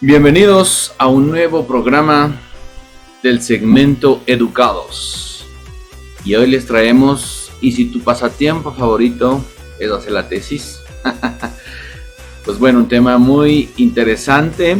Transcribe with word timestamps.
Bienvenidos 0.00 0.94
a 0.96 1.08
un 1.08 1.28
nuevo 1.28 1.66
programa 1.66 2.40
del 3.20 3.42
segmento 3.42 4.22
Educados. 4.26 5.44
Y 6.24 6.36
hoy 6.36 6.48
les 6.48 6.66
traemos, 6.66 7.50
y 7.60 7.72
si 7.72 7.86
tu 7.86 7.98
pasatiempo 7.98 8.72
favorito 8.72 9.44
es 9.80 9.90
hacer 9.90 10.12
la 10.12 10.28
tesis, 10.28 10.78
pues 12.44 12.60
bueno, 12.60 12.78
un 12.78 12.86
tema 12.86 13.18
muy 13.18 13.70
interesante 13.76 14.76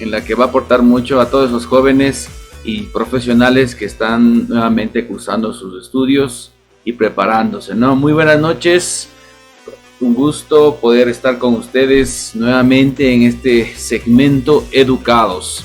en 0.00 0.10
la 0.10 0.24
que 0.24 0.34
va 0.34 0.46
a 0.46 0.48
aportar 0.48 0.82
mucho 0.82 1.20
a 1.20 1.30
todos 1.30 1.50
esos 1.50 1.64
jóvenes 1.64 2.28
y 2.64 2.82
profesionales 2.82 3.76
que 3.76 3.84
están 3.84 4.48
nuevamente 4.48 5.06
cursando 5.06 5.52
sus 5.52 5.84
estudios 5.84 6.50
y 6.84 6.94
preparándose, 6.94 7.76
¿no? 7.76 7.94
Muy 7.94 8.12
buenas 8.12 8.40
noches 8.40 9.08
un 10.00 10.14
gusto 10.14 10.76
poder 10.76 11.08
estar 11.08 11.38
con 11.38 11.54
ustedes 11.54 12.32
nuevamente 12.34 13.12
en 13.12 13.22
este 13.22 13.74
segmento 13.74 14.64
Educados, 14.70 15.64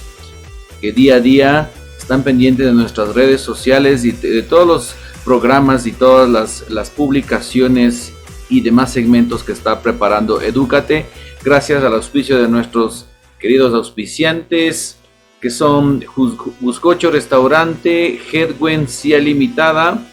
que 0.81 0.92
día 0.92 1.16
a 1.16 1.20
día 1.20 1.72
están 1.98 2.23
pendientes 2.23 2.66
de 2.66 2.73
nuestras 2.73 3.14
redes 3.14 3.42
sociales 3.42 4.03
y 4.03 4.12
de, 4.12 4.42
todos 4.42 4.67
los 4.67 4.95
programas 5.23 5.86
y 5.86 5.92
todas 5.92 6.64
las, 6.70 6.90
publicaciones 6.90 8.12
y 8.50 8.62
demás 8.62 8.92
segmentos 8.92 9.44
que 9.44 9.52
está 9.52 9.81
preparando 9.81 10.42
Educate, 10.42 11.06
gracias 11.44 11.84
al 11.84 11.94
auspicio 11.94 12.42
de 12.42 12.47
nuestros 12.47 13.06
queridos 13.40 13.73
auspiciantes, 13.73 14.97
que 15.40 15.50
son 15.50 16.03
Buscocho 16.59 17.12
Restaurante, 17.12 18.20
Headwen 18.31 18.88
Cia 18.88 19.20
Limitada, 19.20 20.03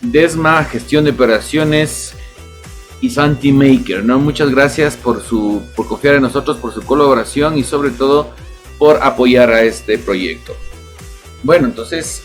Desma 0.00 0.64
Gestión 0.64 1.04
de 1.04 1.10
Operaciones, 1.10 2.14
y 3.00 3.10
Santi 3.10 3.52
Maker, 3.52 4.04
¿no? 4.04 4.18
Muchas 4.18 4.50
gracias 4.50 4.96
por 4.96 5.22
su 5.22 5.62
por 5.74 5.86
confiar 5.86 6.16
en 6.16 6.22
nosotros, 6.22 6.58
por 6.58 6.72
su 6.72 6.82
colaboración 6.82 7.56
y 7.56 7.64
sobre 7.64 7.90
todo 7.90 8.30
por 8.78 9.02
apoyar 9.02 9.50
a 9.50 9.62
este 9.62 9.98
proyecto. 9.98 10.54
Bueno, 11.42 11.66
entonces 11.66 12.22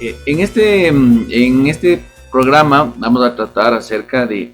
eh, 0.00 0.16
en 0.26 0.40
este 0.40 0.88
en 0.88 1.66
este 1.66 2.02
programa 2.30 2.92
vamos 2.96 3.24
a 3.24 3.36
tratar 3.36 3.74
acerca 3.74 4.26
de 4.26 4.52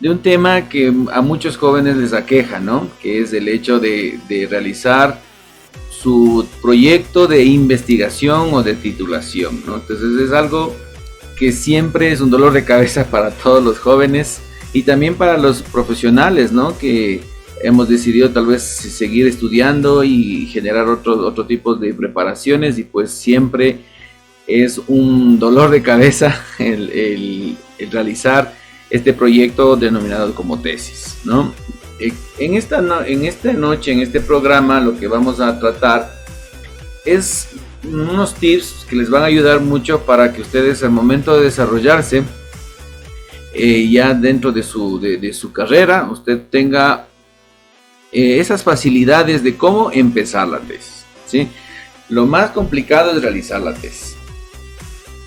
de 0.00 0.10
un 0.10 0.18
tema 0.18 0.68
que 0.68 0.92
a 1.12 1.22
muchos 1.22 1.56
jóvenes 1.56 1.96
les 1.96 2.12
aqueja, 2.12 2.60
¿no? 2.60 2.88
Que 3.00 3.20
es 3.20 3.32
el 3.32 3.48
hecho 3.48 3.78
de, 3.78 4.18
de 4.28 4.46
realizar 4.46 5.20
su 5.90 6.46
proyecto 6.60 7.26
de 7.26 7.44
investigación 7.44 8.52
o 8.52 8.62
de 8.62 8.74
titulación, 8.74 9.62
¿no? 9.66 9.76
Entonces 9.76 10.20
es 10.20 10.32
algo 10.32 10.74
que 11.38 11.52
siempre 11.52 12.12
es 12.12 12.20
un 12.20 12.30
dolor 12.30 12.52
de 12.52 12.64
cabeza 12.64 13.06
para 13.06 13.30
todos 13.30 13.62
los 13.62 13.78
jóvenes 13.78 14.40
y 14.76 14.82
también 14.82 15.14
para 15.14 15.38
los 15.38 15.62
profesionales, 15.62 16.52
¿no? 16.52 16.76
Que 16.76 17.22
hemos 17.62 17.88
decidido 17.88 18.28
tal 18.28 18.44
vez 18.44 18.62
seguir 18.62 19.26
estudiando 19.26 20.04
y 20.04 20.44
generar 20.52 20.86
otro, 20.86 21.14
otro 21.26 21.46
tipo 21.46 21.74
de 21.76 21.94
preparaciones 21.94 22.78
y 22.78 22.84
pues 22.84 23.10
siempre 23.10 23.78
es 24.46 24.78
un 24.86 25.38
dolor 25.38 25.70
de 25.70 25.80
cabeza 25.80 26.44
el, 26.58 27.56
realizar 27.90 28.54
este 28.90 29.14
proyecto 29.14 29.76
denominado 29.76 30.34
como 30.34 30.60
tesis, 30.60 31.20
¿no? 31.24 31.54
Eh, 31.98 32.12
en 32.38 32.52
esta, 32.52 32.84
en 33.06 33.24
esta 33.24 33.54
noche, 33.54 33.92
en 33.92 34.00
este 34.00 34.20
programa, 34.20 34.78
lo 34.78 34.98
que 34.98 35.08
vamos 35.08 35.40
a 35.40 35.58
tratar 35.58 36.12
es 37.06 37.48
unos 37.82 38.34
tips 38.34 38.84
que 38.90 38.96
les 38.96 39.08
van 39.08 39.22
a 39.22 39.26
ayudar 39.26 39.60
mucho 39.60 40.00
para 40.02 40.34
que 40.34 40.42
ustedes 40.42 40.82
al 40.82 40.90
momento 40.90 41.34
de 41.34 41.44
desarrollarse 41.44 42.24
eh, 43.58 43.88
ya 43.88 44.12
dentro 44.12 44.52
de 44.52 44.62
su, 44.62 45.00
de, 45.00 45.32
su 45.32 45.50
carrera 45.50 46.08
usted 46.10 46.42
tenga 46.50 47.06
eh, 48.12 48.38
esas 48.38 48.62
facilidades 48.62 49.42
de 49.42 49.56
cómo 49.56 49.90
empezar 49.90 50.46
la 50.46 50.60
tesis. 50.60 51.04
¿sí? 51.26 51.48
Lo 52.10 52.26
más 52.26 52.50
complicado 52.50 53.12
es 53.12 53.22
realizar 53.22 53.62
la 53.62 53.72
tesis. 53.74 54.14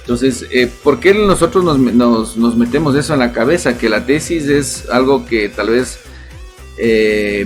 Entonces, 0.02 0.46
eh, 0.52 0.70
¿por 0.84 1.00
qué 1.00 1.14
nosotros 1.14 1.64
nos, 1.64 1.80
nos, 2.36 2.56
metemos 2.56 2.96
eso 2.96 3.14
en 3.14 3.20
la 3.20 3.34
cabeza? 3.34 3.78
Que 3.78 3.90
la 3.90 4.06
tesis 4.06 4.46
es 4.48 4.90
algo 4.90 5.26
que 5.26 5.50
tal 5.50 5.70
vez 5.70 6.00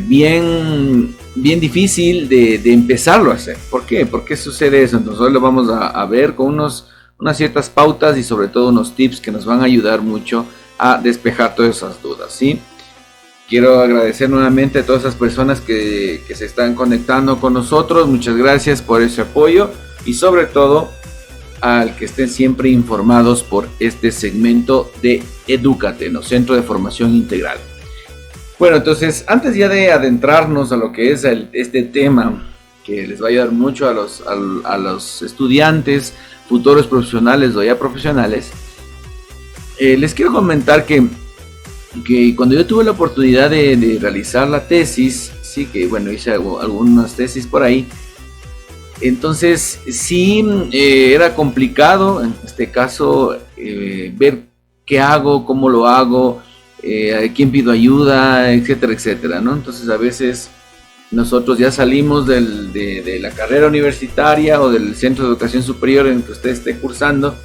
bien, 0.01 1.15
bien 1.35 1.59
difícil 1.59 2.29
de, 2.29 2.59
de, 2.59 2.73
empezarlo 2.73 3.31
a 3.31 3.35
hacer. 3.35 3.57
¿Por 3.69 3.85
qué? 3.85 4.05
¿Por 4.05 4.23
qué 4.25 4.37
sucede 4.37 4.83
eso? 4.83 4.97
Entonces, 4.97 5.21
hoy 5.21 5.33
lo 5.33 5.41
vamos 5.41 5.69
a, 5.69 5.87
a 5.87 6.05
ver 6.05 6.35
con 6.35 6.47
unos, 6.47 6.89
unas 7.19 7.35
ciertas 7.35 7.69
pautas 7.69 8.17
y 8.17 8.23
sobre 8.23 8.47
todo 8.47 8.69
unos 8.69 8.95
tips 8.95 9.19
que 9.19 9.31
nos 9.31 9.45
van 9.45 9.61
a 9.61 9.65
ayudar 9.65 10.01
mucho 10.01 10.45
a 10.77 10.97
despejar 10.97 11.55
todas 11.55 11.77
esas 11.77 12.01
dudas, 12.01 12.33
¿sí? 12.33 12.59
Quiero 13.47 13.81
agradecer 13.81 14.29
nuevamente 14.29 14.79
a 14.79 14.85
todas 14.85 15.01
esas 15.01 15.15
personas 15.15 15.61
que, 15.61 16.23
se 16.33 16.45
están 16.45 16.75
conectando 16.75 17.39
con 17.39 17.53
nosotros. 17.53 18.07
Muchas 18.07 18.35
gracias 18.35 18.81
por 18.81 19.01
ese 19.01 19.21
apoyo 19.21 19.69
y 20.05 20.13
sobre 20.13 20.45
todo 20.45 20.89
al 21.61 21.95
que 21.95 22.05
estén 22.05 22.29
siempre 22.29 22.69
informados 22.69 23.43
por 23.43 23.67
este 23.79 24.11
segmento 24.11 24.91
de 25.01 25.23
Educate, 25.47 26.09
¿no? 26.09 26.21
Centro 26.23 26.55
de 26.55 26.63
Formación 26.63 27.13
Integral. 27.15 27.57
Bueno, 28.59 28.77
entonces, 28.77 29.23
antes 29.27 29.55
ya 29.55 29.69
de 29.69 29.91
adentrarnos 29.91 30.71
a 30.71 30.77
lo 30.77 30.91
que 30.91 31.11
es 31.11 31.23
este 31.23 31.83
tema 31.83 32.49
que 32.83 33.07
les 33.07 33.21
va 33.21 33.27
a 33.27 33.29
ayudar 33.29 33.51
mucho 33.51 33.87
a 33.87 33.93
los, 33.93 34.23
a 34.25 34.77
los 34.77 35.21
estudiantes, 35.21 36.13
futuros 36.49 36.87
profesionales 36.87 37.55
o 37.55 37.63
ya 37.63 37.77
profesionales, 37.77 38.51
eh, 39.77 39.97
les 39.97 40.13
quiero 40.13 40.31
comentar 40.31 40.85
que, 40.85 41.03
que, 42.05 42.35
cuando 42.35 42.55
yo 42.55 42.65
tuve 42.65 42.83
la 42.83 42.91
oportunidad 42.91 43.49
de, 43.49 43.97
realizar 43.99 44.47
la 44.47 44.67
tesis, 44.67 45.31
sí, 45.41 45.65
que 45.65 45.87
bueno, 45.87 46.11
hice 46.11 46.31
algunas 46.31 47.15
tesis 47.15 47.47
por 47.47 47.63
ahí, 47.63 47.87
entonces 49.01 49.79
sí 49.89 50.45
eh, 50.71 51.13
era 51.13 51.35
complicado, 51.35 52.23
en 52.23 52.33
este 52.43 52.69
caso, 52.69 53.37
eh, 53.57 54.13
ver 54.15 54.43
qué 54.85 54.99
hago, 54.99 55.45
cómo 55.45 55.69
lo 55.69 55.87
hago, 55.87 56.41
a 56.83 57.33
quién 57.33 57.49
pido 57.49 57.71
ayuda, 57.71 58.51
etcétera, 58.51 58.91
etcétera, 58.91 59.39
¿no? 59.39 59.53
Entonces 59.53 59.87
a 59.87 59.95
veces 59.95 60.49
nosotros 61.11 61.57
ya 61.57 61.71
salimos 61.71 62.27
de, 62.27 62.41
de, 62.41 63.19
la 63.19 63.31
carrera 63.31 63.67
universitaria 63.67 64.59
o 64.59 64.69
del 64.69 64.95
centro 64.95 65.23
de 65.23 65.31
educación 65.31 65.63
superior 65.63 66.07
en 66.07 66.23
que 66.23 66.33
usted 66.33 66.49
esté 66.49 66.77
cursando 66.77 67.37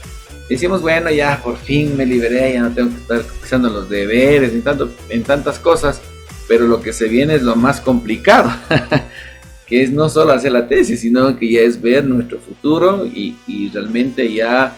decimos, 0.49 0.81
bueno, 0.81 1.11
ya 1.11 1.41
por 1.43 1.57
fin 1.57 1.97
me 1.97 2.07
liberé, 2.07 2.55
ya 2.55 2.63
no 2.63 2.75
tengo 2.75 2.91
que 2.91 2.97
estar 2.97 3.25
haciendo 3.43 3.69
los 3.69 3.89
deberes 3.89 4.53
en, 4.53 4.63
tanto, 4.63 4.91
en 5.09 5.23
tantas 5.23 5.59
cosas, 5.59 6.01
pero 6.47 6.67
lo 6.67 6.81
que 6.81 6.93
se 6.93 7.09
viene 7.09 7.35
es 7.35 7.43
lo 7.43 7.55
más 7.57 7.81
complicado, 7.81 8.51
que 9.67 9.83
es 9.83 9.91
no 9.91 10.09
solo 10.09 10.33
hacer 10.33 10.53
la 10.53 10.67
tesis, 10.67 11.01
sino 11.01 11.39
que 11.39 11.51
ya 11.51 11.61
es 11.61 11.81
ver 11.81 12.05
nuestro 12.05 12.39
futuro 12.41 13.07
y, 13.07 13.37
realmente 13.73 14.33
ya 14.33 14.77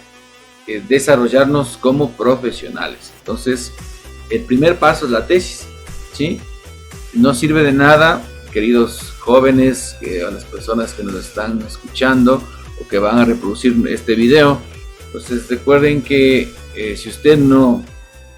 eh, 0.66 0.82
desarrollarnos 0.88 1.76
como 1.76 2.10
profesionales. 2.12 3.12
Entonces, 3.20 3.72
el 4.30 4.42
primer 4.42 4.76
paso 4.76 5.06
es 5.06 5.12
la 5.12 5.26
tesis, 5.26 5.66
¿sí? 6.12 6.40
No 7.12 7.34
sirve 7.34 7.62
de 7.62 7.72
nada, 7.72 8.22
queridos 8.52 9.14
jóvenes, 9.20 9.96
a 10.26 10.30
las 10.30 10.44
personas 10.44 10.92
que 10.92 11.04
nos 11.04 11.14
están 11.14 11.60
escuchando 11.62 12.42
o 12.80 12.88
que 12.88 12.98
van 12.98 13.18
a 13.18 13.24
reproducir 13.24 13.74
este 13.88 14.14
video, 14.14 14.60
entonces 15.12 15.48
recuerden 15.48 16.02
que 16.02 16.48
eh, 16.76 16.96
si 16.96 17.08
usted 17.08 17.36
no 17.36 17.84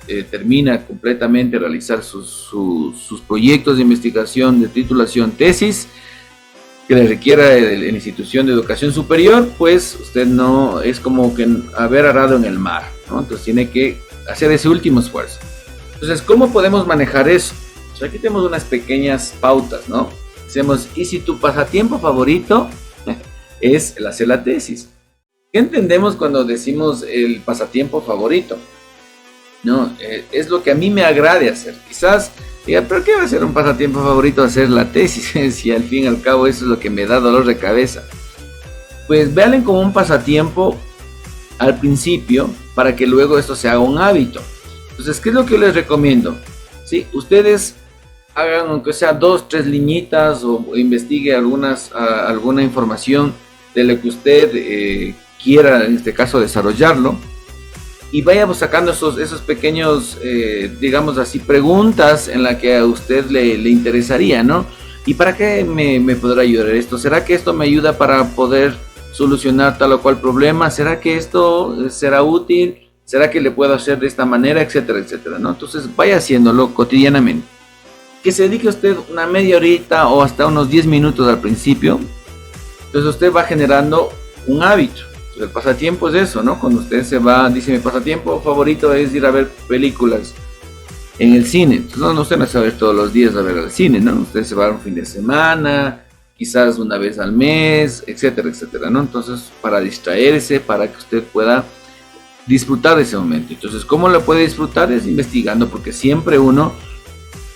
eh, 0.08 0.24
termina 0.28 0.84
completamente 0.86 1.58
realizar 1.58 2.02
sus, 2.02 3.22
proyectos 3.28 3.76
de 3.76 3.82
investigación, 3.82 4.60
de 4.60 4.68
titulación, 4.68 5.32
tesis, 5.32 5.86
que 6.88 6.94
le 6.94 7.06
requiera 7.06 7.54
la 7.54 7.86
institución 7.88 8.46
de 8.46 8.52
educación 8.52 8.92
superior, 8.92 9.48
pues 9.58 9.96
usted 10.00 10.26
no 10.26 10.80
es 10.80 10.98
como 10.98 11.34
que 11.34 11.46
haber 11.76 12.06
arado 12.06 12.36
en 12.36 12.44
el 12.44 12.58
mar, 12.58 12.84
¿no? 13.10 13.20
Entonces 13.20 13.44
tiene 13.44 13.68
que 13.68 14.00
hacer 14.28 14.50
ese 14.50 14.68
último 14.68 15.00
esfuerzo. 15.00 15.38
Entonces, 15.94 16.22
¿cómo 16.22 16.52
podemos 16.52 16.86
manejar 16.86 17.28
eso? 17.28 17.54
Pues 17.90 18.02
aquí 18.02 18.18
tenemos 18.18 18.44
unas 18.44 18.64
pequeñas 18.64 19.34
pautas, 19.40 19.88
¿no? 19.88 20.10
Decimos, 20.46 20.88
¿y 20.96 21.04
si 21.04 21.20
tu 21.20 21.38
pasatiempo 21.38 21.98
favorito 22.00 22.68
es 23.60 23.96
el 23.96 24.06
hacer 24.06 24.26
la 24.26 24.42
tesis? 24.42 24.88
¿Qué 25.52 25.58
entendemos 25.58 26.16
cuando 26.16 26.44
decimos 26.44 27.04
el 27.06 27.42
pasatiempo 27.42 28.00
favorito? 28.00 28.56
No, 29.62 29.94
eh, 30.00 30.24
es 30.32 30.48
lo 30.48 30.62
que 30.62 30.70
a 30.70 30.74
mí 30.74 30.88
me 30.88 31.04
agrade 31.04 31.50
hacer. 31.50 31.74
Quizás 31.86 32.30
diga, 32.64 32.82
pero 32.88 33.04
¿qué 33.04 33.14
va 33.14 33.24
a 33.24 33.28
ser 33.28 33.44
un 33.44 33.52
pasatiempo 33.52 34.02
favorito 34.02 34.42
hacer 34.42 34.70
la 34.70 34.90
tesis? 34.90 35.30
si 35.54 35.70
al 35.70 35.82
fin 35.82 36.04
y 36.04 36.06
al 36.06 36.22
cabo 36.22 36.46
eso 36.46 36.64
es 36.64 36.70
lo 36.70 36.80
que 36.80 36.88
me 36.88 37.04
da 37.04 37.20
dolor 37.20 37.44
de 37.44 37.58
cabeza. 37.58 38.02
Pues 39.06 39.34
véanlo 39.34 39.62
como 39.62 39.80
un 39.82 39.92
pasatiempo 39.92 40.74
al 41.58 41.78
principio 41.78 42.48
para 42.74 42.96
que 42.96 43.06
luego 43.06 43.38
esto 43.38 43.54
se 43.54 43.68
haga 43.68 43.80
un 43.80 43.98
hábito. 43.98 44.40
Entonces, 44.88 45.20
¿qué 45.20 45.28
es 45.28 45.34
lo 45.34 45.44
que 45.44 45.52
yo 45.52 45.58
les 45.58 45.74
recomiendo? 45.74 46.34
¿Sí? 46.86 47.06
Ustedes 47.12 47.74
hagan 48.34 48.68
aunque 48.68 48.94
sea 48.94 49.12
dos, 49.12 49.50
tres 49.50 49.66
liñitas 49.66 50.44
o, 50.44 50.64
investigue 50.76 51.34
algunas, 51.34 51.92
alguna 51.92 52.62
información 52.62 53.34
de 53.74 53.84
lo 53.84 54.00
que 54.00 54.08
usted 54.08 54.50
eh, 54.54 55.14
quiera, 55.42 55.84
en 55.84 55.96
este 55.96 56.12
caso, 56.12 56.40
desarrollarlo. 56.40 57.16
Y 58.10 58.20
vayamos 58.22 58.58
sacando 58.58 58.92
esos, 58.92 59.18
esos 59.18 59.40
pequeños, 59.40 60.18
eh, 60.22 60.70
digamos 60.78 61.16
así, 61.16 61.38
preguntas 61.38 62.28
en 62.28 62.42
las 62.42 62.56
que 62.56 62.76
a 62.76 62.84
usted 62.84 63.26
le, 63.30 63.56
le, 63.56 63.70
interesaría, 63.70 64.42
¿no? 64.42 64.66
¿Y 65.06 65.14
para 65.14 65.34
qué 65.34 65.64
me, 65.64 65.98
me 65.98 66.14
podrá 66.14 66.42
ayudar 66.42 66.68
esto? 66.70 66.98
¿Será 66.98 67.24
que 67.24 67.34
esto 67.34 67.54
me 67.54 67.64
ayuda 67.64 67.96
para 67.96 68.24
poder 68.28 68.76
solucionar 69.12 69.78
tal 69.78 69.92
o 69.92 70.02
cual 70.02 70.20
problema? 70.20 70.70
¿Será 70.70 71.00
que 71.00 71.16
esto 71.16 71.88
será 71.90 72.22
útil? 72.22 72.90
¿Será 73.04 73.30
que 73.30 73.40
le 73.40 73.50
puedo 73.50 73.74
hacer 73.74 73.98
de 73.98 74.06
esta 74.06 74.24
manera? 74.24 74.62
Etcétera, 74.62 74.98
etcétera, 74.98 75.38
¿no? 75.38 75.50
Entonces 75.50 75.84
vaya 75.96 76.16
haciéndolo 76.16 76.74
cotidianamente. 76.74 77.46
Que 78.22 78.30
se 78.30 78.44
dedique 78.44 78.68
usted 78.68 78.96
una 79.10 79.26
media 79.26 79.56
horita 79.56 80.08
o 80.08 80.22
hasta 80.22 80.46
unos 80.46 80.70
10 80.70 80.86
minutos 80.86 81.26
al 81.28 81.40
principio. 81.40 81.98
Entonces 82.86 83.10
usted 83.10 83.32
va 83.32 83.44
generando 83.44 84.10
un 84.46 84.62
hábito. 84.62 85.11
El 85.40 85.48
pasatiempo 85.48 86.08
es 86.08 86.14
eso, 86.14 86.42
¿no? 86.42 86.58
Cuando 86.58 86.80
usted 86.80 87.04
se 87.04 87.18
va, 87.18 87.48
dice 87.48 87.72
mi 87.72 87.78
pasatiempo 87.78 88.40
favorito 88.40 88.92
es 88.92 89.14
ir 89.14 89.24
a 89.24 89.30
ver 89.30 89.48
películas 89.68 90.34
en 91.18 91.34
el 91.34 91.46
cine. 91.46 91.76
Entonces, 91.76 92.00
no, 92.00 92.20
usted 92.20 92.36
no 92.36 92.46
se 92.46 92.58
va 92.58 92.64
a 92.64 92.68
ver 92.68 92.78
todos 92.78 92.94
los 92.94 93.12
días 93.12 93.34
a 93.36 93.42
ver 93.42 93.58
al 93.58 93.70
cine, 93.70 94.00
¿no? 94.00 94.20
Usted 94.20 94.44
se 94.44 94.54
va 94.54 94.66
a 94.66 94.70
un 94.70 94.80
fin 94.80 94.94
de 94.94 95.06
semana, 95.06 96.04
quizás 96.36 96.78
una 96.78 96.98
vez 96.98 97.18
al 97.18 97.32
mes, 97.32 98.04
etcétera, 98.06 98.48
etcétera, 98.48 98.90
¿no? 98.90 99.00
Entonces, 99.00 99.50
para 99.60 99.80
distraerse, 99.80 100.60
para 100.60 100.90
que 100.90 100.98
usted 100.98 101.22
pueda 101.22 101.64
disfrutar 102.46 102.96
de 102.96 103.02
ese 103.04 103.16
momento. 103.16 103.54
Entonces, 103.54 103.84
¿cómo 103.84 104.08
lo 104.08 104.22
puede 104.22 104.42
disfrutar? 104.42 104.92
Es 104.92 105.06
investigando, 105.06 105.68
porque 105.68 105.92
siempre 105.92 106.38
uno 106.38 106.72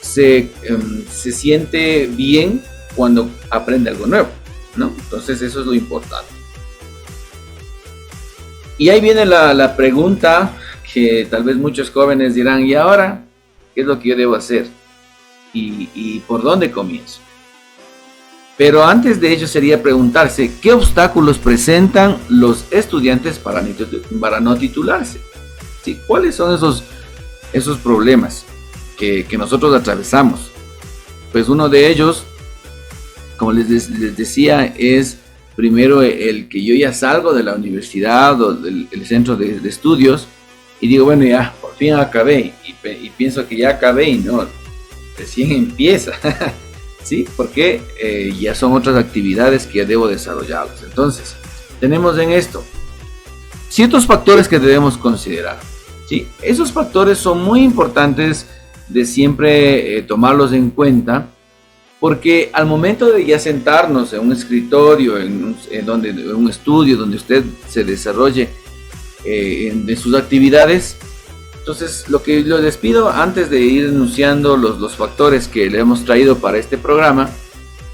se, 0.00 0.52
em, 0.62 1.04
se 1.10 1.32
siente 1.32 2.06
bien 2.06 2.62
cuando 2.94 3.28
aprende 3.50 3.90
algo 3.90 4.06
nuevo, 4.06 4.28
¿no? 4.76 4.92
Entonces, 4.96 5.42
eso 5.42 5.60
es 5.60 5.66
lo 5.66 5.74
importante. 5.74 6.35
Y 8.78 8.88
ahí 8.90 9.00
viene 9.00 9.24
la, 9.24 9.76
pregunta 9.76 10.52
que 10.92 11.26
tal 11.30 11.44
vez 11.44 11.56
muchos 11.56 11.90
jóvenes 11.90 12.34
dirán, 12.34 12.64
¿y 12.64 12.74
ahora? 12.74 13.22
qué 13.74 13.82
es 13.82 13.86
lo 13.86 14.00
que 14.00 14.08
yo 14.08 14.16
debo 14.16 14.34
hacer 14.34 14.66
y, 15.52 16.20
por 16.26 16.42
dónde 16.42 16.70
comienzo. 16.70 17.20
Pero 18.56 18.84
antes 18.84 19.20
de 19.20 19.32
ello 19.32 19.46
sería 19.46 19.82
preguntarse 19.82 20.50
qué 20.62 20.72
obstáculos 20.72 21.38
presentan 21.38 22.18
los 22.28 22.64
estudiantes 22.70 23.38
para, 23.38 23.62
para 24.18 24.40
no 24.40 24.56
titularse. 24.56 25.20
¿Sí? 25.84 25.98
¿Cuáles 26.06 26.34
son 26.34 26.54
esos, 26.54 26.84
esos 27.52 27.78
problemas 27.78 28.46
que, 28.98 29.26
nosotros 29.38 29.74
atravesamos? 29.74 30.50
Pues 31.32 31.48
uno 31.50 31.68
de 31.68 31.88
ellos, 31.88 32.24
como 33.36 33.52
les, 33.52 34.16
decía, 34.16 34.74
es 34.78 35.18
primero 35.56 36.02
el 36.02 36.48
que 36.48 36.62
yo 36.62 36.74
ya 36.74 36.92
salgo 36.92 37.32
de 37.32 37.42
la 37.42 37.54
universidad 37.54 38.40
o 38.40 38.52
del 38.52 39.06
centro 39.06 39.36
de, 39.36 39.66
estudios 39.66 40.28
y 40.80 40.88
digo, 40.88 41.06
bueno, 41.06 41.24
ya, 41.24 41.54
por 41.60 41.74
fin 41.74 41.94
acabé 41.94 42.52
y, 42.64 43.10
pienso 43.10 43.48
que 43.48 43.56
ya 43.56 43.70
acabé 43.70 44.10
y 44.10 44.18
no, 44.18 44.46
recién 45.18 45.50
empieza. 45.52 46.12
¿Sí? 47.02 47.26
Porque 47.36 47.80
eh, 48.00 48.34
ya 48.38 48.54
son 48.54 48.72
otras 48.72 48.96
actividades 48.96 49.66
que 49.66 49.86
debo 49.86 50.08
desarrollarlas. 50.08 50.82
Entonces, 50.82 51.36
tenemos 51.78 52.18
en 52.18 52.32
esto 52.32 52.64
ciertos 53.68 54.06
factores 54.06 54.48
que 54.48 54.58
debemos 54.58 54.98
considerar. 54.98 55.58
¿sí? 56.08 56.26
Esos 56.42 56.72
factores 56.72 57.18
son 57.18 57.42
muy 57.42 57.62
importantes 57.62 58.46
de 58.88 59.04
siempre 59.04 59.98
eh, 59.98 60.02
tomarlos 60.02 60.52
en 60.52 60.70
cuenta 60.70 61.28
porque 62.00 62.50
al 62.52 62.66
momento 62.66 63.10
de 63.10 63.24
ya 63.24 63.38
sentarnos 63.38 64.12
en 64.12 64.20
un 64.20 64.32
escritorio, 64.32 65.18
en 65.18 65.56
donde, 65.86 66.10
en 66.10 66.34
un 66.34 66.50
estudio 66.50 66.96
donde 66.96 67.16
usted 67.16 67.44
se 67.68 67.84
desarrolle 67.84 68.48
eh, 69.28 69.72
de 69.74 69.96
sus 69.96 70.14
actividades. 70.14 70.96
Entonces, 71.58 72.08
lo 72.08 72.22
que 72.22 72.42
les 72.42 72.76
pido 72.76 73.10
antes 73.10 73.50
de 73.50 73.60
ir 73.60 73.86
enunciando 73.86 74.56
los, 74.56 74.78
los 74.78 74.94
factores 74.94 75.48
que 75.48 75.68
le 75.68 75.80
hemos 75.80 76.04
traído 76.04 76.38
para 76.38 76.58
este 76.58 76.78
programa, 76.78 77.28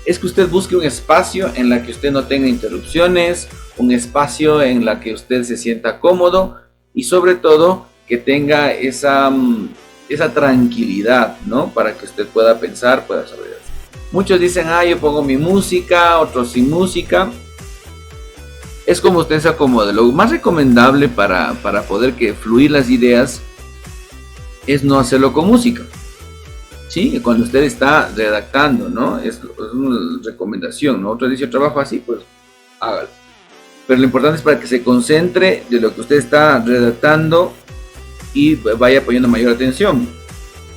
es 0.04 0.18
que 0.18 0.26
usted 0.26 0.46
busque 0.50 0.76
un 0.76 0.84
espacio 0.84 1.50
en 1.54 1.70
la 1.70 1.82
que 1.82 1.92
usted 1.92 2.12
no 2.12 2.24
tenga 2.24 2.48
interrupciones, 2.48 3.48
un 3.78 3.92
espacio 3.92 4.60
en 4.60 4.84
la 4.84 5.00
que 5.00 5.14
usted 5.14 5.42
se 5.44 5.56
sienta 5.56 6.00
cómodo 6.00 6.58
y 6.92 7.04
sobre 7.04 7.36
todo 7.36 7.86
que 8.06 8.18
tenga 8.18 8.72
esa, 8.72 9.30
mm, 9.30 9.70
esa 10.10 10.34
tranquilidad, 10.34 11.38
¿no? 11.46 11.72
Para 11.72 11.94
que 11.94 12.04
usted 12.04 12.26
pueda 12.26 12.60
pensar, 12.60 13.06
pueda 13.06 13.26
saber. 13.26 13.61
Muchos 14.12 14.38
dicen, 14.38 14.68
ah, 14.68 14.84
yo 14.84 14.98
pongo 14.98 15.22
mi 15.22 15.36
música, 15.36 16.18
otros 16.18 16.52
sin 16.52 16.70
música 16.70 17.30
es 18.86 19.00
como 19.00 19.20
usted 19.20 19.40
se 19.40 19.48
acomode. 19.48 19.92
Lo 19.92 20.04
más 20.12 20.30
recomendable 20.30 21.08
para, 21.08 21.54
poder 21.88 22.14
que 22.14 22.34
fluir 22.34 22.70
las 22.70 22.90
ideas 22.90 23.40
es 24.66 24.84
no 24.84 24.98
hacerlo 24.98 25.32
con 25.32 25.46
música. 25.46 25.82
Sí, 26.88 27.20
cuando 27.20 27.44
usted 27.44 27.62
está 27.62 28.10
redactando, 28.14 28.88
¿no? 28.88 29.18
Es, 29.18 29.40
una 29.72 30.20
recomendación, 30.22 31.00
¿no? 31.00 31.10
Otro 31.10 31.28
dice, 31.28 31.46
trabajo 31.46 31.80
así, 31.80 32.02
pues 32.04 32.20
hágalo. 32.80 33.08
Pero 33.86 33.98
lo 33.98 34.04
importante 34.04 34.36
es 34.36 34.42
para 34.42 34.60
que 34.60 34.66
se 34.66 34.82
concentre 34.82 35.64
de 35.68 35.80
lo 35.80 35.94
que 35.94 36.02
usted 36.02 36.16
está 36.16 36.58
redactando 36.60 37.52
y 38.34 38.56
vaya 38.56 39.04
poniendo 39.04 39.28
mayor 39.28 39.54
atención. 39.54 40.06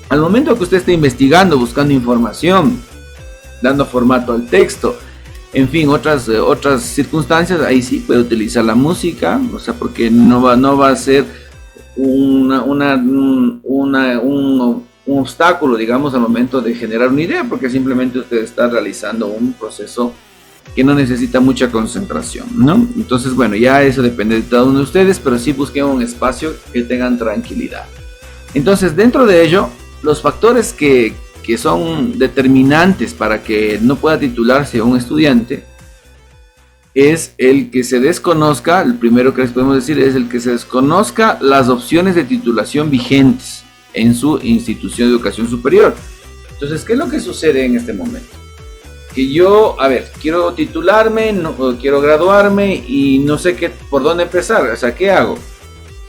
Al 0.10 0.22
momento 0.22 0.56
que 0.56 0.64
usted 0.64 0.78
esté 0.78 0.94
investigando, 0.94 1.58
buscando 1.58 1.94
información, 1.94 2.82
dando 3.66 3.86
formato 3.86 4.32
al 4.32 4.48
texto, 4.48 4.98
en 5.56 5.70
fin, 5.70 5.88
otras, 5.88 6.28
eh, 6.28 6.38
otras 6.38 6.84
circunstancias, 6.84 7.62
ahí 7.62 7.82
sí 7.82 8.04
puede 8.06 8.20
utilizar 8.20 8.66
la 8.66 8.76
música, 8.76 9.40
o 9.54 9.60
sea, 9.60 9.74
porque 9.74 10.12
no 10.12 10.42
va, 10.42 10.58
no 10.58 10.78
va 10.78 10.90
a 10.90 10.96
ser 10.98 11.26
una, 11.96 12.62
una, 12.62 12.96
un, 14.20 14.84
obstáculo, 15.08 15.78
digamos, 15.78 16.14
al 16.14 16.20
momento 16.20 16.60
de 16.60 16.76
generar 16.76 17.08
una 17.08 17.22
idea, 17.22 17.46
porque 17.46 17.70
simplemente 17.70 18.20
usted 18.20 18.44
está 18.44 18.68
realizando 18.68 19.28
un 19.28 19.54
proceso 19.54 20.12
que 20.76 20.84
no 20.84 20.94
necesita 20.94 21.40
mucha 21.40 21.72
concentración, 21.72 22.48
¿no? 22.58 22.74
Entonces, 22.98 23.34
bueno, 23.34 23.56
ya 23.56 23.82
eso 23.82 24.02
depende 24.02 24.36
de 24.36 24.44
cada 24.44 24.64
uno 24.64 24.80
de 24.80 24.84
ustedes, 24.84 25.20
pero 25.20 25.40
sí 25.40 25.54
busquen 25.54 25.86
un 25.86 26.02
espacio 26.02 26.54
que 26.74 26.82
tengan 26.82 27.18
tranquilidad. 27.18 27.86
Entonces, 28.54 28.94
dentro 28.94 29.26
de 29.26 29.42
ello, 29.46 29.70
los 30.02 30.22
factores 30.22 30.74
que, 30.74 31.14
que 31.46 31.58
son 31.60 32.18
determinantes 32.18 33.14
para 33.14 33.44
que 33.44 33.78
no 33.82 33.98
pueda 33.98 34.20
titularse 34.20 34.82
un 34.82 34.98
estudiante 34.98 35.64
es 36.96 37.34
el 37.38 37.70
que 37.70 37.84
se 37.84 38.00
desconozca, 38.00 38.82
el 38.82 38.96
primero 38.96 39.34
que 39.34 39.42
les 39.42 39.52
podemos 39.52 39.76
decir 39.76 40.00
es 40.00 40.16
el 40.16 40.30
que 40.30 40.40
se 40.40 40.52
desconozca 40.52 41.38
las 41.42 41.68
opciones 41.68 42.16
de 42.16 42.24
titulación 42.24 42.90
vigentes 42.90 43.64
en 43.94 44.16
su 44.16 44.40
institución 44.42 45.10
de 45.10 45.16
educación 45.16 45.50
superior. 45.50 45.94
Entonces, 46.52 46.84
¿qué 46.84 46.94
es 46.94 47.00
lo 47.00 47.10
que 47.10 47.20
sucede 47.20 47.66
en 47.66 47.76
este 47.76 47.94
momento? 47.94 48.30
Que 49.14 49.30
yo, 49.30 49.80
a 49.80 49.90
ver, 49.90 50.10
quiero 50.22 50.54
titularme, 50.54 51.34
no, 51.34 51.54
quiero 51.80 52.02
graduarme 52.02 52.84
y 52.88 53.20
no 53.20 53.38
sé 53.38 53.56
qué, 53.56 53.70
por 53.70 54.02
dónde 54.02 54.24
empezar, 54.24 54.66
o 54.66 54.76
sea, 54.76 54.96
¿qué 54.96 55.12
hago? 55.12 55.38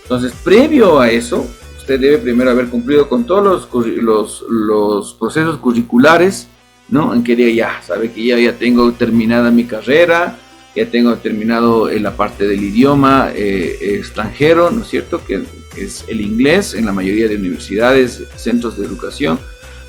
Entonces, 0.03 0.33
previo 0.45 1.01
a 1.01 1.11
eso, 1.11 1.47
usted 1.87 2.01
debe 2.01 2.19
primero 2.19 2.51
haber 2.51 2.67
cumplido 2.67 3.09
con 3.09 3.25
todos 3.25 3.69
los, 3.79 4.45
los, 4.51 5.15
procesos 5.15 5.59
curriculares, 5.59 6.49
¿no? 6.89 7.15
En 7.15 7.23
que 7.23 7.55
ya 7.55 7.81
sabe 7.87 8.11
que 8.11 8.25
ya, 8.25 8.37
ya 8.37 8.55
tengo 8.55 8.91
terminada 8.91 9.53
mi 9.53 9.67
carrera, 9.67 10.37
ya 10.75 10.91
tengo 10.91 11.15
terminado 11.19 11.89
en 11.89 12.03
la 12.03 12.17
parte 12.17 12.49
del 12.49 12.61
idioma 12.65 13.31
eh, 13.33 13.79
extranjero, 14.01 14.73
¿no 14.73 14.83
es 14.83 14.89
cierto? 14.89 15.23
Que 15.25 15.45
es 15.77 16.05
el 16.09 16.23
inglés 16.23 16.75
en 16.75 16.87
la 16.87 16.93
mayoría 16.93 17.29
de 17.29 17.37
universidades, 17.37 18.25
centros 18.35 18.77
de 18.77 18.85
educación 18.85 19.39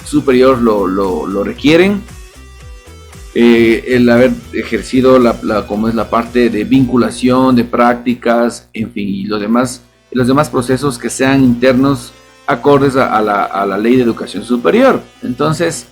superior 0.06 0.62
lo, 0.62 0.86
lo, 0.86 1.44
requieren. 1.44 2.04
Eh, 3.34 3.86
el 3.88 4.08
haber 4.08 4.34
ejercido 4.54 5.18
la, 5.18 5.66
como 5.66 5.90
es 5.90 5.96
la 5.96 6.12
parte 6.12 6.52
de 6.52 6.64
vinculación, 6.64 7.56
de 7.56 7.64
prácticas, 7.64 8.70
en 8.72 8.92
fin, 8.92 9.10
y 9.10 9.24
lo 9.24 9.40
demás 9.40 9.82
los 10.18 10.26
demás 10.26 10.50
procesos 10.50 10.98
que 10.98 11.12
sean 11.12 11.44
internos 11.44 12.12
acordes 12.48 12.96
a, 12.96 13.22
la, 13.22 13.78
ley 13.78 13.98
de 13.98 14.02
educación 14.02 14.44
superior. 14.44 15.00
Entonces, 15.22 15.86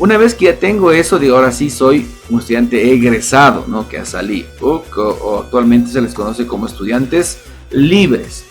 una 0.00 0.16
vez 0.16 0.34
que 0.34 0.46
ya 0.46 0.56
tengo 0.56 0.90
eso, 0.90 1.16
digo, 1.16 1.36
ahora 1.36 1.52
sí 1.52 1.70
soy 1.70 2.08
un 2.28 2.40
estudiante 2.40 2.92
egresado, 2.92 3.64
¿no? 3.68 3.88
Que 3.88 3.98
ha 3.98 4.04
salido, 4.04 4.48
o, 4.60 5.42
actualmente 5.44 5.92
se 5.92 6.00
les 6.00 6.12
conoce 6.12 6.44
como 6.44 6.66
estudiantes 6.66 7.38
libres. 7.70 8.44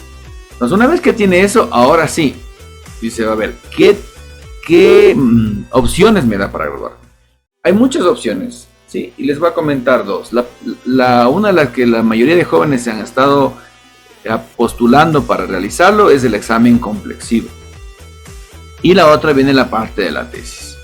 Entonces, 0.53 0.73
una 0.73 0.87
vez 0.87 1.01
que 1.01 1.11
tiene 1.11 1.41
eso, 1.41 1.67
ahora 1.73 2.07
sí, 2.07 2.33
dice, 3.01 3.25
a 3.25 3.35
ver, 3.35 3.55
¿qué, 3.75 3.97
qué 4.65 5.13
mm, 5.13 5.65
opciones 5.71 6.25
me 6.25 6.37
da 6.37 6.49
para 6.49 6.67
graduar? 6.67 6.93
Hay 7.63 7.73
muchas 7.73 8.03
opciones, 8.03 8.69
¿sí? 8.87 9.11
Y 9.17 9.25
les 9.25 9.39
voy 9.39 9.49
a 9.49 9.53
comentar 9.53 10.05
dos. 10.05 10.31
La, 10.31 10.45
la, 10.85 11.27
una 11.27 11.49
de 11.49 11.53
las 11.55 11.69
que 11.71 11.85
la 11.85 12.01
mayoría 12.01 12.37
de 12.37 12.45
jóvenes 12.45 12.85
se 12.85 12.91
han 12.91 13.01
estado 13.01 13.55
postulando 14.55 15.23
para 15.23 15.45
realizarlo 15.45 16.09
es 16.09 16.23
el 16.23 16.35
examen 16.35 16.77
complexivo. 16.77 17.49
Y 18.81 18.93
la 18.93 19.07
otra 19.07 19.33
viene 19.33 19.53
la 19.53 19.69
parte 19.69 20.03
de 20.03 20.11
la 20.11 20.29
tesis. 20.29 20.77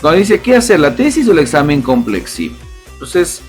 Cuando 0.00 0.18
dice, 0.18 0.40
¿qué 0.40 0.56
hacer? 0.56 0.80
¿La 0.80 0.94
tesis 0.94 1.28
o 1.28 1.32
el 1.32 1.38
examen 1.38 1.82
complexivo? 1.82 2.56
Entonces, 2.92 3.42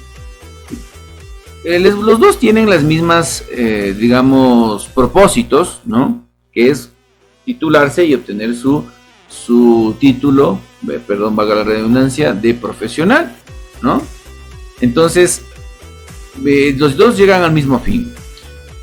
eh, 1.64 1.80
los 1.80 2.20
dos 2.20 2.40
tienen 2.40 2.70
las 2.70 2.84
mismas, 2.84 3.46
eh, 3.52 3.96
digamos, 3.98 4.88
propósitos, 4.88 5.82
¿no? 5.86 6.28
Que 6.52 6.70
es 6.70 6.92
titularse 7.46 8.06
y 8.06 8.14
obtener 8.14 8.56
su, 8.56 8.86
su 9.28 9.96
título 10.00 10.60
perdón, 11.08 11.36
vaga 11.36 11.56
la 11.56 11.64
redundancia, 11.64 12.34
de 12.34 12.54
profesional, 12.54 13.36
¿no? 13.82 14.02
Entonces, 14.82 15.44
los 16.42 16.98
dos 16.98 17.18
llegan 17.18 17.44
al 17.44 17.54
mismo 17.54 17.80
fin. 17.80 18.13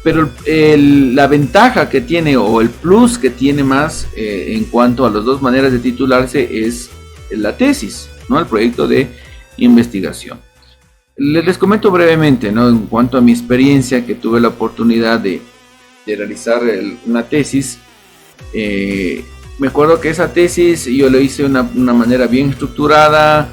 Pero 0.03 0.31
la 0.47 1.27
ventaja 1.27 1.89
que 1.91 2.01
tiene 2.01 2.37
o 2.37 2.61
el 2.61 2.71
plus 2.71 3.19
que 3.19 3.31
tiene 3.31 3.63
más 3.63 4.09
eh, 4.17 4.55
en 4.57 4.65
cuanto 4.65 5.05
a 5.05 5.11
las 5.11 5.25
dos 5.25 5.43
maneras 5.43 5.73
de 5.73 5.79
titularse 5.79 6.67
es 6.67 6.91
la 7.31 7.57
tesis, 7.57 8.09
¿no? 8.29 8.39
El 8.39 8.47
proyecto 8.47 8.89
de 8.89 9.09
investigación. 9.59 10.39
Les, 11.17 11.59
comento 11.59 11.91
brevemente, 11.91 12.51
¿no? 12.51 12.69
En 12.69 12.87
cuanto 12.87 13.19
a 13.19 13.21
mi 13.21 13.33
experiencia, 13.33 14.07
que 14.07 14.15
tuve 14.15 14.41
la 14.41 14.49
oportunidad 14.49 15.21
de, 15.21 15.43
realizar 16.07 16.61
una 17.07 17.23
tesis. 17.23 17.79
Eh, 18.53 19.25
me 19.61 19.69
acuerdo 19.69 20.01
que 20.01 20.09
esa 20.09 20.33
tesis 20.33 20.87
yo 20.87 21.09
lo 21.09 21.21
hice 21.21 21.43
de 21.43 21.51
una, 21.51 21.71
una 21.75 21.93
manera 21.93 22.27
bien 22.27 22.51
estructurada, 22.51 23.49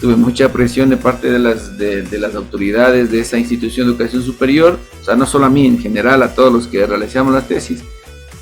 tuve 0.00 0.16
mucha 0.16 0.52
presión 0.52 0.90
de 0.90 0.96
parte 0.96 1.30
de 1.30 1.38
las, 1.38 1.76
de, 1.78 2.18
las 2.18 2.34
autoridades 2.34 3.10
de 3.10 3.20
esa 3.20 3.38
institución 3.38 3.86
de 3.86 3.92
educación 3.92 4.22
superior, 4.22 4.78
o 5.00 5.04
sea, 5.04 5.16
no 5.16 5.26
solo 5.26 5.46
a 5.46 5.50
mí, 5.50 5.66
en 5.66 5.78
general, 5.78 6.22
a 6.22 6.34
todos 6.34 6.52
los 6.52 6.66
que 6.66 6.86
realizamos 6.86 7.34
la 7.34 7.42
tesis. 7.42 7.82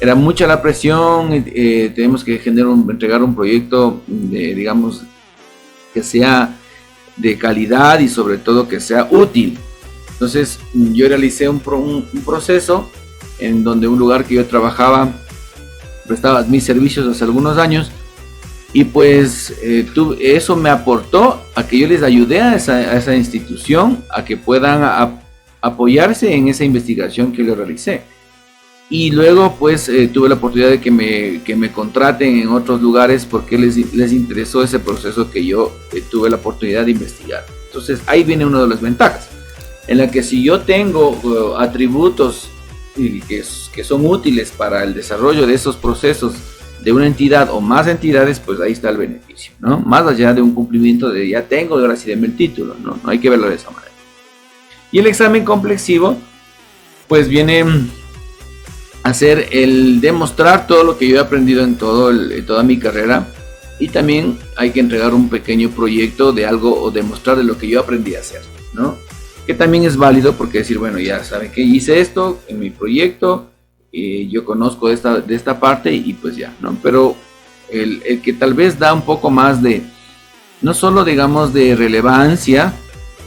Era 0.00 0.14
mucha 0.14 0.46
la 0.46 0.60
presión, 0.60 1.28
eh, 1.32 1.92
tenemos 1.94 2.24
que 2.24 2.38
generar 2.38 2.68
un, 2.68 2.90
entregar 2.90 3.22
un 3.22 3.34
proyecto, 3.34 4.02
de, 4.06 4.54
digamos, 4.54 5.02
que 5.94 6.02
sea 6.02 6.56
de 7.16 7.38
calidad 7.38 8.00
y 8.00 8.08
sobre 8.08 8.38
todo 8.38 8.68
que 8.68 8.80
sea 8.80 9.08
útil. 9.10 9.58
Entonces, 10.12 10.58
yo 10.74 11.08
realicé 11.08 11.48
un, 11.48 11.62
un 11.66 12.24
proceso 12.24 12.90
en 13.38 13.64
donde 13.64 13.88
un 13.88 13.98
lugar 13.98 14.24
que 14.24 14.34
yo 14.34 14.46
trabajaba, 14.46 15.12
prestaba 16.06 16.42
mis 16.42 16.64
servicios 16.64 17.06
hace 17.06 17.24
algunos 17.24 17.58
años, 17.58 17.90
y 18.72 18.84
pues 18.84 19.54
eh, 19.62 19.86
eso 20.20 20.56
me 20.56 20.70
aportó 20.70 21.42
a 21.54 21.66
que 21.66 21.78
yo 21.78 21.86
les 21.86 22.02
ayudé 22.02 22.40
a 22.40 22.56
esa, 22.56 23.14
institución 23.14 24.02
a 24.10 24.24
que 24.24 24.36
puedan 24.36 25.18
apoyarse 25.60 26.32
en 26.32 26.48
esa 26.48 26.64
investigación 26.64 27.32
que 27.32 27.44
yo 27.44 27.54
realicé. 27.54 28.02
Y 28.88 29.10
luego 29.10 29.56
pues 29.58 29.88
eh, 29.88 30.08
tuve 30.08 30.28
la 30.28 30.34
oportunidad 30.34 30.70
de 30.70 30.80
que 30.80 30.90
me, 30.90 31.42
que 31.42 31.54
me 31.56 31.70
contraten 31.70 32.38
en 32.38 32.48
otros 32.48 32.80
lugares 32.80 33.26
porque 33.26 33.56
les, 33.58 33.76
les 33.94 34.12
interesó 34.12 34.62
ese 34.62 34.78
proceso 34.78 35.30
que 35.30 35.44
yo 35.44 35.74
eh, 35.92 36.02
tuve 36.10 36.30
la 36.30 36.36
oportunidad 36.36 36.84
de 36.84 36.92
investigar. 36.92 37.44
Entonces 37.66 38.00
ahí 38.06 38.22
viene 38.22 38.44
una 38.44 38.60
de 38.60 38.68
las 38.68 38.80
ventajas, 38.80 39.28
en 39.86 39.98
la 39.98 40.10
que 40.10 40.22
si 40.22 40.42
yo 40.42 40.60
tengo 40.60 41.10
uh, 41.22 41.56
atributos 41.56 42.48
que, 42.94 43.42
que 43.72 43.84
son 43.84 44.06
útiles 44.06 44.50
para 44.50 44.84
el 44.84 44.92
desarrollo 44.92 45.46
de 45.46 45.54
esos 45.54 45.76
procesos, 45.76 46.34
de 46.82 46.92
una 46.92 47.06
entidad 47.06 47.50
o 47.50 47.60
más 47.60 47.86
entidades, 47.86 48.40
pues 48.40 48.60
ahí 48.60 48.72
está 48.72 48.90
el 48.90 48.96
beneficio, 48.96 49.52
¿no? 49.60 49.78
Más 49.80 50.06
allá 50.06 50.34
de 50.34 50.42
un 50.42 50.52
cumplimiento 50.52 51.10
de 51.10 51.28
ya 51.28 51.42
tengo, 51.42 51.78
ahora 51.78 51.96
sí 51.96 52.08
denme 52.08 52.26
el 52.26 52.36
título, 52.36 52.74
¿no? 52.82 52.98
No 53.02 53.10
hay 53.10 53.18
que 53.18 53.30
verlo 53.30 53.48
de 53.48 53.54
esa 53.54 53.70
manera. 53.70 53.92
Y 54.90 54.98
el 54.98 55.06
examen 55.06 55.44
complexivo, 55.44 56.16
pues 57.08 57.28
viene 57.28 57.64
a 59.02 59.14
ser 59.14 59.48
el 59.52 60.00
demostrar 60.00 60.66
todo 60.66 60.84
lo 60.84 60.98
que 60.98 61.08
yo 61.08 61.16
he 61.16 61.20
aprendido 61.20 61.62
en, 61.62 61.76
todo 61.76 62.10
en 62.10 62.46
toda 62.46 62.62
mi 62.62 62.78
carrera 62.78 63.26
y 63.78 63.88
también 63.88 64.38
hay 64.56 64.70
que 64.70 64.80
entregar 64.80 65.14
un 65.14 65.28
pequeño 65.28 65.70
proyecto 65.70 66.32
de 66.32 66.46
algo 66.46 66.80
o 66.80 66.90
demostrar 66.90 67.36
de 67.36 67.44
lo 67.44 67.58
que 67.58 67.68
yo 67.68 67.80
aprendí 67.80 68.14
a 68.14 68.20
hacer, 68.20 68.42
¿no? 68.74 68.96
Que 69.46 69.54
también 69.54 69.84
es 69.84 69.96
válido 69.96 70.34
porque 70.34 70.58
decir, 70.58 70.78
bueno, 70.78 70.98
ya 70.98 71.24
saben 71.24 71.50
que 71.50 71.62
hice 71.62 72.00
esto 72.00 72.40
en 72.48 72.60
mi 72.60 72.70
proyecto, 72.70 73.51
yo 73.92 74.44
conozco 74.44 74.88
de 74.88 74.94
esta, 74.94 75.20
de 75.20 75.34
esta 75.34 75.60
parte 75.60 75.92
y 75.92 76.14
pues 76.14 76.36
ya, 76.36 76.54
¿no? 76.60 76.76
Pero 76.82 77.14
el, 77.70 78.02
el, 78.06 78.22
que 78.22 78.32
tal 78.32 78.54
vez 78.54 78.78
da 78.78 78.94
un 78.94 79.02
poco 79.02 79.30
más 79.30 79.62
de, 79.62 79.82
no 80.62 80.72
solo 80.72 81.04
digamos 81.04 81.52
de 81.52 81.76
relevancia, 81.76 82.72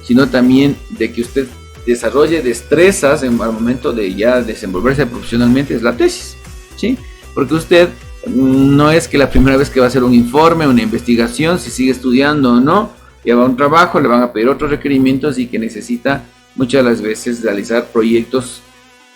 sino 0.03 0.27
también 0.27 0.75
de 0.89 1.12
que 1.12 1.22
usted 1.22 1.48
desarrolle 1.86 2.41
destrezas 2.41 3.24
en 3.24 3.34
el 3.34 3.38
momento 3.38 3.93
de 3.93 4.13
ya 4.13 4.41
desenvolverse 4.41 5.05
profesionalmente 5.05 5.75
es 5.75 5.84
la 5.84 5.95
tesis, 5.95 6.36
¿sí? 6.75 6.98
Porque 7.34 7.53
usted 7.53 7.89
no 8.27 8.91
es 8.91 9.07
que 9.07 9.17
la 9.17 9.29
primera 9.29 9.57
vez 9.57 9.69
que 9.69 9.79
va 9.79 9.86
a 9.86 9.89
hacer 9.89 10.03
un 10.03 10.13
informe, 10.13 10.67
una 10.67 10.81
investigación, 10.81 11.60
si 11.60 11.69
sigue 11.69 11.91
estudiando 11.91 12.53
o 12.53 12.60
no, 12.60 12.91
lleva 13.24 13.45
un 13.45 13.55
trabajo, 13.55 14.00
le 14.00 14.07
van 14.07 14.24
a 14.24 14.34
pedir 14.34 14.50
otros 14.50 14.72
requerimientos 14.72 15.38
y 15.38 15.48
que 15.48 15.60
necesita 15.60 16.24
muchas 16.55 16.84
las 16.84 17.01
veces 17.01 17.43
realizar 17.43 17.88
proyectos 17.88 18.62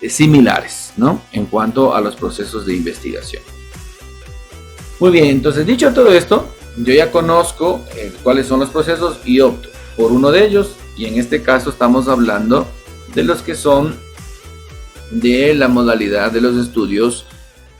similares, 0.08 0.92
¿no? 0.96 1.22
En 1.32 1.46
cuanto 1.46 1.94
a 1.94 2.00
los 2.00 2.16
procesos 2.16 2.64
de 2.66 2.74
investigación. 2.74 3.42
Muy 4.98 5.10
bien, 5.10 5.26
entonces 5.26 5.66
dicho 5.66 5.92
todo 5.92 6.12
esto, 6.12 6.48
yo 6.76 6.94
ya 6.94 7.10
conozco 7.10 7.84
eh, 7.96 8.12
cuáles 8.22 8.46
son 8.46 8.60
los 8.60 8.70
procesos 8.70 9.18
y 9.24 9.40
opto 9.40 9.68
por 9.96 10.12
uno 10.12 10.30
de 10.30 10.46
ellos 10.46 10.76
y 10.96 11.06
en 11.06 11.18
este 11.18 11.42
caso 11.42 11.70
estamos 11.70 12.08
hablando 12.08 12.66
de 13.14 13.24
los 13.24 13.42
que 13.42 13.54
son 13.54 13.96
de 15.10 15.54
la 15.54 15.68
modalidad 15.68 16.30
de 16.30 16.40
los 16.40 16.56
estudios 16.56 17.26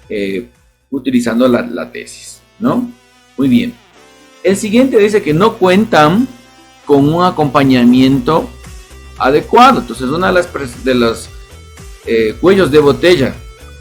eh, 0.09 0.49
utilizando 0.91 1.47
la, 1.47 1.93
tesis, 1.93 2.41
¿no? 2.59 2.91
Muy 3.37 3.49
bien. 3.49 3.75
El 4.43 4.57
siguiente 4.57 4.99
dice 4.99 5.23
que 5.23 5.33
no 5.33 5.55
cuentan 5.57 6.27
con 6.85 7.09
un 7.09 7.23
acompañamiento 7.25 8.49
adecuado. 9.19 9.81
Entonces, 9.81 10.09
una 10.09 10.29
de 10.29 10.95
las 10.95 11.29
eh, 12.07 12.35
cuellos 12.41 12.71
de 12.71 12.79
botella 12.79 13.35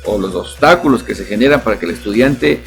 o 0.06 0.18
los 0.18 0.36
obstáculos 0.36 1.04
que 1.04 1.16
se 1.16 1.26
generan 1.26 1.64
para 1.64 1.80
que 1.80 1.86
el 1.86 1.92
estudiante 1.92 2.62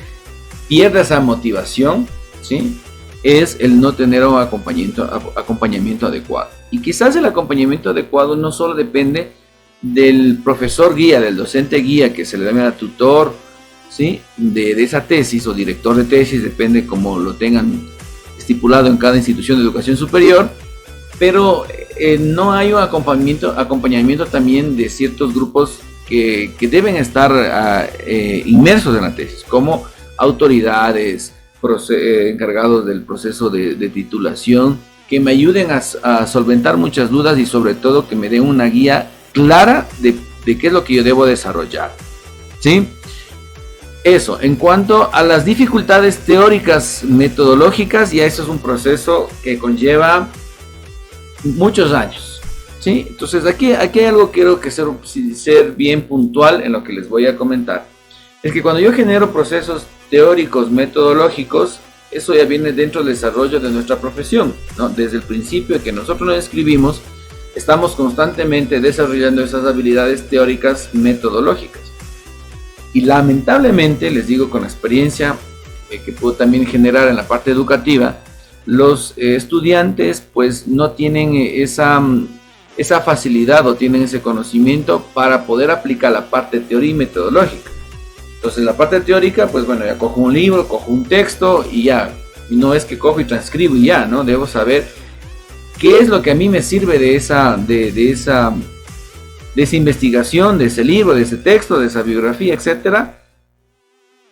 pierda 0.68 1.02
esa 1.02 1.20
motivación, 1.20 2.06
¿sí? 2.40 2.80
es 3.22 3.56
el 3.60 3.80
no 3.80 3.92
tener 3.92 4.26
un 4.26 4.40
acompañamiento, 4.40 5.04
acompañamiento 5.36 6.06
adecuado. 6.06 6.50
Y 6.70 6.80
quizás 6.80 7.14
el 7.16 7.24
acompañamiento 7.24 7.90
adecuado 7.90 8.36
no 8.36 8.50
solo 8.50 8.74
depende 8.74 9.32
del 9.80 10.38
profesor 10.42 10.94
guía, 10.94 11.20
del 11.20 11.36
docente 11.36 11.76
guía 11.78 12.12
que 12.12 12.24
se 12.24 12.38
le 12.38 12.44
da 12.44 12.68
a 12.68 12.76
tutor, 12.76 13.34
¿sí? 13.90 14.20
De, 14.36 14.74
de, 14.74 14.82
esa 14.82 15.04
tesis 15.04 15.46
o 15.46 15.54
director 15.54 15.96
de 15.96 16.04
tesis, 16.04 16.42
depende 16.42 16.86
como 16.86 17.18
lo 17.18 17.34
tengan 17.34 17.88
estipulado 18.38 18.88
en 18.88 18.96
cada 18.96 19.16
institución 19.16 19.58
de 19.58 19.64
educación 19.64 19.96
superior, 19.96 20.50
pero 21.18 21.66
eh, 21.96 22.18
no 22.18 22.52
hay 22.52 22.72
un 22.72 22.80
acompañamiento, 22.80 23.50
acompañamiento 23.56 24.26
también 24.26 24.76
de 24.76 24.88
ciertos 24.88 25.34
grupos 25.34 25.80
que, 26.08 26.52
deben 26.60 26.96
estar 26.96 27.32
ah, 27.32 27.86
eh, 28.06 28.42
inmersos 28.44 28.96
en 28.96 29.02
la 29.02 29.14
tesis, 29.14 29.44
como 29.48 29.86
autoridades, 30.18 31.32
eh, 31.90 32.30
encargados 32.32 32.84
del 32.86 33.02
proceso 33.02 33.48
de, 33.48 33.88
titulación, 33.88 34.78
que 35.08 35.20
me 35.20 35.30
ayuden 35.30 35.68
a, 35.70 36.26
solventar 36.26 36.76
muchas 36.76 37.10
dudas 37.10 37.38
y 37.38 37.46
sobre 37.46 37.74
todo 37.74 38.08
que 38.08 38.16
me 38.16 38.28
den 38.28 38.42
una 38.42 38.64
guía 38.66 39.10
clara 39.32 39.86
de, 40.00 40.16
de 40.44 40.58
qué 40.58 40.66
es 40.66 40.72
lo 40.72 40.84
que 40.84 40.94
yo 40.94 41.02
debo 41.02 41.24
desarrollar. 41.24 41.92
¿Sí? 42.60 42.88
Eso, 44.04 44.40
en 44.40 44.56
cuanto 44.56 45.14
a 45.14 45.22
las 45.22 45.44
dificultades 45.44 46.18
teóricas 46.18 47.04
metodológicas, 47.04 48.10
ya 48.10 48.26
eso 48.26 48.42
es 48.42 48.48
un 48.48 48.58
proceso 48.58 49.28
que 49.44 49.58
conlleva 49.58 50.28
muchos 51.44 51.92
años. 51.92 52.40
¿sí? 52.80 53.06
Entonces 53.08 53.46
aquí, 53.46 53.72
aquí 53.72 54.00
hay 54.00 54.06
algo 54.06 54.30
que 54.30 54.40
quiero 54.40 54.60
que 54.60 54.70
ser, 54.70 54.86
ser 55.34 55.72
bien 55.72 56.02
puntual 56.02 56.62
en 56.62 56.72
lo 56.72 56.82
que 56.82 56.92
les 56.92 57.08
voy 57.08 57.26
a 57.26 57.36
comentar. 57.36 57.86
Es 58.42 58.52
que 58.52 58.62
cuando 58.62 58.80
yo 58.80 58.92
genero 58.92 59.32
procesos 59.32 59.86
teóricos, 60.10 60.70
metodológicos, 60.70 61.78
eso 62.10 62.34
ya 62.34 62.44
viene 62.44 62.72
dentro 62.72 63.02
del 63.02 63.14
desarrollo 63.14 63.60
de 63.60 63.70
nuestra 63.70 63.96
profesión. 63.96 64.52
¿no? 64.76 64.88
Desde 64.88 65.16
el 65.16 65.22
principio 65.22 65.82
que 65.82 65.92
nosotros 65.92 66.28
nos 66.28 66.38
escribimos, 66.38 67.00
estamos 67.54 67.92
constantemente 67.92 68.80
desarrollando 68.80 69.42
esas 69.42 69.64
habilidades 69.64 70.28
teóricas 70.28 70.90
metodológicas. 70.92 71.82
Y 72.92 73.02
lamentablemente, 73.02 74.10
les 74.10 74.26
digo 74.26 74.50
con 74.50 74.62
la 74.62 74.66
experiencia 74.68 75.36
eh, 75.90 76.00
que 76.04 76.12
puedo 76.12 76.34
también 76.34 76.66
generar 76.66 77.08
en 77.08 77.16
la 77.16 77.26
parte 77.26 77.50
educativa, 77.50 78.18
los 78.66 79.14
eh, 79.16 79.34
estudiantes 79.36 80.22
pues 80.32 80.66
no 80.66 80.92
tienen 80.92 81.34
eh, 81.34 81.62
esa, 81.62 82.00
mm, 82.00 82.28
esa 82.76 83.00
facilidad 83.00 83.66
o 83.66 83.74
tienen 83.74 84.02
ese 84.02 84.20
conocimiento 84.20 85.04
para 85.14 85.46
poder 85.46 85.70
aplicar 85.70 86.12
la 86.12 86.30
parte 86.30 86.60
teórica 86.60 86.90
y 86.90 86.94
metodológica. 86.94 87.70
Entonces 88.36 88.64
la 88.64 88.76
parte 88.76 89.00
teórica, 89.00 89.46
pues 89.46 89.66
bueno, 89.66 89.84
ya 89.84 89.98
cojo 89.98 90.20
un 90.20 90.32
libro, 90.32 90.66
cojo 90.66 90.90
un 90.90 91.04
texto 91.04 91.64
y 91.70 91.84
ya, 91.84 92.12
no 92.50 92.74
es 92.74 92.84
que 92.84 92.98
cojo 92.98 93.20
y 93.20 93.24
transcribo 93.24 93.76
y 93.76 93.86
ya, 93.86 94.06
¿no? 94.06 94.24
Debo 94.24 94.46
saber 94.46 94.86
qué 95.78 95.98
es 95.98 96.08
lo 96.08 96.22
que 96.22 96.32
a 96.32 96.34
mí 96.34 96.48
me 96.48 96.62
sirve 96.62 96.98
de 96.98 97.14
esa, 97.14 97.56
de, 97.56 97.92
de 97.92 98.10
esa, 98.10 98.52
de 99.54 99.62
esa 99.62 99.76
investigación, 99.76 100.58
de 100.58 100.66
ese 100.66 100.82
libro, 100.84 101.14
de 101.14 101.22
ese 101.22 101.36
texto, 101.36 101.78
de 101.78 101.86
esa 101.86 102.02
biografía, 102.02 102.54
etcétera, 102.54 103.21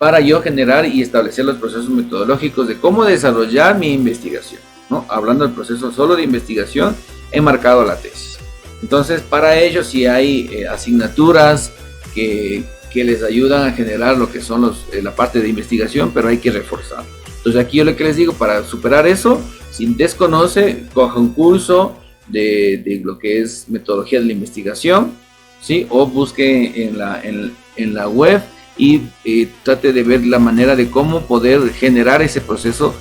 para 0.01 0.21
yo 0.21 0.41
generar 0.41 0.87
y 0.87 1.03
establecer 1.03 1.45
los 1.45 1.59
procesos 1.59 1.91
metodológicos 1.91 2.67
de 2.67 2.79
cómo 2.79 3.05
desarrollar 3.05 3.79
mi 3.79 3.93
investigación. 3.93 4.63
¿no? 4.89 5.05
Hablando 5.11 5.45
del 5.45 5.53
proceso 5.55 5.93
solo 5.93 6.17
de 6.17 6.23
investigación, 6.23 6.97
he 7.31 7.43
marcado 7.43 7.85
la 7.85 7.97
tesis. 7.97 8.39
Entonces, 8.81 9.21
para 9.21 9.61
ello 9.61 9.85
sí 9.85 10.07
hay 10.07 10.49
eh, 10.53 10.67
asignaturas 10.67 11.71
que, 12.15 12.65
que, 12.91 13.05
les 13.05 13.23
ayudan 13.23 13.69
a 13.69 13.73
generar 13.73 14.17
lo 14.17 14.33
que 14.33 14.41
son 14.41 14.75
eh, 14.91 15.03
la 15.03 15.15
parte 15.15 15.39
de 15.39 15.51
investigación, 15.51 16.13
pero 16.15 16.29
hay 16.29 16.39
que 16.39 16.51
reforzar. 16.51 17.05
Entonces 17.37 17.61
aquí 17.61 17.77
yo 17.77 17.85
lo 17.85 17.95
que 17.95 18.05
les 18.05 18.17
digo, 18.17 18.33
para 18.33 18.65
superar 18.65 19.07
eso, 19.07 19.39
si 19.71 19.85
desconoce, 19.85 20.87
coja 20.95 21.19
un 21.19 21.35
curso 21.35 21.95
de, 22.27 22.79
de 22.83 23.03
lo 23.05 23.19
que 23.19 23.43
es 23.43 23.69
metodología 23.69 24.21
de 24.21 24.25
la 24.25 24.33
investigación, 24.33 25.13
¿sí? 25.61 25.87
O 25.91 26.07
busque 26.07 26.87
en 26.87 26.97
la, 26.97 27.21
en, 27.23 27.53
en 27.77 27.93
la 27.93 28.09
web 28.09 28.41
y 28.77 29.03
eh, 29.25 29.49
trate 29.63 29.93
de 29.93 30.03
ver 30.03 30.27
la 30.27 30.39
manera 30.39 30.77
de 30.77 30.91
cómo 30.91 31.23
poder 31.23 31.71
generar 31.73 32.23
ese 32.23 32.41
proceso 32.41 32.95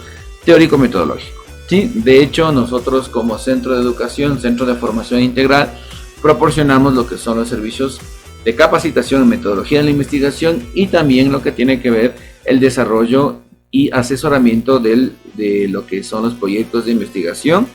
teórico-metodológico. 0.46 1.44
¿sí? 1.68 1.92
De 1.94 2.22
hecho, 2.22 2.52
nosotros 2.52 3.10
como 3.10 3.38
centro 3.38 3.76
de 3.76 3.82
educación, 3.82 4.42
centro 4.42 4.66
de 4.66 4.76
formación 4.76 5.22
integral, 5.22 5.78
proporcionamos 6.22 6.94
lo 6.94 7.08
que 7.08 7.18
son 7.18 7.38
los 7.38 7.48
servicios 7.48 8.00
de 8.44 8.56
capacitación 8.56 9.22
en 9.22 9.30
metodología 9.30 9.80
de 9.80 9.86
la 9.86 9.92
investigación 9.92 10.68
y 10.74 10.88
también 10.88 11.32
lo 11.32 11.42
que 11.42 11.52
tiene 11.52 11.82
que 11.82 11.92
ver 11.92 12.16
el 12.46 12.60
desarrollo 12.60 13.42
y 13.72 13.92
asesoramiento 13.92 14.80
del, 14.80 15.14
de 15.36 15.68
lo 15.68 15.86
que 15.86 16.04
son 16.04 16.24
los 16.24 16.34
proyectos 16.34 16.86
de 16.86 16.92
investigación, 16.92 17.68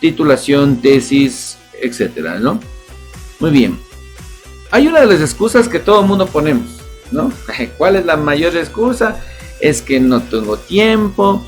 titulación, 0.00 0.80
tesis, 0.80 1.58
etcétera, 1.80 2.38
¿no? 2.38 2.60
Muy 3.40 3.50
bien. 3.50 3.78
Hay 4.70 4.86
una 4.86 5.00
de 5.00 5.06
las 5.06 5.20
excusas 5.20 5.68
que 5.68 5.78
todo 5.78 6.00
el 6.00 6.06
mundo 6.06 6.26
ponemos, 6.26 6.81
¿no? 7.12 7.32
¿Cuál 7.78 7.96
es 7.96 8.06
la 8.06 8.16
mayor 8.16 8.56
excusa? 8.56 9.20
Es 9.60 9.80
que 9.82 10.00
no 10.00 10.20
tengo 10.22 10.56
tiempo, 10.56 11.44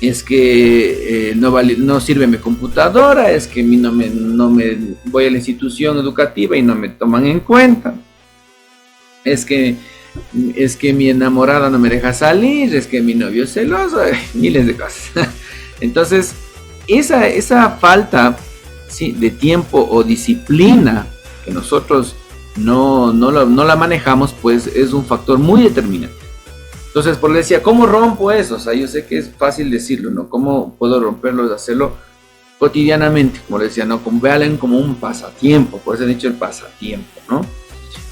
es 0.00 0.22
que 0.22 1.30
eh, 1.30 1.34
no, 1.34 1.50
vale, 1.50 1.76
no 1.76 2.00
sirve 2.00 2.26
mi 2.26 2.38
computadora, 2.38 3.30
es 3.30 3.46
que 3.46 3.62
no 3.62 3.92
me, 3.92 4.08
no 4.08 4.50
me 4.50 4.76
voy 5.06 5.26
a 5.26 5.30
la 5.30 5.38
institución 5.38 5.98
educativa 5.98 6.56
y 6.56 6.62
no 6.62 6.74
me 6.74 6.90
toman 6.90 7.26
en 7.26 7.40
cuenta, 7.40 7.94
es 9.24 9.44
que, 9.44 9.76
es 10.54 10.76
que 10.76 10.92
mi 10.92 11.08
enamorada 11.08 11.70
no 11.70 11.78
me 11.78 11.88
deja 11.88 12.12
salir, 12.12 12.74
es 12.74 12.86
que 12.86 13.00
mi 13.00 13.14
novio 13.14 13.44
es 13.44 13.52
celoso, 13.52 13.98
miles 14.34 14.66
de 14.66 14.76
cosas. 14.76 15.28
Entonces, 15.80 16.34
esa, 16.86 17.26
esa 17.26 17.70
falta 17.70 18.36
¿sí? 18.88 19.12
de 19.12 19.30
tiempo 19.30 19.86
o 19.90 20.04
disciplina 20.04 21.06
que 21.44 21.50
nosotros 21.50 22.14
no, 22.56 23.12
no, 23.12 23.30
no 23.30 23.64
la 23.64 23.76
manejamos, 23.76 24.32
pues 24.32 24.66
es 24.66 24.92
un 24.92 25.04
factor 25.04 25.38
muy 25.38 25.62
determinante. 25.62 26.24
Entonces, 26.94 27.16
por 27.16 27.30
le 27.30 27.38
decía, 27.38 27.60
¿cómo 27.60 27.86
rompo 27.86 28.30
eso? 28.30 28.54
O 28.54 28.58
sea, 28.60 28.72
yo 28.72 28.86
sé 28.86 29.04
que 29.04 29.18
es 29.18 29.28
fácil 29.36 29.68
decirlo, 29.68 30.12
¿no? 30.12 30.28
¿Cómo 30.28 30.76
puedo 30.78 31.00
romperlo, 31.00 31.52
hacerlo 31.52 31.96
cotidianamente? 32.60 33.40
Como 33.48 33.58
le 33.58 33.64
decía, 33.64 33.84
¿no? 33.84 34.00
Como, 34.00 34.20
véanlo 34.20 34.56
como 34.60 34.78
un 34.78 34.94
pasatiempo, 34.94 35.78
por 35.78 35.96
eso 35.96 36.04
he 36.04 36.06
dicho 36.06 36.28
el 36.28 36.34
pasatiempo, 36.34 37.20
¿no? 37.28 37.44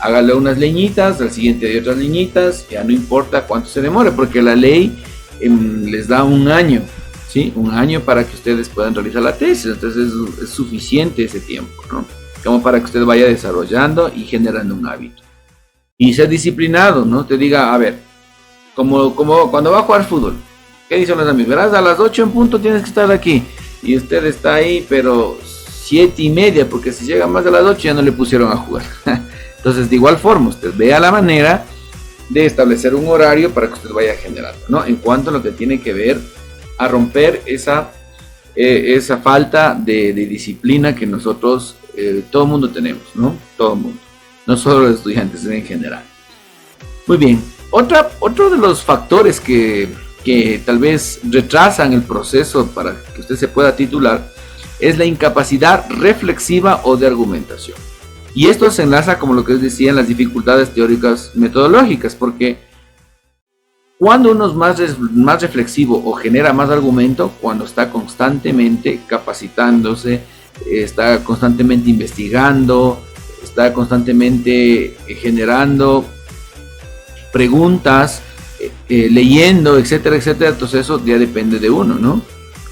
Hágale 0.00 0.34
unas 0.34 0.58
leñitas, 0.58 1.20
al 1.20 1.30
siguiente 1.30 1.68
hay 1.68 1.78
otras 1.78 1.96
leñitas, 1.96 2.68
ya 2.68 2.82
no 2.82 2.90
importa 2.90 3.46
cuánto 3.46 3.68
se 3.68 3.80
demore, 3.80 4.10
porque 4.10 4.42
la 4.42 4.56
ley 4.56 5.00
em, 5.38 5.84
les 5.84 6.08
da 6.08 6.24
un 6.24 6.48
año, 6.48 6.82
¿sí? 7.28 7.52
Un 7.54 7.70
año 7.70 8.00
para 8.00 8.26
que 8.26 8.34
ustedes 8.34 8.68
puedan 8.68 8.96
realizar 8.96 9.22
la 9.22 9.36
tesis, 9.36 9.66
entonces 9.66 10.08
es, 10.08 10.42
es 10.42 10.50
suficiente 10.50 11.22
ese 11.22 11.38
tiempo, 11.38 11.84
¿no? 11.88 12.04
Como 12.44 12.62
para 12.62 12.78
que 12.78 12.86
usted 12.86 13.04
vaya 13.04 13.26
desarrollando 13.26 14.10
y 14.14 14.24
generando 14.24 14.74
un 14.74 14.86
hábito. 14.86 15.22
Y 15.96 16.14
ser 16.14 16.28
disciplinado, 16.28 17.04
¿no? 17.04 17.24
Te 17.24 17.36
diga, 17.36 17.72
a 17.72 17.78
ver, 17.78 17.96
como, 18.74 19.14
como 19.14 19.50
cuando 19.50 19.70
va 19.70 19.80
a 19.80 19.82
jugar 19.82 20.04
fútbol. 20.04 20.36
¿Qué 20.88 20.96
dicen 20.96 21.16
los 21.16 21.28
amigos? 21.28 21.50
Verás, 21.50 21.72
a 21.74 21.80
las 21.80 21.98
8 21.98 22.24
en 22.24 22.30
punto 22.30 22.60
tienes 22.60 22.82
que 22.82 22.88
estar 22.88 23.10
aquí. 23.10 23.42
Y 23.82 23.96
usted 23.96 24.24
está 24.26 24.54
ahí, 24.54 24.84
pero 24.88 25.38
siete 25.42 26.22
y 26.22 26.30
media, 26.30 26.68
porque 26.68 26.92
si 26.92 27.04
llega 27.04 27.26
más 27.26 27.44
de 27.44 27.50
las 27.50 27.62
8 27.62 27.80
ya 27.80 27.94
no 27.94 28.02
le 28.02 28.12
pusieron 28.12 28.50
a 28.50 28.56
jugar. 28.56 28.84
Entonces, 29.56 29.88
de 29.88 29.96
igual 29.96 30.16
forma, 30.16 30.48
usted 30.48 30.72
vea 30.76 30.98
la 30.98 31.12
manera 31.12 31.64
de 32.28 32.46
establecer 32.46 32.94
un 32.94 33.06
horario 33.08 33.50
para 33.52 33.68
que 33.68 33.74
usted 33.74 33.90
vaya 33.90 34.14
generando, 34.14 34.58
¿no? 34.68 34.84
En 34.84 34.96
cuanto 34.96 35.30
a 35.30 35.32
lo 35.32 35.42
que 35.42 35.50
tiene 35.50 35.80
que 35.80 35.92
ver 35.92 36.18
a 36.78 36.88
romper 36.88 37.42
esa, 37.46 37.90
eh, 38.56 38.94
esa 38.96 39.18
falta 39.18 39.74
de, 39.74 40.12
disciplina 40.12 40.94
que 40.94 41.06
nosotros, 41.06 41.76
eh, 41.94 42.24
todo 42.30 42.44
el 42.44 42.48
mundo 42.48 42.70
tenemos, 42.70 43.02
¿no? 43.14 43.34
Todo 43.56 43.74
el 43.74 43.80
mundo. 43.80 43.98
No 44.46 44.56
solo 44.56 44.88
los 44.88 44.96
estudiantes, 44.96 45.44
en 45.44 45.64
general. 45.64 46.02
Muy 47.06 47.16
bien, 47.16 47.42
otra, 47.70 48.10
otro 48.20 48.50
de 48.50 48.58
los 48.58 48.82
factores 48.82 49.40
que, 49.40 49.88
tal 50.64 50.78
vez 50.78 51.20
retrasan 51.24 51.92
el 51.92 52.02
proceso 52.02 52.66
para 52.68 52.94
que 53.14 53.22
usted 53.22 53.36
se 53.36 53.48
pueda 53.48 53.74
titular 53.74 54.30
es 54.78 54.98
la 54.98 55.04
incapacidad 55.04 55.86
reflexiva 55.90 56.82
o 56.84 56.96
de 56.96 57.06
argumentación. 57.06 57.76
Y 58.34 58.46
esto 58.46 58.70
se 58.70 58.82
enlaza, 58.82 59.18
como 59.18 59.34
lo 59.34 59.44
que 59.44 59.54
les 59.54 59.62
decía, 59.62 59.90
en 59.90 59.96
las 59.96 60.08
dificultades 60.08 60.72
teóricas 60.72 61.32
metodológicas, 61.34 62.14
porque 62.14 62.58
cuando 63.98 64.32
uno 64.32 64.48
es 64.48 64.54
más, 64.54 64.80
más 65.12 65.40
reflexivo 65.40 66.02
o 66.04 66.12
genera 66.12 66.52
más 66.52 66.68
argumento, 66.70 67.32
cuando 67.40 67.64
está 67.64 67.90
constantemente 67.90 69.00
capacitándose, 69.06 70.22
está 70.70 71.22
constantemente 71.24 71.90
investigando, 71.90 73.02
está 73.42 73.72
constantemente 73.72 74.96
generando 75.20 76.06
preguntas, 77.32 78.22
eh, 78.60 78.70
eh, 78.88 79.08
leyendo, 79.10 79.78
etcétera, 79.78 80.16
etcétera. 80.16 80.50
Entonces 80.50 80.82
eso 80.82 81.04
ya 81.04 81.18
depende 81.18 81.58
de 81.58 81.70
uno, 81.70 81.94
¿no? 81.94 82.22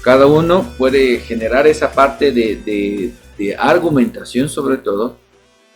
Cada 0.03 0.27
uno 0.27 0.65
puede 0.77 1.19
generar 1.19 1.67
esa 1.67 1.91
parte 1.91 2.31
de, 2.31 3.13
argumentación 3.57 4.49
sobre 4.49 4.77
todo 4.77 5.17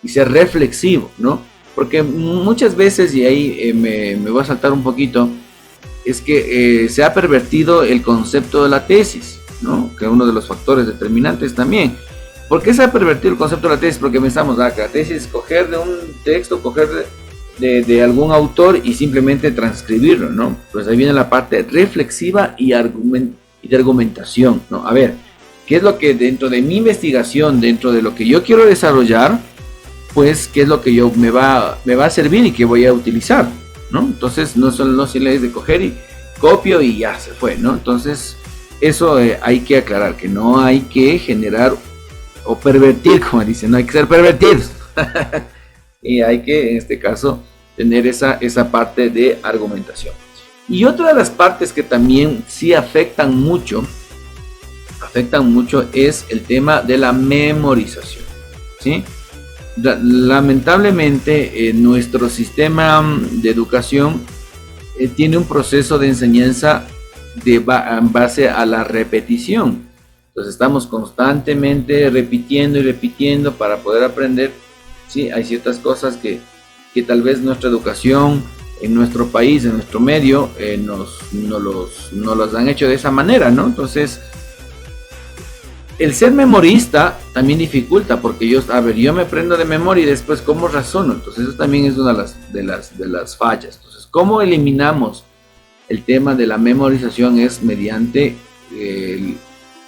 y 0.03 0.09
ser 0.09 0.31
reflexivo, 0.31 1.11
¿no? 1.17 1.41
Porque 1.73 2.03
muchas 2.03 2.75
veces, 2.75 3.13
y 3.15 3.25
ahí 3.25 3.57
eh, 3.59 3.73
me, 3.73 4.29
voy 4.29 4.41
a 4.43 4.45
saltar 4.45 4.71
un 4.71 4.83
poquito, 4.83 5.29
es 6.05 6.21
que 6.21 6.87
se 6.89 7.03
ha 7.03 7.11
pervertido 7.11 7.81
el 7.81 8.03
concepto 8.03 8.63
de 8.63 8.69
la 8.69 8.85
tesis, 8.85 9.39
¿no? 9.61 9.91
Que 9.97 10.05
es 10.05 10.11
uno 10.11 10.25
de 10.25 10.33
los 10.33 10.47
factores 10.47 10.87
determinantes 10.87 11.53
también. 11.53 11.95
¿Por 12.47 12.61
qué 12.61 12.73
se 12.73 12.83
ha 12.83 12.91
pervertido 12.91 13.31
el 13.31 13.37
concepto 13.37 13.67
de 13.67 13.75
la 13.75 13.79
tesis? 13.79 13.97
Porque 13.99 14.21
pensamos, 14.21 14.59
ah, 14.59 14.73
que 14.73 14.81
la 14.81 14.87
tesis 14.87 15.17
es 15.23 15.27
coger 15.27 15.69
de 15.69 15.77
un 15.77 15.97
texto, 16.23 16.61
coger 16.61 16.87
de, 17.57 17.83
de, 17.83 18.03
algún 18.03 18.31
autor 18.31 18.79
y 18.83 18.93
simplemente 18.93 19.51
transcribirlo, 19.51 20.29
¿no? 20.29 20.55
Pues 20.71 20.87
ahí 20.87 20.95
viene 20.95 21.13
la 21.13 21.29
parte 21.29 21.63
reflexiva 21.63 22.53
y, 22.57 22.69
de 22.69 23.75
argumentación, 23.75 24.61
¿no? 24.69 24.87
A 24.87 24.93
ver, 24.93 25.15
¿qué 25.65 25.77
es 25.77 25.83
lo 25.83 25.97
que 25.97 26.13
dentro 26.13 26.49
de 26.49 26.61
mi 26.61 26.77
investigación, 26.77 27.59
dentro 27.59 27.91
de 27.91 28.03
lo 28.03 28.13
que 28.13 28.27
yo 28.27 28.43
quiero 28.43 28.65
desarrollar, 28.65 29.39
pues 30.13 30.47
qué 30.47 30.61
es 30.61 30.67
lo 30.67 30.81
que 30.81 30.93
yo 30.93 31.11
me 31.15 31.31
va, 31.31 31.79
me 31.83 31.95
va 31.95 32.05
a 32.05 32.09
servir 32.09 32.45
y 32.45 32.51
que 32.51 32.63
voy 32.63 32.85
a 32.85 32.93
utilizar, 32.93 33.49
¿no? 33.89 34.01
Entonces 34.01 34.55
no 34.55 34.71
solo 34.71 34.91
no 34.91 35.07
se 35.07 35.19
de 35.19 35.51
coger 35.51 35.81
y 35.81 35.97
copio 36.39 36.81
y 36.81 36.99
ya 36.99 37.19
se 37.19 37.31
fue, 37.31 37.57
¿no? 37.57 37.73
Entonces 37.73 38.37
eso 38.81 39.19
eh, 39.19 39.39
hay 39.41 39.61
que 39.61 39.77
aclarar, 39.77 40.15
que 40.15 40.27
no 40.27 40.59
hay 40.59 40.81
que 40.81 41.17
generar 41.19 41.73
o 42.43 42.57
pervertir, 42.57 43.21
como 43.29 43.43
dicen, 43.43 43.71
no 43.71 43.77
hay 43.77 43.83
que 43.83 43.91
ser 43.91 44.07
pervertidos. 44.07 44.71
y 46.01 46.21
hay 46.21 46.41
que, 46.41 46.71
en 46.71 46.77
este 46.77 46.99
caso, 46.99 47.41
tener 47.75 48.07
esa, 48.07 48.37
esa 48.41 48.71
parte 48.71 49.09
de 49.09 49.39
argumentación. 49.43 50.13
Y 50.67 50.85
otra 50.85 51.09
de 51.09 51.13
las 51.13 51.29
partes 51.29 51.71
que 51.71 51.83
también 51.83 52.43
sí 52.47 52.73
afectan 52.73 53.35
mucho, 53.35 53.85
afectan 55.01 55.51
mucho 55.51 55.87
es 55.93 56.25
el 56.29 56.41
tema 56.41 56.81
de 56.81 56.97
la 56.97 57.13
memorización. 57.13 58.23
¿sí? 58.79 59.03
Lamentablemente, 59.77 61.69
eh, 61.69 61.73
nuestro 61.73 62.29
sistema 62.29 63.19
de 63.31 63.49
educación 63.49 64.21
eh, 64.97 65.07
tiene 65.07 65.37
un 65.37 65.45
proceso 65.45 65.99
de 65.99 66.07
enseñanza 66.07 66.87
en 67.45 68.11
base 68.11 68.49
a 68.49 68.65
la 68.65 68.83
repetición. 68.83 69.87
Entonces 70.29 70.53
estamos 70.53 70.87
constantemente 70.87 72.09
repitiendo 72.09 72.79
y 72.79 72.83
repitiendo 72.83 73.53
para 73.53 73.77
poder 73.77 74.03
aprender 74.03 74.51
Sí, 75.07 75.29
hay 75.29 75.43
ciertas 75.43 75.77
cosas 75.77 76.17
que, 76.17 76.41
tal 77.03 77.21
vez 77.21 77.41
nuestra 77.41 77.69
educación 77.69 78.43
en 78.81 78.93
nuestro 78.93 79.27
país, 79.27 79.65
en 79.65 79.73
nuestro 79.73 79.99
medio, 79.99 80.49
eh, 80.57 80.77
nos, 80.77 81.19
no, 81.33 81.59
los, 81.59 82.11
no 82.13 82.35
los 82.35 82.53
han 82.55 82.67
hecho 82.67 82.87
de 82.87 82.95
esa 82.95 83.11
manera, 83.11 83.51
¿no? 83.51 83.65
Entonces, 83.65 84.21
el 85.99 86.13
ser 86.13 86.31
memorista 86.31 87.17
también 87.33 87.59
dificulta, 87.59 88.21
porque 88.21 88.47
yo, 88.47 88.61
a 88.69 88.79
ver, 88.81 88.95
yo 88.95 89.13
me 89.13 89.23
aprendo 89.23 89.57
de 89.57 89.65
memoria 89.65 90.03
y 90.03 90.07
después 90.07 90.41
cómo 90.41 90.67
razono. 90.67 91.13
Entonces, 91.13 91.49
eso 91.49 91.57
también 91.57 91.85
es 91.85 91.97
una 91.97 92.11
de 92.11 92.17
las, 92.17 92.53
de 92.53 92.63
las, 92.63 92.97
de 92.97 93.07
las 93.07 93.37
fallas. 93.37 93.77
Entonces, 93.77 94.07
¿cómo 94.09 94.41
eliminamos 94.41 95.23
el 95.89 96.03
tema 96.03 96.35
de 96.35 96.47
la 96.47 96.57
memorización? 96.57 97.39
Es 97.39 97.63
mediante 97.63 98.35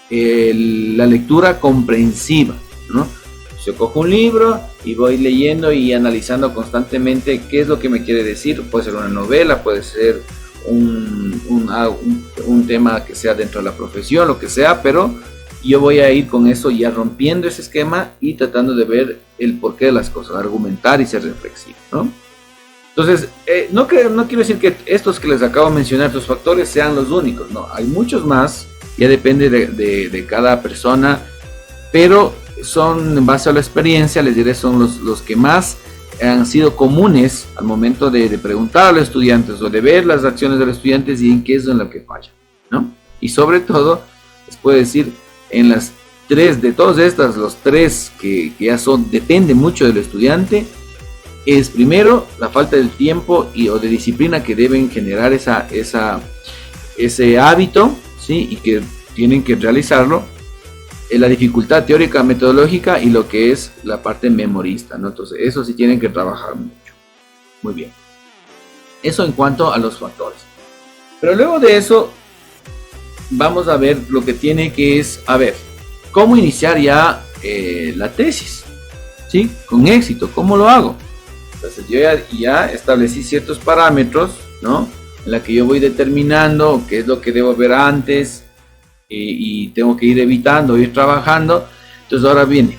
la 0.09 1.05
lectura 1.05 1.59
comprensiva, 1.59 2.55
¿no? 2.89 3.07
Yo 3.65 3.75
cojo 3.75 3.99
un 3.99 4.09
libro 4.09 4.61
y 4.85 4.95
voy 4.95 5.17
leyendo 5.17 5.73
y 5.73 5.91
analizando 5.91 6.53
constantemente 6.53 7.41
qué 7.49 7.61
es 7.61 7.67
lo 7.67 7.79
que 7.79 7.89
me 7.89 8.05
quiere 8.05 8.23
decir. 8.23 8.61
Puede 8.71 8.85
ser 8.85 8.95
una 8.95 9.09
novela, 9.09 9.61
puede 9.61 9.83
ser 9.83 10.23
un, 10.67 11.41
un, 11.49 11.67
ah, 11.69 11.89
tema 12.65 13.03
que 13.03 13.13
sea 13.13 13.33
dentro 13.33 13.61
de 13.61 13.65
la 13.69 13.75
profesión, 13.75 14.27
lo 14.27 14.39
que 14.39 14.47
sea, 14.47 14.81
pero 14.81 15.13
yo 15.63 15.81
voy 15.81 15.99
a 15.99 16.09
ir 16.11 16.27
con 16.27 16.47
eso 16.47 16.71
ya 16.71 16.91
rompiendo 16.91 17.47
ese 17.47 17.61
esquema 17.61 18.11
y 18.21 18.35
tratando 18.35 18.73
de 18.73 18.85
ver 18.85 19.19
el 19.37 19.59
porqué 19.59 19.87
de 19.87 19.91
las 19.91 20.09
cosas, 20.09 20.37
argumentar 20.37 21.01
y 21.01 21.05
ser 21.05 21.23
reflexivo, 21.23 21.77
¿no? 21.91 22.09
Entonces, 22.97 23.29
eh, 23.45 23.69
no, 23.71 23.85
quiero 23.85 24.25
decir 24.25 24.57
que 24.57 24.75
estos 24.87 25.19
que 25.19 25.27
les 25.27 25.43
acabo 25.43 25.69
de 25.69 25.75
mencionar, 25.75 26.07
estos 26.07 26.25
factores, 26.25 26.67
sean 26.67 26.95
los 26.95 27.11
únicos, 27.11 27.51
no, 27.51 27.67
hay 27.71 27.85
muchos 27.85 28.25
más, 28.25 28.65
ya 28.97 29.07
depende 29.07 29.51
de, 29.51 30.25
cada 30.27 30.63
persona, 30.63 31.21
pero 31.91 32.33
son, 32.63 33.15
en 33.15 33.23
base 33.23 33.49
a 33.49 33.53
la 33.53 33.59
experiencia, 33.59 34.23
les 34.23 34.35
diré, 34.35 34.55
son 34.55 34.79
los, 34.79 35.21
que 35.21 35.35
más 35.35 35.77
han 36.19 36.43
sido 36.47 36.75
comunes 36.75 37.45
al 37.55 37.65
momento 37.65 38.09
de, 38.09 38.35
preguntar 38.39 38.87
a 38.87 38.91
los 38.93 39.03
estudiantes 39.03 39.61
o 39.61 39.69
de 39.69 39.79
ver 39.79 40.03
las 40.03 40.25
acciones 40.25 40.57
de 40.57 40.65
los 40.65 40.77
estudiantes 40.77 41.21
y 41.21 41.29
en 41.29 41.43
qué 41.43 41.53
es 41.53 41.67
en 41.67 41.77
lo 41.77 41.91
que 41.91 42.01
falla, 42.01 42.31
¿no? 42.71 42.91
Y 43.21 43.29
sobre 43.29 43.59
todo, 43.59 44.01
les 44.47 44.57
puedo 44.57 44.75
decir, 44.75 45.13
en 45.51 45.69
las 45.69 45.91
tres, 46.27 46.59
de 46.63 46.73
todas 46.73 46.97
estas, 46.97 47.37
los 47.37 47.57
tres 47.57 48.11
que, 48.19 48.53
que 48.57 48.65
ya 48.65 48.79
son, 48.79 49.11
depende 49.11 49.53
mucho 49.53 49.85
del 49.85 49.97
estudiante, 49.97 50.65
es 51.47 51.69
primero 51.69 52.27
la 52.39 52.49
falta 52.49 52.75
del 52.75 52.89
tiempo 52.89 53.49
y 53.53 53.69
o 53.69 53.79
de 53.79 53.87
disciplina 53.87 54.43
que 54.43 54.53
deben 54.53 54.91
generar 54.91 55.31
esa, 55.31 55.65
esa, 55.71 56.19
ese 56.97 57.39
hábito, 57.39 57.95
¿sí? 58.19 58.49
Y 58.51 58.57
que 58.57 58.81
tienen 59.15 59.43
que 59.43 59.55
realizarlo. 59.55 60.23
En 61.09 61.21
la 61.21 61.29
dificultad 61.29 61.85
teórica 61.85 62.21
metodológica 62.21 63.01
y 63.01 63.09
lo 63.09 63.29
que 63.29 63.53
es 63.53 63.71
la 63.83 64.03
parte 64.03 64.29
memorista, 64.29 64.97
¿no? 64.97 65.07
Entonces, 65.07 65.39
eso 65.41 65.63
sí 65.63 65.73
tienen 65.73 66.01
que 66.01 66.09
trabajar 66.09 66.53
mucho. 66.57 66.93
Muy 67.61 67.73
bien. 67.73 67.93
Eso 69.01 69.23
en 69.23 69.31
cuanto 69.31 69.71
a 69.71 69.77
los 69.77 69.97
factores. 69.97 70.39
Pero 71.21 71.33
luego 71.33 71.59
de 71.59 71.77
eso, 71.77 72.11
vamos 73.29 73.69
a 73.69 73.77
ver 73.77 73.97
lo 74.09 74.25
que 74.25 74.33
tiene 74.33 74.73
que 74.73 74.99
es, 74.99 75.21
a 75.25 75.37
ver, 75.37 75.55
cómo 76.11 76.35
iniciar 76.35 76.77
ya 76.77 77.23
eh, 77.41 77.93
la 77.95 78.11
tesis, 78.11 78.65
¿sí? 79.29 79.49
Con 79.65 79.87
éxito, 79.87 80.29
¿cómo 80.35 80.57
lo 80.57 80.67
hago? 80.67 80.97
Entonces 81.57 81.87
yo 81.87 81.99
ya, 82.37 82.67
establecí 82.67 83.23
ciertos 83.23 83.57
parámetros, 83.57 84.31
¿no? 84.61 84.87
En 85.25 85.31
la 85.31 85.41
que 85.41 85.53
yo 85.53 85.65
voy 85.65 85.79
determinando 85.79 86.83
qué 86.87 86.99
es 86.99 87.07
lo 87.07 87.19
que 87.19 87.31
debo 87.31 87.55
ver 87.55 87.73
antes 87.73 88.43
y, 89.09 89.69
tengo 89.69 89.97
que 89.97 90.05
ir 90.05 90.19
evitando, 90.19 90.77
ir 90.77 90.93
trabajando. 90.93 91.67
Entonces 92.03 92.27
ahora 92.27 92.45
viene, 92.45 92.77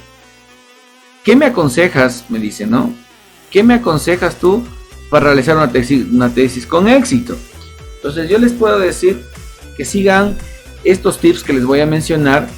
¿qué 1.24 1.34
me 1.34 1.46
aconsejas? 1.46 2.24
Me 2.28 2.38
dice, 2.38 2.66
¿no? 2.66 2.94
¿Qué 3.50 3.64
me 3.64 3.74
aconsejas 3.74 4.38
tú 4.38 4.62
para 5.10 5.26
realizar 5.26 5.56
una 5.56 5.72
tesis, 5.72 6.06
una 6.12 6.32
tesis 6.32 6.64
con 6.64 6.86
éxito? 6.86 7.36
Entonces 7.96 8.30
yo 8.30 8.38
les 8.38 8.52
puedo 8.52 8.78
decir 8.78 9.24
que 9.76 9.84
sigan 9.84 10.36
estos 10.84 11.18
tips 11.18 11.42
que 11.42 11.52
les 11.52 11.64
voy 11.64 11.80
a 11.80 11.86
mencionar 11.86 12.48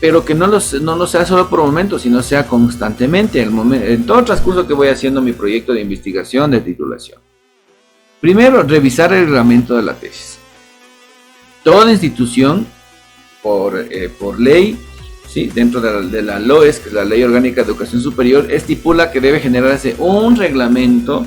pero 0.00 0.24
que 0.24 0.34
no, 0.34 0.46
los, 0.46 0.74
no 0.74 0.96
lo 0.96 1.06
sea 1.06 1.24
solo 1.24 1.48
por 1.48 1.60
momentos, 1.60 2.02
sino 2.02 2.22
sea 2.22 2.46
constantemente, 2.46 3.40
en, 3.42 4.06
todo 4.06 4.18
el 4.18 4.24
transcurso 4.24 4.66
que 4.66 4.74
voy 4.74 4.88
haciendo 4.88 5.22
mi 5.22 5.32
proyecto 5.32 5.72
de 5.72 5.80
investigación 5.80 6.50
de 6.50 6.60
titulación. 6.60 7.20
Primero, 8.20 8.62
revisar 8.62 9.12
el 9.12 9.24
reglamento 9.26 9.76
de 9.76 9.82
la 9.82 9.94
tesis. 9.94 10.38
Toda 11.62 11.90
institución, 11.90 12.66
por, 13.42 13.78
eh, 13.90 14.08
por 14.08 14.38
ley, 14.38 14.78
¿sí? 15.28 15.50
dentro 15.52 15.80
de 15.80 16.22
la, 16.22 16.38
de 16.38 16.46
LOES, 16.46 16.80
que 16.80 16.88
es 16.88 16.94
la 16.94 17.04
Ley 17.04 17.22
Orgánica 17.22 17.62
de 17.62 17.68
Educación 17.68 18.02
Superior, 18.02 18.50
estipula 18.50 19.10
que 19.10 19.20
debe 19.20 19.40
generarse 19.40 19.96
un 19.98 20.36
reglamento 20.36 21.26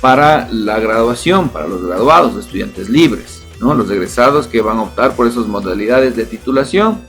para 0.00 0.48
la 0.50 0.78
graduación, 0.78 1.48
para 1.48 1.66
los 1.66 1.84
graduados, 1.84 2.36
estudiantes 2.36 2.88
libres, 2.88 3.42
¿no? 3.60 3.74
los 3.74 3.90
egresados 3.90 4.46
que 4.46 4.60
van 4.60 4.78
a 4.78 4.82
optar 4.82 5.14
por 5.14 5.26
esas 5.26 5.46
modalidades 5.46 6.16
de 6.16 6.24
titulación 6.24 7.07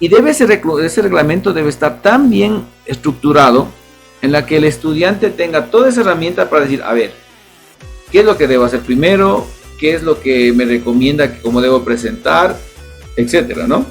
y 0.00 0.08
debe 0.08 0.30
ese, 0.30 0.46
ese 0.82 1.02
reglamento 1.02 1.52
debe 1.52 1.68
estar 1.68 2.02
tan 2.02 2.30
bien 2.30 2.64
estructurado 2.86 3.68
en 4.22 4.32
la 4.32 4.46
que 4.46 4.56
el 4.56 4.64
estudiante 4.64 5.30
tenga 5.30 5.66
toda 5.70 5.88
esa 5.88 6.00
herramienta 6.00 6.48
para 6.48 6.64
decir, 6.64 6.82
a 6.82 6.92
ver, 6.92 7.12
¿qué 8.10 8.20
es 8.20 8.24
lo 8.24 8.36
que 8.36 8.46
debo 8.46 8.64
hacer 8.64 8.80
primero? 8.80 9.46
¿Qué 9.78 9.94
es 9.94 10.02
lo 10.02 10.20
que 10.20 10.52
me 10.52 10.64
recomienda 10.64 11.32
que 11.32 11.40
cómo 11.40 11.60
debo 11.60 11.84
presentar? 11.84 12.56
Etcétera, 13.16 13.66
¿no? 13.66 13.86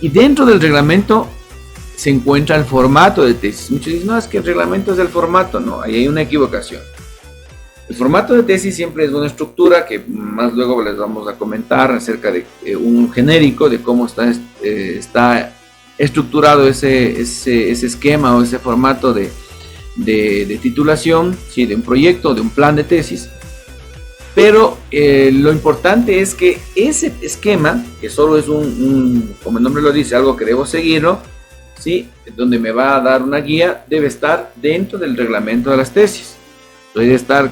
Y 0.00 0.08
dentro 0.08 0.44
del 0.44 0.60
reglamento 0.60 1.28
se 1.96 2.10
encuentra 2.10 2.56
el 2.56 2.64
formato 2.64 3.24
de 3.24 3.34
tesis. 3.34 3.70
Muchos 3.70 3.92
dicen, 3.92 4.06
no, 4.06 4.18
es 4.18 4.26
que 4.26 4.38
el 4.38 4.44
reglamento 4.44 4.92
es 4.92 4.98
el 4.98 5.08
formato. 5.08 5.58
No, 5.58 5.80
ahí 5.80 5.96
hay 5.96 6.08
una 6.08 6.22
equivocación. 6.22 6.82
El 7.88 7.94
formato 7.94 8.34
de 8.34 8.42
tesis 8.42 8.74
siempre 8.74 9.04
es 9.04 9.12
una 9.12 9.28
estructura 9.28 9.86
que 9.86 10.00
más 10.08 10.52
luego 10.52 10.82
les 10.82 10.96
vamos 10.96 11.28
a 11.28 11.34
comentar 11.34 11.92
acerca 11.92 12.32
de 12.32 12.44
eh, 12.64 12.74
un 12.74 13.12
genérico 13.12 13.68
de 13.68 13.80
cómo 13.80 14.06
está, 14.06 14.28
eh, 14.62 14.96
está 14.98 15.52
estructurado 15.96 16.66
ese, 16.66 17.20
ese, 17.20 17.70
esquema 17.70 18.36
o 18.36 18.42
ese 18.42 18.58
formato 18.58 19.14
de, 19.14 19.30
de, 19.94 20.58
titulación, 20.60 21.36
¿sí? 21.48 21.64
de 21.64 21.76
un 21.76 21.82
proyecto, 21.82 22.34
de 22.34 22.40
un 22.40 22.50
plan 22.50 22.74
de 22.74 22.82
tesis. 22.82 23.28
Pero 24.34 24.78
eh, 24.90 25.30
lo 25.32 25.52
importante 25.52 26.20
es 26.20 26.34
que 26.34 26.58
ese 26.74 27.12
esquema, 27.22 27.84
que 28.00 28.10
solo 28.10 28.36
es 28.36 28.48
un, 28.48 29.34
como 29.44 29.58
el 29.58 29.64
nombre 29.64 29.82
lo 29.82 29.92
dice, 29.92 30.16
algo 30.16 30.36
que 30.36 30.44
debo 30.44 30.66
seguirlo, 30.66 31.20
¿sí? 31.78 32.08
donde 32.34 32.58
me 32.58 32.72
va 32.72 32.96
a 32.96 33.00
dar 33.00 33.22
una 33.22 33.38
guía, 33.38 33.84
debe 33.88 34.08
estar 34.08 34.52
dentro 34.56 34.98
del 34.98 35.16
reglamento 35.16 35.70
de 35.70 35.76
las 35.76 35.92
tesis. 35.92 36.34
Debe 36.94 37.14
estar 37.14 37.50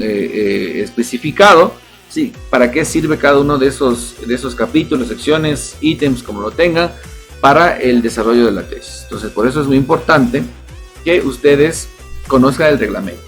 eh, 0.00 0.30
eh, 0.34 0.82
especificado, 0.82 1.74
sí, 2.08 2.32
para 2.50 2.70
qué 2.70 2.84
sirve 2.84 3.18
cada 3.18 3.38
uno 3.38 3.58
de 3.58 3.68
esos, 3.68 4.16
de 4.26 4.34
esos 4.34 4.54
capítulos, 4.54 5.08
secciones, 5.08 5.76
ítems, 5.80 6.22
como 6.22 6.40
lo 6.40 6.50
tengan, 6.50 6.92
para 7.40 7.80
el 7.80 8.02
desarrollo 8.02 8.46
de 8.46 8.52
la 8.52 8.62
tesis. 8.62 9.00
Entonces, 9.04 9.30
por 9.30 9.46
eso 9.46 9.60
es 9.60 9.66
muy 9.66 9.76
importante 9.76 10.42
que 11.04 11.20
ustedes 11.20 11.88
conozcan 12.28 12.72
el 12.72 12.78
reglamento. 12.78 13.22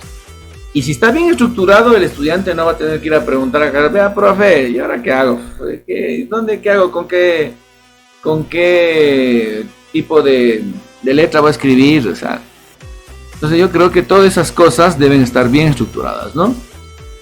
Y 0.73 0.83
si 0.83 0.91
está 0.91 1.13
bien 1.13 1.31
estructurado, 1.31 1.97
el 1.97 2.03
estudiante 2.03 2.55
no 2.55 2.67
va 2.67 2.73
a 2.73 2.79
tener 2.79 3.01
que 3.01 3.07
ir 3.07 3.15
a 3.15 3.25
preguntar 3.25 3.63
a 3.63 3.89
vea, 3.89 4.13
profe, 4.13 4.71
¿y 4.71 4.79
ahora 4.79 5.01
qué 5.01 5.13
hago? 5.13 5.41
¿Qué, 5.87 6.27
¿Dónde 6.29 6.61
qué 6.61 6.71
hago? 6.71 6.91
¿Con 6.91 7.07
qué, 7.07 7.53
con 8.21 8.45
qué 8.45 9.65
tipo 9.93 10.21
de, 10.21 10.65
de 11.01 11.15
letra 11.15 11.41
voy 11.41 11.49
a 11.49 11.53
escribir? 11.53 12.09
O 12.09 12.17
sea, 12.17 12.41
entonces 13.45 13.61
yo 13.61 13.71
creo 13.71 13.91
que 13.91 14.03
todas 14.03 14.25
esas 14.25 14.51
cosas 14.51 14.99
deben 14.99 15.21
estar 15.21 15.51
bien 15.51 15.69
estructuradas, 15.69 16.35
¿no? 16.35 16.55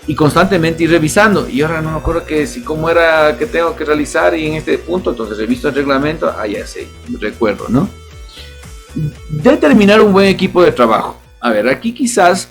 Y 0.06 0.14
constantemente 0.14 0.84
ir 0.84 0.90
revisando. 0.90 1.48
Y 1.48 1.62
ahora 1.62 1.82
no 1.82 1.90
me 1.90 1.98
acuerdo 1.98 2.24
que 2.24 2.46
si 2.46 2.62
cómo 2.62 2.88
era 2.88 3.36
que 3.36 3.44
tengo 3.46 3.74
que 3.74 3.84
realizar 3.84 4.32
y 4.38 4.46
en 4.46 4.54
este 4.54 4.78
punto, 4.78 5.10
entonces 5.10 5.36
reviso 5.36 5.68
el 5.68 5.74
reglamento, 5.74 6.32
ah, 6.38 6.46
ya 6.46 6.64
sé, 6.64 6.86
recuerdo, 7.18 7.66
¿no? 7.68 7.88
Determinar 9.30 10.00
un 10.00 10.12
buen 10.12 10.28
equipo 10.28 10.62
de 10.62 10.70
trabajo. 10.70 11.20
A 11.40 11.50
ver, 11.50 11.68
aquí 11.68 11.92
quizás 11.92 12.50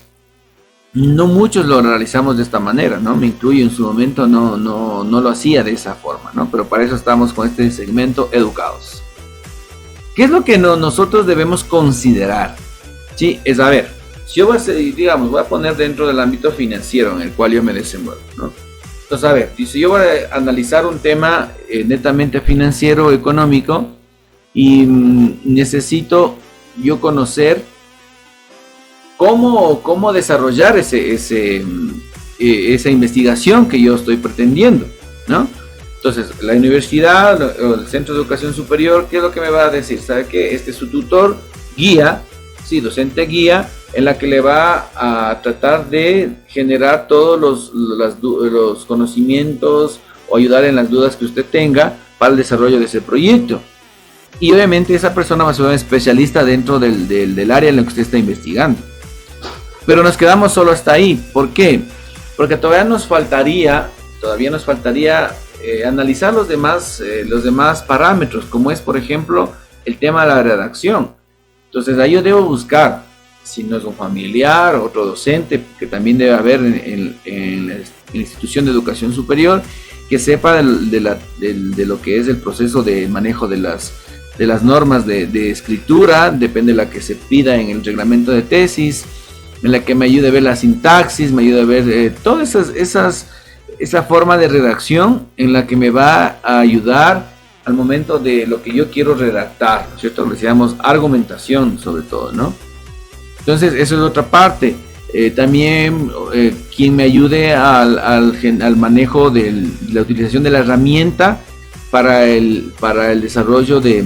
no 0.92 1.26
muchos 1.26 1.64
lo 1.64 1.80
realizamos 1.80 2.36
de 2.36 2.42
esta 2.42 2.60
manera, 2.60 2.98
¿no? 2.98 3.16
Me 3.16 3.28
incluyo 3.28 3.64
en 3.64 3.70
su 3.70 3.84
momento, 3.84 4.26
no, 4.26 4.58
no, 4.58 5.02
no 5.02 5.20
lo 5.22 5.30
hacía 5.30 5.62
de 5.62 5.72
esa 5.72 5.94
forma, 5.94 6.30
¿no? 6.34 6.50
Pero 6.50 6.66
para 6.66 6.84
eso 6.84 6.94
estamos 6.94 7.32
con 7.32 7.48
este 7.48 7.70
segmento 7.70 8.28
educados. 8.32 9.02
¿Qué 10.14 10.24
es 10.24 10.30
lo 10.30 10.44
que 10.44 10.58
nosotros 10.58 11.26
debemos 11.26 11.64
considerar? 11.64 12.54
Sí, 13.16 13.40
es 13.44 13.60
a 13.60 13.68
ver, 13.70 13.88
si 14.26 14.40
yo 14.40 14.46
voy 14.46 14.56
a, 14.56 14.60
digamos, 14.60 15.30
voy 15.30 15.40
a 15.40 15.44
poner 15.44 15.76
dentro 15.76 16.06
del 16.06 16.18
ámbito 16.20 16.52
financiero 16.52 17.14
en 17.16 17.22
el 17.22 17.32
cual 17.32 17.52
yo 17.52 17.62
me 17.62 17.72
desenvuelvo. 17.72 18.22
Entonces, 19.02 19.28
a 19.28 19.32
ver, 19.34 19.52
si 19.56 19.80
yo 19.80 19.90
voy 19.90 20.00
a 20.00 20.34
analizar 20.34 20.86
un 20.86 20.98
tema 20.98 21.52
eh, 21.68 21.84
netamente 21.84 22.40
financiero, 22.40 23.12
económico, 23.12 23.88
y 24.54 24.86
mm, 24.86 25.40
necesito 25.44 26.36
yo 26.82 27.00
conocer 27.00 27.62
cómo, 29.16 29.82
cómo 29.82 30.12
desarrollar 30.12 30.78
ese, 30.78 31.12
ese, 31.12 31.60
mm, 31.60 32.02
e, 32.38 32.74
esa 32.74 32.90
investigación 32.90 33.68
que 33.68 33.80
yo 33.80 33.96
estoy 33.96 34.16
pretendiendo, 34.16 34.86
¿no? 35.26 35.46
Entonces, 35.96 36.42
la 36.42 36.54
universidad 36.54 37.60
o 37.60 37.74
el 37.74 37.86
centro 37.86 38.14
de 38.14 38.20
educación 38.20 38.52
superior, 38.54 39.06
¿qué 39.08 39.18
es 39.18 39.22
lo 39.22 39.30
que 39.30 39.40
me 39.40 39.50
va 39.50 39.66
a 39.66 39.70
decir? 39.70 40.00
¿Sabe 40.00 40.26
que 40.26 40.54
este 40.54 40.72
es 40.72 40.76
su 40.76 40.88
tutor, 40.88 41.36
guía, 41.76 42.22
sí, 42.72 42.80
docente 42.80 43.26
guía, 43.26 43.68
en 43.92 44.06
la 44.06 44.16
que 44.16 44.26
le 44.26 44.40
va 44.40 44.88
a 44.94 45.42
tratar 45.42 45.90
de 45.90 46.30
generar 46.48 47.06
todos 47.06 47.38
los, 47.38 47.70
los 47.74 48.86
conocimientos 48.86 50.00
o 50.30 50.38
ayudar 50.38 50.64
en 50.64 50.76
las 50.76 50.88
dudas 50.88 51.14
que 51.14 51.26
usted 51.26 51.44
tenga 51.44 51.98
para 52.16 52.30
el 52.30 52.38
desarrollo 52.38 52.78
de 52.78 52.86
ese 52.86 53.02
proyecto. 53.02 53.60
Y 54.40 54.52
obviamente 54.52 54.94
esa 54.94 55.12
persona 55.12 55.44
va 55.44 55.50
a 55.50 55.54
ser 55.54 55.66
un 55.66 55.72
especialista 55.72 56.44
dentro 56.44 56.78
del, 56.78 57.06
del, 57.08 57.50
área 57.50 57.68
en 57.68 57.76
la 57.76 57.82
que 57.82 57.88
usted 57.88 58.02
está 58.02 58.16
investigando. 58.16 58.80
Pero 59.84 60.02
nos 60.02 60.16
quedamos 60.16 60.52
solo 60.52 60.70
hasta 60.70 60.94
ahí. 60.94 61.22
¿Por 61.34 61.50
qué? 61.50 61.82
Porque 62.38 62.56
todavía 62.56 62.84
nos 62.84 63.06
faltaría, 63.06 63.90
todavía 64.18 64.50
nos 64.50 64.64
faltaría 64.64 65.30
eh, 65.62 65.84
analizar 65.84 66.32
los 66.32 66.48
demás, 66.48 67.02
eh, 67.02 67.26
los 67.28 67.44
demás 67.44 67.82
parámetros, 67.82 68.46
como 68.46 68.70
es 68.70 68.80
por 68.80 68.96
ejemplo 68.96 69.52
el 69.84 69.98
tema 69.98 70.22
de 70.22 70.28
la 70.28 70.42
redacción. 70.42 71.21
Entonces 71.72 71.98
ahí 71.98 72.10
yo 72.10 72.22
debo 72.22 72.42
buscar, 72.42 73.02
si 73.42 73.64
no 73.64 73.78
es 73.78 73.84
un 73.84 73.94
familiar, 73.94 74.74
otro 74.74 75.06
docente, 75.06 75.64
que 75.78 75.86
también 75.86 76.18
debe 76.18 76.34
haber 76.34 76.60
en, 76.60 77.16
la 78.12 78.20
institución 78.20 78.66
de 78.66 78.72
educación 78.72 79.14
superior, 79.14 79.62
que 80.10 80.18
sepa 80.18 80.62
de, 80.62 81.86
lo 81.86 82.02
que 82.02 82.18
es 82.18 82.28
el 82.28 82.36
proceso 82.36 82.82
de 82.82 83.08
manejo 83.08 83.48
de 83.48 83.56
las, 83.56 83.90
normas 84.62 85.06
de, 85.06 85.50
escritura, 85.50 86.30
depende 86.30 86.72
de 86.72 86.76
la 86.76 86.90
que 86.90 87.00
se 87.00 87.14
pida 87.14 87.56
en 87.56 87.70
el 87.70 87.82
reglamento 87.82 88.32
de 88.32 88.42
tesis, 88.42 89.06
en 89.62 89.72
la 89.72 89.82
que 89.82 89.94
me 89.94 90.04
ayude 90.04 90.28
a 90.28 90.30
ver 90.30 90.42
la 90.42 90.56
sintaxis, 90.56 91.32
me 91.32 91.40
ayude 91.40 91.62
a 91.62 91.64
ver 91.64 91.88
eh, 91.88 92.12
todas 92.22 92.50
esas, 92.50 92.76
esas, 92.76 93.28
esa 93.78 94.02
forma 94.02 94.36
de 94.36 94.48
redacción 94.48 95.26
en 95.38 95.54
la 95.54 95.66
que 95.66 95.76
me 95.76 95.88
va 95.88 96.38
a 96.42 96.60
ayudar 96.60 97.32
al 97.64 97.74
momento 97.74 98.18
de 98.18 98.46
lo 98.46 98.62
que 98.62 98.72
yo 98.72 98.90
quiero 98.90 99.14
redactar, 99.14 99.88
¿cierto? 99.98 100.24
Lo 100.24 100.32
decíamos 100.32 100.76
argumentación 100.78 101.78
sobre 101.78 102.02
todo, 102.02 102.32
¿no? 102.32 102.54
Entonces, 103.38 103.74
eso 103.74 103.96
es 103.96 104.00
otra 104.00 104.24
parte. 104.24 104.74
Eh, 105.12 105.30
también 105.30 106.10
eh, 106.32 106.54
quien 106.74 106.96
me 106.96 107.02
ayude 107.02 107.52
al, 107.52 107.98
al, 107.98 108.76
manejo 108.76 109.30
de 109.30 109.68
la 109.92 110.00
utilización 110.00 110.42
de 110.42 110.50
la 110.50 110.60
herramienta 110.60 111.38
para 111.90 112.24
el, 112.24 112.72
para 112.80 113.12
el 113.12 113.20
desarrollo 113.20 113.80
de, 113.80 114.04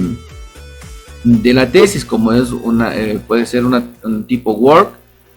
de 1.23 1.53
la 1.53 1.71
tesis, 1.71 2.03
como 2.03 2.33
es 2.33 2.51
una, 2.51 2.95
eh, 2.97 3.19
puede 3.25 3.45
ser 3.45 3.63
una, 3.63 3.83
un 4.03 4.25
tipo 4.25 4.51
Word, 4.53 4.87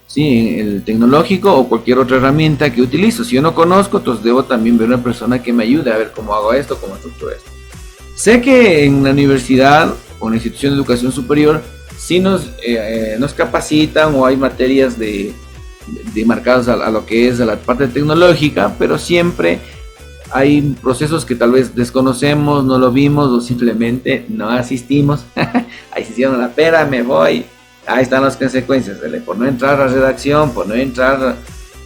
¿sí? 0.07 0.59
el 0.59 0.83
tecnológico 0.83 1.53
o 1.55 1.69
cualquier 1.69 1.99
otra 1.99 2.17
herramienta 2.17 2.73
que 2.73 2.81
utilizo. 2.81 3.23
Si 3.23 3.35
yo 3.35 3.41
no 3.41 3.53
conozco, 3.53 3.99
entonces 3.99 4.25
debo 4.25 4.43
también 4.43 4.77
ver 4.77 4.87
una 4.87 5.01
persona 5.01 5.41
que 5.41 5.53
me 5.53 5.63
ayude 5.63 5.93
a 5.93 5.97
ver 5.97 6.11
cómo 6.11 6.33
hago 6.33 6.53
esto, 6.53 6.77
cómo 6.81 6.95
estructuro 6.95 7.31
esto. 7.31 7.50
Sé 8.21 8.39
que 8.39 8.85
en 8.85 9.03
la 9.03 9.09
universidad 9.09 9.95
o 10.19 10.27
en 10.27 10.33
la 10.33 10.35
institución 10.35 10.73
de 10.73 10.77
educación 10.77 11.11
superior 11.11 11.59
sí 11.97 12.19
nos, 12.19 12.51
eh, 12.63 13.15
nos 13.17 13.33
capacitan 13.33 14.13
o 14.13 14.27
hay 14.27 14.37
materias 14.37 14.99
de, 14.99 15.33
de 16.13 16.25
marcadas 16.25 16.67
a, 16.67 16.91
lo 16.91 17.03
que 17.03 17.27
es 17.27 17.39
la 17.39 17.55
parte 17.55 17.87
tecnológica, 17.87 18.75
pero 18.77 18.99
siempre 18.99 19.59
hay 20.29 20.61
procesos 20.83 21.25
que 21.25 21.33
tal 21.33 21.53
vez 21.53 21.73
desconocemos, 21.73 22.63
no 22.63 22.77
lo 22.77 22.91
vimos 22.91 23.27
o 23.29 23.41
simplemente 23.41 24.23
no 24.29 24.49
asistimos. 24.49 25.25
Ahí 25.91 26.05
se 26.05 26.11
hicieron 26.11 26.39
la 26.39 26.49
pera, 26.49 26.85
me 26.85 27.01
voy. 27.01 27.43
Ahí 27.87 28.03
están 28.03 28.23
las 28.23 28.37
consecuencias, 28.37 28.99
por 29.25 29.35
no 29.35 29.47
entrar 29.47 29.81
a 29.81 29.87
redacción, 29.87 30.51
por 30.51 30.67
no 30.67 30.75
entrar 30.75 31.37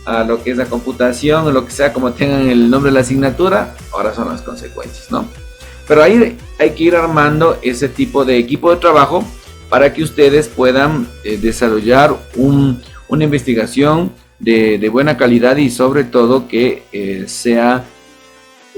a 0.06 0.24
lo 0.26 0.44
que 0.44 0.52
es 0.52 0.58
la 0.58 0.66
computación 0.66 1.54
lo 1.54 1.66
que 1.66 1.72
sea, 1.72 1.94
como 1.94 2.12
tengan 2.12 2.50
el 2.50 2.70
nombre 2.70 2.92
de 2.92 2.96
la 2.96 3.00
asignatura, 3.00 3.74
ahora 3.94 4.14
son 4.14 4.28
las 4.28 4.42
consecuencias, 4.42 5.10
¿no? 5.10 5.45
Pero 5.88 6.04
ahí 6.04 6.38
hay 6.58 6.72
que 6.72 6.84
ir 6.84 6.96
armando 6.96 7.60
ese 7.62 7.90
tipo 7.90 8.26
de 8.26 8.38
equipo 8.38 8.72
de 8.72 8.78
trabajo 8.78 9.24
para 9.70 9.94
que 9.94 10.04
ustedes 10.04 10.48
puedan 10.48 11.08
eh, 11.24 11.38
desarrollar 11.38 12.16
una 12.36 13.24
investigación 13.24 14.12
de, 14.40 14.90
buena 14.90 15.18
calidad 15.18 15.58
y 15.58 15.70
sobre 15.70 16.04
todo 16.04 16.48
que 16.48 16.84
eh, 16.92 17.26
sea 17.28 17.84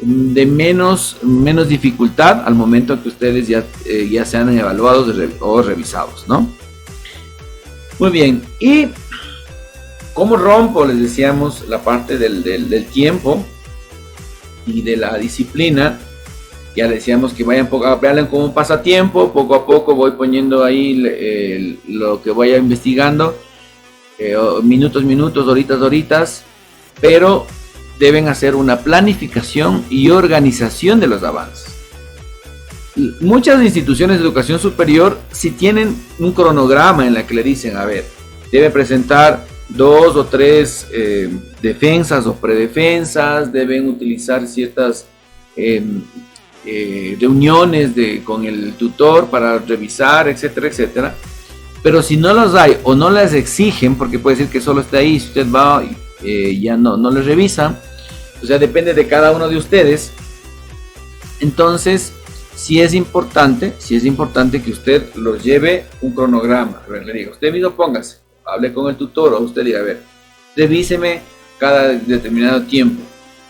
de 0.02 0.46
menos, 0.46 1.18
menos 1.24 1.68
dificultad 1.68 2.46
al 2.46 2.54
momento 2.54 3.02
que 3.02 3.10
ustedes 3.10 3.48
ya, 3.48 3.64
eh, 3.86 4.08
ya 4.10 4.26
sean 4.26 4.56
evaluados 4.58 5.14
o 5.40 5.62
revisados, 5.62 6.28
¿no? 6.28 6.48
Muy 7.98 8.12
bien, 8.12 8.44
y 8.60 8.90
como 10.14 10.38
rompo, 10.38 10.86
les 10.86 11.00
decíamos, 11.00 11.68
la 11.68 11.82
parte 11.82 12.18
del, 12.18 12.44
del 12.44 12.86
tiempo 12.86 13.44
y 14.68 14.82
de 14.82 14.98
la 14.98 15.18
disciplina, 15.18 16.00
ya 16.78 16.88
decíamos 16.88 17.34
que 17.34 17.44
vayan 17.44 17.68
poco, 17.68 18.00
vean 18.00 18.28
como 18.28 18.46
un 18.46 18.54
pasatiempo, 18.54 19.34
poco 19.34 19.56
a 19.56 19.66
poco 19.66 19.96
voy 19.96 20.12
poniendo 20.12 20.64
ahí 20.64 20.94
lo 21.88 22.22
que 22.22 22.30
voy 22.30 22.54
investigando, 22.54 23.36
eh, 24.20 24.38
minutos, 24.62 25.04
minutos, 25.04 25.48
horitas, 25.48 25.82
horitas, 25.82 26.44
pero 27.02 27.48
deben 27.98 28.28
hacer 28.28 28.54
una 28.54 28.82
planificación 28.82 29.86
y 29.90 30.12
organización 30.12 31.00
de 31.00 31.08
los 31.08 31.24
avances. 31.24 31.74
Muchas 33.22 33.64
instituciones 33.64 34.20
de 34.20 34.24
educación 34.24 34.60
superior 34.60 35.18
si 35.32 35.50
tienen 35.50 35.96
un 36.20 36.32
cronograma 36.32 37.08
en 37.08 37.16
la 37.16 37.26
que 37.26 37.34
le 37.34 37.42
dicen, 37.42 37.76
a 37.76 37.86
ver, 37.86 38.06
debe 38.52 38.70
presentar 38.70 39.48
dos 39.68 40.16
o 40.16 40.26
tres 40.28 40.86
eh, 40.94 41.28
defensas 41.60 42.28
o 42.28 42.36
predefensas, 42.36 43.52
deben 43.52 43.90
utilizar 43.90 44.46
ciertas 44.46 45.08
em, 45.56 46.04
eh, 46.66 47.18
reuniones 47.20 47.96
de, 47.96 48.24
con 48.24 48.46
el 48.46 48.74
tutor 48.74 49.28
para 49.30 49.60
revisar, 49.60 50.28
etcétera, 50.28 50.68
etcétera. 50.68 51.16
Pero 51.84 52.02
si 52.02 52.18
no 52.18 52.34
los 52.34 52.56
hay 52.56 52.78
o 52.84 52.96
no 52.96 53.10
las 53.10 53.34
exigen, 53.34 53.96
porque 53.96 54.20
puede 54.20 54.38
ser 54.38 54.48
que 54.48 54.60
solo 54.60 54.82
esté 54.82 54.98
ahí, 54.98 55.20
si 55.20 55.28
usted 55.28 55.48
va 55.50 55.84
eh, 56.24 56.60
ya 56.60 56.76
no, 56.76 56.98
no 56.98 57.12
les 57.12 57.26
revisa, 57.26 57.80
o 58.42 58.46
sea, 58.46 58.58
depende 58.58 58.94
de 58.94 59.08
cada 59.08 59.32
uno 59.32 59.48
de 59.48 59.58
ustedes. 59.58 60.12
Entonces, 61.40 62.14
si 62.56 62.82
es 62.82 62.94
importante, 62.94 63.74
si 63.78 63.96
es 63.96 64.04
importante 64.06 64.62
que 64.62 64.72
usted 64.72 65.16
los 65.16 65.44
lleve 65.44 65.86
un 66.02 66.14
cronograma. 66.14 66.82
A 66.88 66.98
le 66.98 67.14
digo, 67.14 67.32
usted 67.32 67.52
mismo 67.52 67.72
póngase, 67.72 68.18
hable 68.46 68.74
con 68.74 68.90
el 68.90 68.96
tutor 68.96 69.34
o 69.34 69.40
usted 69.40 69.64
diga, 69.64 69.80
a 69.80 69.84
ver, 69.84 70.02
revíseme 70.56 71.22
cada 71.60 71.90
determinado 71.90 72.64
tiempo 72.64 73.04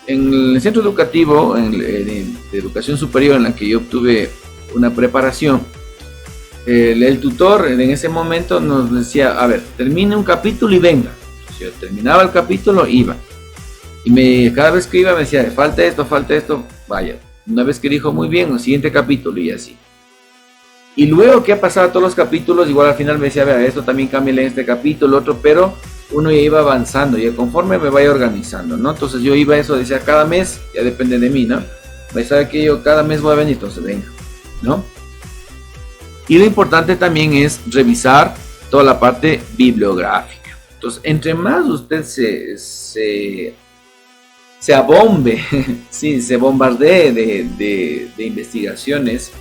en 0.08 0.54
el 0.54 0.60
centro 0.60 0.82
educativo 0.82 1.56
en, 1.56 1.78
de 1.78 2.58
educación 2.58 2.96
superior 2.96 3.36
en 3.36 3.42
la 3.44 3.54
que 3.54 3.68
yo 3.68 3.78
obtuve 3.78 4.30
una 4.74 4.90
preparación, 4.90 5.60
el, 6.66 7.20
tutor 7.20 7.68
en 7.68 7.80
ese 7.80 8.08
momento 8.08 8.58
nos 8.58 8.92
decía, 8.92 9.38
a 9.38 9.46
ver, 9.46 9.62
termine 9.76 10.16
un 10.16 10.24
capítulo 10.24 10.74
y 10.74 10.78
venga. 10.78 11.10
Si 11.56 11.64
yo 11.64 11.70
terminaba 11.72 12.22
el 12.22 12.30
capítulo, 12.30 12.86
iba. 12.86 13.16
Y 14.04 14.10
me, 14.10 14.52
cada 14.52 14.70
vez 14.70 14.86
que 14.86 14.98
iba 14.98 15.12
me 15.12 15.20
decía, 15.20 15.50
falta 15.50 15.82
esto, 15.82 16.04
falta 16.04 16.34
esto, 16.34 16.64
vaya. 16.86 17.18
Una 17.46 17.62
vez 17.62 17.78
que 17.78 17.88
dijo, 17.88 18.12
muy 18.12 18.28
bien, 18.28 18.52
el 18.52 18.60
siguiente 18.60 18.90
capítulo 18.90 19.38
y 19.40 19.50
así. 19.50 19.76
Y 20.96 21.06
luego 21.06 21.42
que 21.42 21.52
ha 21.52 21.60
pasado 21.60 21.88
todos 21.88 22.02
los 22.02 22.14
capítulos, 22.14 22.68
igual 22.68 22.88
al 22.88 22.96
final 22.96 23.18
me 23.18 23.26
decía, 23.26 23.44
vea, 23.44 23.64
esto 23.64 23.82
también 23.82 24.08
cambia 24.08 24.32
en 24.32 24.40
este 24.40 24.64
capítulo, 24.64 25.18
otro, 25.18 25.38
pero 25.40 25.74
uno 26.10 26.30
ya 26.30 26.38
iba 26.38 26.60
avanzando 26.60 27.18
y 27.18 27.30
conforme 27.32 27.78
me 27.78 27.90
vaya 27.90 28.10
organizando, 28.10 28.76
¿no? 28.76 28.90
Entonces 28.90 29.22
yo 29.22 29.34
iba 29.34 29.54
a 29.54 29.58
eso, 29.58 29.76
decía, 29.76 30.00
cada 30.00 30.24
mes, 30.24 30.60
ya 30.74 30.82
depende 30.82 31.18
de 31.18 31.28
mí, 31.28 31.44
¿no? 31.44 31.62
Me 32.14 32.24
sabe 32.24 32.48
que 32.48 32.64
yo 32.64 32.82
cada 32.82 33.02
mes 33.02 33.20
voy 33.20 33.32
a 33.32 33.36
venir, 33.36 33.54
entonces 33.54 33.82
venga, 33.82 34.06
¿no? 34.62 34.82
Y 36.26 36.38
lo 36.38 36.44
importante 36.44 36.96
también 36.96 37.34
es 37.34 37.60
revisar 37.70 38.34
toda 38.70 38.84
la 38.84 38.98
parte 38.98 39.40
bibliográfica. 39.56 40.58
Entonces, 40.74 41.00
entre 41.04 41.34
más 41.34 41.66
usted 41.66 42.04
se, 42.04 42.56
se, 42.58 43.54
se 44.58 44.74
abombe, 44.74 45.42
sí, 45.90 46.22
se 46.22 46.36
bombardee 46.36 47.12
de, 47.12 47.48
de, 47.58 48.10
de 48.16 48.24
investigaciones, 48.24 49.32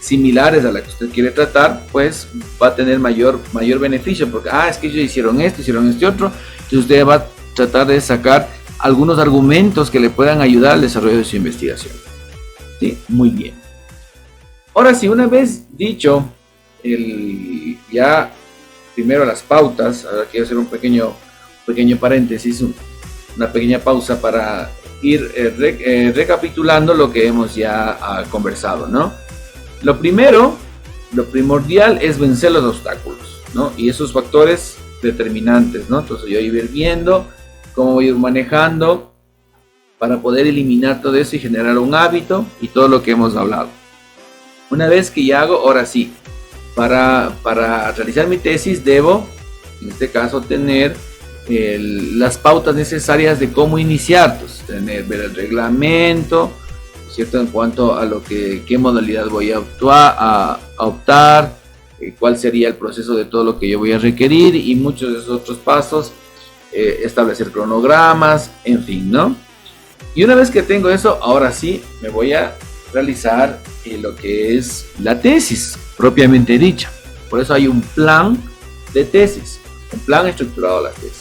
similares 0.00 0.64
a 0.64 0.72
la 0.72 0.82
que 0.82 0.88
usted 0.88 1.08
quiere 1.10 1.30
tratar, 1.30 1.86
pues 1.92 2.28
va 2.60 2.68
a 2.68 2.74
tener 2.74 2.98
mayor, 2.98 3.40
mayor 3.52 3.78
beneficio, 3.78 4.28
porque, 4.30 4.48
ah, 4.50 4.68
es 4.68 4.76
que 4.76 4.88
ellos 4.88 5.04
hicieron 5.04 5.40
esto, 5.40 5.60
hicieron 5.60 5.88
este 5.88 6.06
otro, 6.06 6.32
entonces 6.52 6.78
usted 6.80 7.06
va 7.06 7.14
a 7.14 7.26
tratar 7.54 7.86
de 7.86 8.00
sacar 8.00 8.48
algunos 8.78 9.18
argumentos 9.18 9.90
que 9.90 10.00
le 10.00 10.10
puedan 10.10 10.40
ayudar 10.40 10.72
al 10.72 10.80
desarrollo 10.80 11.18
de 11.18 11.24
su 11.24 11.36
investigación. 11.36 11.92
Sí, 12.80 12.98
muy 13.08 13.30
bien. 13.30 13.54
Ahora 14.74 14.94
sí, 14.94 15.08
una 15.08 15.26
vez 15.26 15.64
dicho 15.76 16.28
el, 16.82 17.76
ya 17.90 18.32
primero 18.94 19.24
las 19.24 19.42
pautas, 19.42 20.04
ahora 20.04 20.26
quiero 20.30 20.46
hacer 20.46 20.56
un 20.56 20.66
pequeño, 20.66 21.12
pequeño 21.66 21.96
paréntesis, 21.98 22.64
una 23.36 23.52
pequeña 23.52 23.78
pausa 23.78 24.20
para 24.20 24.70
ir 25.02 25.30
eh, 25.34 25.54
eh, 25.58 26.12
recapitulando 26.14 26.94
lo 26.94 27.12
que 27.12 27.26
hemos 27.26 27.54
ya 27.54 27.98
ah, 28.00 28.24
conversado, 28.30 28.88
¿no? 28.88 29.12
Lo 29.82 29.98
primero, 29.98 30.56
lo 31.12 31.24
primordial 31.26 31.98
es 32.02 32.18
vencer 32.18 32.52
los 32.52 32.64
obstáculos, 32.64 33.40
¿no? 33.54 33.72
Y 33.76 33.88
esos 33.88 34.12
factores 34.12 34.76
determinantes, 35.02 35.88
¿no? 35.88 36.00
Entonces 36.00 36.28
yo 36.28 36.40
ir 36.40 36.68
viendo 36.68 37.26
cómo 37.74 37.94
voy 37.94 38.08
ir 38.08 38.14
manejando 38.14 39.12
para 39.98 40.20
poder 40.20 40.46
eliminar 40.46 41.00
todo 41.00 41.16
eso 41.16 41.36
y 41.36 41.38
generar 41.38 41.78
un 41.78 41.94
hábito 41.94 42.44
y 42.60 42.68
todo 42.68 42.88
lo 42.88 43.02
que 43.02 43.12
hemos 43.12 43.36
hablado. 43.36 43.68
Una 44.70 44.88
vez 44.88 45.10
que 45.10 45.24
ya 45.24 45.42
hago, 45.42 45.56
ahora 45.56 45.86
sí, 45.86 46.12
para, 46.74 47.32
para 47.42 47.90
realizar 47.92 48.26
mi 48.28 48.36
tesis 48.36 48.84
debo, 48.84 49.26
en 49.80 49.88
este 49.90 50.10
caso, 50.10 50.40
tener 50.40 50.96
las 51.48 52.36
pautas 52.36 52.74
necesarias 52.74 53.40
de 53.40 53.50
cómo 53.50 53.78
iniciar, 53.78 54.38
tener, 54.66 55.04
ver 55.04 55.20
el 55.22 55.34
reglamento, 55.34 56.52
¿cierto? 57.10 57.40
En 57.40 57.48
cuanto 57.48 57.96
a 57.96 58.04
lo 58.04 58.22
que, 58.22 58.62
qué 58.66 58.78
modalidad 58.78 59.28
voy 59.28 59.52
a, 59.52 59.60
optar, 60.78 61.56
eh, 62.00 62.14
cuál 62.18 62.38
sería 62.38 62.68
el 62.68 62.76
proceso 62.76 63.14
de 63.14 63.24
todo 63.24 63.44
lo 63.44 63.58
que 63.58 63.68
yo 63.68 63.78
voy 63.78 63.92
a 63.92 63.98
requerir 63.98 64.54
y 64.54 64.74
muchos 64.74 65.12
de 65.12 65.18
esos 65.18 65.40
otros 65.40 65.58
pasos, 65.58 66.12
eh, 66.72 67.00
establecer 67.02 67.50
cronogramas, 67.50 68.50
en 68.64 68.84
fin, 68.84 69.10
¿no? 69.10 69.34
Y 70.14 70.24
una 70.24 70.34
vez 70.34 70.50
que 70.50 70.62
tengo 70.62 70.90
eso, 70.90 71.18
ahora 71.22 71.52
sí 71.52 71.82
me 72.00 72.08
voy 72.08 72.32
a 72.32 72.54
realizar 72.92 73.60
eh, 73.84 73.98
lo 73.98 74.14
que 74.14 74.56
es 74.56 74.86
la 75.00 75.20
tesis 75.20 75.78
propiamente 75.96 76.58
dicha. 76.58 76.90
Por 77.28 77.40
eso 77.40 77.54
hay 77.54 77.66
un 77.66 77.80
plan 77.80 78.36
de 78.92 79.04
tesis, 79.04 79.60
un 79.92 80.00
plan 80.00 80.26
estructurado 80.26 80.82
de 80.82 80.90
la 80.90 80.94
tesis. 80.94 81.17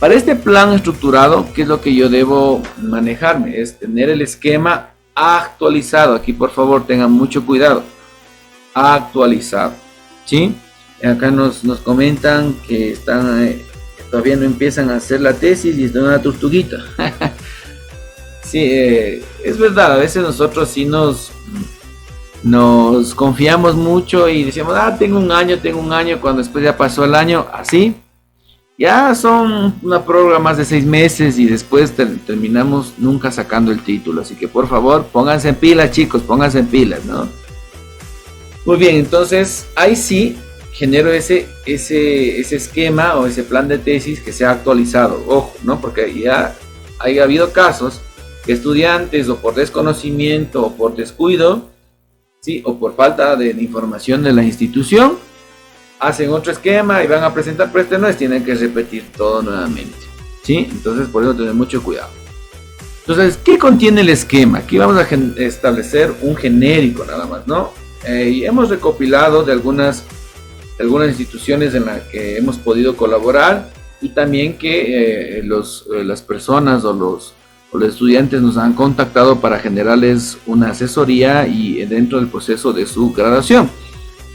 Para 0.00 0.14
este 0.14 0.36
plan 0.36 0.72
estructurado, 0.72 1.48
¿qué 1.52 1.62
es 1.62 1.68
lo 1.68 1.80
que 1.80 1.92
yo 1.92 2.08
debo 2.08 2.62
manejarme? 2.80 3.60
Es 3.60 3.80
tener 3.80 4.08
el 4.10 4.22
esquema 4.22 4.90
actualizado. 5.14 6.14
Aquí 6.14 6.32
por 6.32 6.50
favor 6.52 6.86
tengan 6.86 7.10
mucho 7.10 7.44
cuidado. 7.44 7.82
Actualizado. 8.74 9.72
¿Sí? 10.24 10.54
Acá 11.02 11.32
nos, 11.32 11.64
nos 11.64 11.80
comentan 11.80 12.54
que 12.66 12.92
están 12.92 13.44
eh, 13.44 13.64
todavía 14.10 14.36
no 14.36 14.44
empiezan 14.44 14.90
a 14.90 14.96
hacer 14.96 15.20
la 15.20 15.32
tesis 15.32 15.76
y 15.76 15.84
están 15.84 16.04
una 16.04 16.22
tortuguita. 16.22 16.78
sí, 18.42 18.58
eh, 18.60 19.24
es 19.44 19.58
verdad, 19.58 19.92
a 19.92 19.96
veces 19.96 20.22
nosotros 20.22 20.68
sí 20.68 20.84
nos, 20.84 21.30
nos 22.42 23.14
confiamos 23.14 23.74
mucho 23.74 24.28
y 24.28 24.44
decimos, 24.44 24.74
ah, 24.76 24.96
tengo 24.98 25.18
un 25.18 25.30
año, 25.30 25.58
tengo 25.58 25.80
un 25.80 25.92
año, 25.92 26.20
cuando 26.20 26.42
después 26.42 26.64
ya 26.64 26.76
pasó 26.76 27.04
el 27.04 27.14
año, 27.14 27.46
así. 27.52 27.94
Ya 28.78 29.12
son 29.16 29.74
una 29.82 30.04
prórroga 30.04 30.38
más 30.38 30.56
de 30.56 30.64
seis 30.64 30.86
meses 30.86 31.36
y 31.36 31.46
después 31.46 31.92
terminamos 32.24 32.94
nunca 32.96 33.32
sacando 33.32 33.72
el 33.72 33.82
título. 33.82 34.22
Así 34.22 34.36
que 34.36 34.46
por 34.46 34.68
favor, 34.68 35.06
pónganse 35.06 35.48
en 35.48 35.56
pilas, 35.56 35.90
chicos, 35.90 36.22
pónganse 36.22 36.60
en 36.60 36.68
pilas, 36.68 37.04
¿no? 37.04 37.28
Muy 38.64 38.76
bien, 38.76 38.94
entonces 38.94 39.66
ahí 39.74 39.96
sí 39.96 40.38
genero 40.70 41.10
ese, 41.10 41.48
ese, 41.66 42.38
ese 42.38 42.54
esquema 42.54 43.16
o 43.16 43.26
ese 43.26 43.42
plan 43.42 43.66
de 43.66 43.78
tesis 43.78 44.20
que 44.20 44.32
sea 44.32 44.52
actualizado. 44.52 45.24
Ojo, 45.26 45.52
¿no? 45.64 45.80
Porque 45.80 46.14
ya 46.14 46.54
ha 47.00 47.22
habido 47.22 47.52
casos 47.52 48.00
que 48.46 48.52
estudiantes 48.52 49.28
o 49.28 49.38
por 49.38 49.56
desconocimiento 49.56 50.64
o 50.64 50.76
por 50.76 50.94
descuido, 50.94 51.68
¿sí? 52.40 52.62
O 52.64 52.78
por 52.78 52.94
falta 52.94 53.34
de 53.34 53.50
información 53.50 54.22
de 54.22 54.32
la 54.32 54.44
institución, 54.44 55.18
hacen 56.00 56.30
otro 56.30 56.52
esquema 56.52 57.02
y 57.02 57.06
van 57.06 57.24
a 57.24 57.32
presentar, 57.32 57.70
pero 57.72 57.84
este 57.84 57.98
no 57.98 58.08
es, 58.08 58.16
tienen 58.16 58.44
que 58.44 58.54
repetir 58.54 59.04
todo 59.16 59.42
nuevamente. 59.42 59.96
¿Sí? 60.42 60.68
Entonces 60.70 61.08
por 61.08 61.22
eso 61.22 61.34
tener 61.34 61.54
mucho 61.54 61.82
cuidado. 61.82 62.10
Entonces, 63.00 63.38
¿qué 63.42 63.58
contiene 63.58 64.02
el 64.02 64.10
esquema? 64.10 64.58
Aquí 64.58 64.76
vamos 64.76 64.96
a 64.96 65.08
establecer 65.42 66.12
un 66.20 66.36
genérico 66.36 67.06
nada 67.06 67.26
más, 67.26 67.46
¿no? 67.46 67.72
Eh, 68.04 68.28
y 68.28 68.44
hemos 68.44 68.68
recopilado 68.68 69.42
de 69.44 69.52
algunas 69.52 70.04
algunas 70.78 71.08
instituciones 71.08 71.74
en 71.74 71.86
las 71.86 72.02
que 72.02 72.36
hemos 72.36 72.56
podido 72.56 72.96
colaborar 72.96 73.70
y 74.00 74.10
también 74.10 74.56
que 74.58 75.38
eh, 75.38 75.42
los, 75.42 75.86
eh, 75.92 76.04
las 76.04 76.22
personas 76.22 76.84
o 76.84 76.92
los, 76.92 77.34
los 77.72 77.88
estudiantes 77.88 78.40
nos 78.40 78.56
han 78.56 78.74
contactado 78.74 79.40
para 79.40 79.58
generarles 79.58 80.38
una 80.46 80.70
asesoría 80.70 81.46
y 81.48 81.84
dentro 81.86 82.18
del 82.18 82.28
proceso 82.28 82.72
de 82.72 82.86
su 82.86 83.12
graduación. 83.12 83.68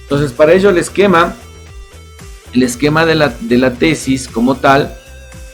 Entonces, 0.02 0.34
para 0.34 0.54
ello 0.54 0.70
el 0.70 0.78
esquema, 0.78 1.34
el 2.54 2.64
esquema 2.64 3.06
de 3.06 3.16
la, 3.16 3.30
de 3.40 3.58
la 3.58 3.74
tesis 3.74 4.28
como 4.28 4.56
tal, 4.56 4.96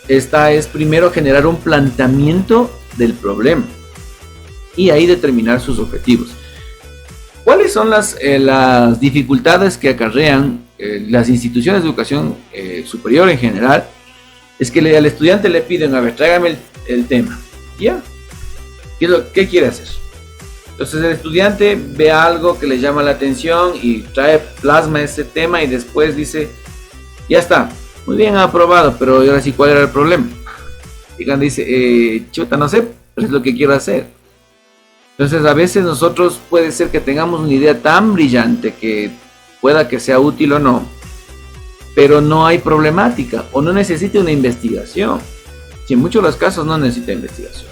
esta 0.07 0.51
es 0.51 0.67
primero 0.67 1.11
generar 1.11 1.45
un 1.45 1.57
planteamiento 1.57 2.71
del 2.97 3.13
problema 3.13 3.65
y 4.75 4.89
ahí 4.89 5.05
determinar 5.05 5.61
sus 5.61 5.79
objetivos. 5.79 6.29
¿Cuáles 7.43 7.73
son 7.73 7.89
las, 7.89 8.17
eh, 8.21 8.39
las 8.39 8.99
dificultades 8.99 9.77
que 9.77 9.89
acarrean 9.89 10.69
eh, 10.81 11.05
las 11.09 11.27
instituciones 11.27 11.83
de 11.83 11.89
educación 11.89 12.37
eh, 12.53 12.85
superior 12.87 13.29
en 13.29 13.37
general, 13.37 13.85
es 14.57 14.71
que 14.71 14.79
al 14.95 15.05
estudiante 15.05 15.49
le 15.49 15.59
piden, 15.59 15.93
a 15.93 15.99
ver, 15.99 16.15
tráigame 16.15 16.55
el, 16.87 17.05
tema. 17.05 17.37
¿Ya? 17.77 18.01
¿Qué, 18.97 19.09
lo, 19.09 19.29
¿Qué 19.33 19.45
quiere 19.45 19.67
hacer? 19.67 19.87
Entonces 20.71 21.03
el 21.03 21.11
estudiante 21.11 21.77
ve 21.77 22.11
algo 22.11 22.57
que 22.57 22.65
le 22.65 22.79
llama 22.79 23.03
la 23.03 23.11
atención 23.11 23.73
y 23.81 24.03
trae, 24.03 24.39
plasma 24.61 25.01
ese 25.01 25.25
tema 25.25 25.61
y 25.61 25.67
después 25.67 26.15
dice, 26.15 26.49
ya 27.29 27.39
está, 27.39 27.69
muy 28.05 28.17
bien 28.17 28.35
aprobado, 28.35 28.95
pero 28.97 29.17
ahora 29.17 29.41
sí, 29.41 29.53
¿cuál 29.53 29.71
era 29.71 29.81
el 29.81 29.89
problema? 29.89 30.25
Digan, 31.17 31.39
dice, 31.39 31.63
eh, 31.67 32.25
chuta, 32.31 32.57
no 32.57 32.67
sé, 32.67 32.87
pero 33.13 33.27
es 33.27 33.31
lo 33.31 33.41
que 33.41 33.55
quiero 33.55 33.73
hacer. 33.73 34.07
Entonces 35.11 35.45
a 35.45 35.53
veces 35.53 35.83
nosotros 35.83 36.39
puede 36.49 36.71
ser 36.71 36.89
que 36.89 37.01
tengamos 37.01 37.41
una 37.41 37.53
idea 37.53 37.77
tan 37.77 38.13
brillante 38.13 38.73
que 38.73 39.11
pueda 39.59 39.87
que 39.87 39.99
sea 39.99 40.19
útil 40.19 40.53
o 40.53 40.59
no, 40.59 40.87
pero 41.93 42.21
no 42.21 42.47
hay 42.47 42.59
problemática 42.59 43.45
o 43.51 43.61
no 43.61 43.73
necesita 43.73 44.19
una 44.19 44.31
investigación. 44.31 45.19
Si 45.85 45.93
en 45.93 45.99
muchos 45.99 46.23
de 46.23 46.29
los 46.29 46.37
casos 46.37 46.65
no 46.65 46.77
necesita 46.77 47.11
investigación. 47.11 47.69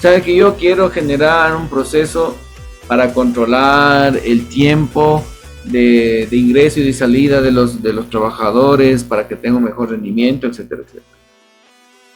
Sabe 0.00 0.22
que 0.22 0.34
yo 0.34 0.56
quiero 0.56 0.90
generar 0.90 1.54
un 1.54 1.68
proceso 1.68 2.36
para 2.88 3.14
controlar 3.14 4.20
el 4.24 4.48
tiempo 4.48 5.24
de, 5.64 6.28
ingreso 6.32 6.80
y 6.80 6.84
de 6.84 6.92
salida 6.92 7.40
de 7.40 7.52
los, 7.52 7.82
de 7.82 7.92
los 7.92 8.08
trabajadores, 8.10 9.04
para 9.04 9.28
que 9.28 9.36
tenga 9.36 9.56
un 9.56 9.64
mejor 9.64 9.90
rendimiento, 9.90 10.46
etcétera, 10.46 10.82
etcétera. 10.82 11.12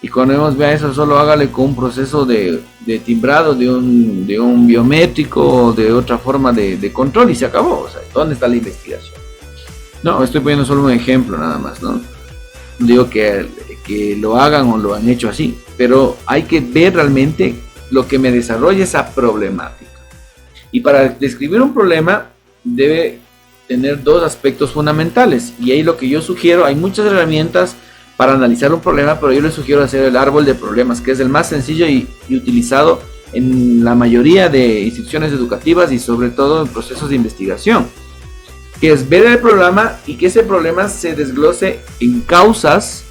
Y 0.03 0.09
cuando 0.09 0.35
vemos, 0.35 0.57
vea 0.57 0.73
eso, 0.73 0.93
solo 0.93 1.19
hágale 1.19 1.51
con 1.51 1.67
un 1.67 1.77
proceso 1.77 2.27
de, 2.27 2.61
timbrado, 3.05 3.55
de 3.55 3.69
un, 3.69 4.27
de 4.27 4.39
un 4.39 4.67
biométrico 4.67 5.43
o 5.43 5.73
de 5.73 5.91
otra 5.91 6.19
forma 6.19 6.53
de, 6.53 6.93
control 6.93 7.31
y 7.31 7.35
se 7.35 7.47
acabó. 7.47 7.81
O 7.81 7.89
sea, 7.89 8.03
¿dónde 8.13 8.35
está 8.35 8.47
la 8.47 8.57
investigación? 8.57 9.15
No, 10.03 10.23
estoy 10.23 10.41
poniendo 10.41 10.65
solo 10.65 10.85
un 10.85 10.93
ejemplo 10.93 11.39
nada 11.39 11.59
más, 11.59 11.83
¿no? 11.83 12.01
Digo 12.79 13.09
que, 13.09 13.47
que 13.87 14.17
lo 14.17 14.37
hagan 14.37 14.69
o 14.69 14.77
lo 14.77 14.95
han 14.95 15.09
hecho 15.09 15.31
así, 15.31 15.57
pero 15.79 16.19
hay 16.27 16.43
que 16.43 16.61
ver 16.61 16.95
realmente 16.95 17.55
lo 17.91 18.07
que 18.07 18.19
me 18.19 18.31
desarrolla 18.31 18.85
esa 18.85 19.15
problemática. 19.15 19.91
Y 20.71 20.81
para 20.81 21.09
describir 21.09 21.63
un 21.63 21.73
problema 21.73 22.27
debe 22.63 23.21
tener 23.67 24.03
dos 24.03 24.23
aspectos 24.23 24.73
fundamentales. 24.73 25.53
Y 25.61 25.73
ahí 25.73 25.83
lo 25.83 25.97
que 25.97 26.09
yo 26.09 26.21
sugiero, 26.21 26.65
hay 26.65 26.75
muchas 26.75 27.07
herramientas 27.07 27.77
para 28.17 28.33
analizar 28.33 28.73
un 28.73 28.81
problema, 28.81 29.21
pero 29.21 29.33
yo 29.33 29.43
les 29.43 29.55
sugiero 29.55 29.83
hacer 29.83 30.05
el 30.05 30.17
árbol 30.17 30.45
de 30.45 30.55
problemas, 30.55 31.01
que 31.01 31.13
es 31.13 31.21
el 31.21 31.29
más 31.29 31.49
sencillo 31.49 31.87
y, 31.87 32.09
utilizado 32.31 33.01
en 33.33 33.85
la 33.85 33.95
mayoría 33.95 34.49
de 34.49 34.81
instituciones 34.81 35.33
educativas 35.33 35.93
y 35.93 35.99
sobre 35.99 36.31
todo 36.31 36.63
en 36.63 36.69
procesos 36.69 37.11
de 37.11 37.17
investigación, 37.17 37.87
que 38.81 38.93
es 38.93 39.07
ver 39.09 39.27
el 39.27 39.39
problema 39.39 39.99
y 40.07 40.17
que 40.17 40.27
ese 40.27 40.43
problema 40.45 40.89
se 40.89 41.15
desglose 41.15 41.81
en 42.01 42.21
causas 42.23 43.05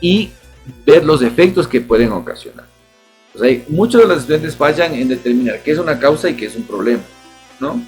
y 0.00 0.30
ver 0.84 1.04
los 1.04 1.22
efectos 1.22 1.66
que 1.66 1.80
pueden 1.80 2.12
ocasionar. 2.12 2.66
muchos 3.68 4.02
de 4.02 4.08
los 4.08 4.18
estudiantes 4.18 4.56
fallan 4.56 4.94
en 4.94 5.08
determinar 5.08 5.62
qué 5.62 5.70
es 5.70 5.78
una 5.78 5.98
causa 5.98 6.28
y 6.28 6.34
qué 6.34 6.46
es 6.46 6.56
un 6.56 6.64
problema, 6.64 7.02
¿no? 7.58 7.80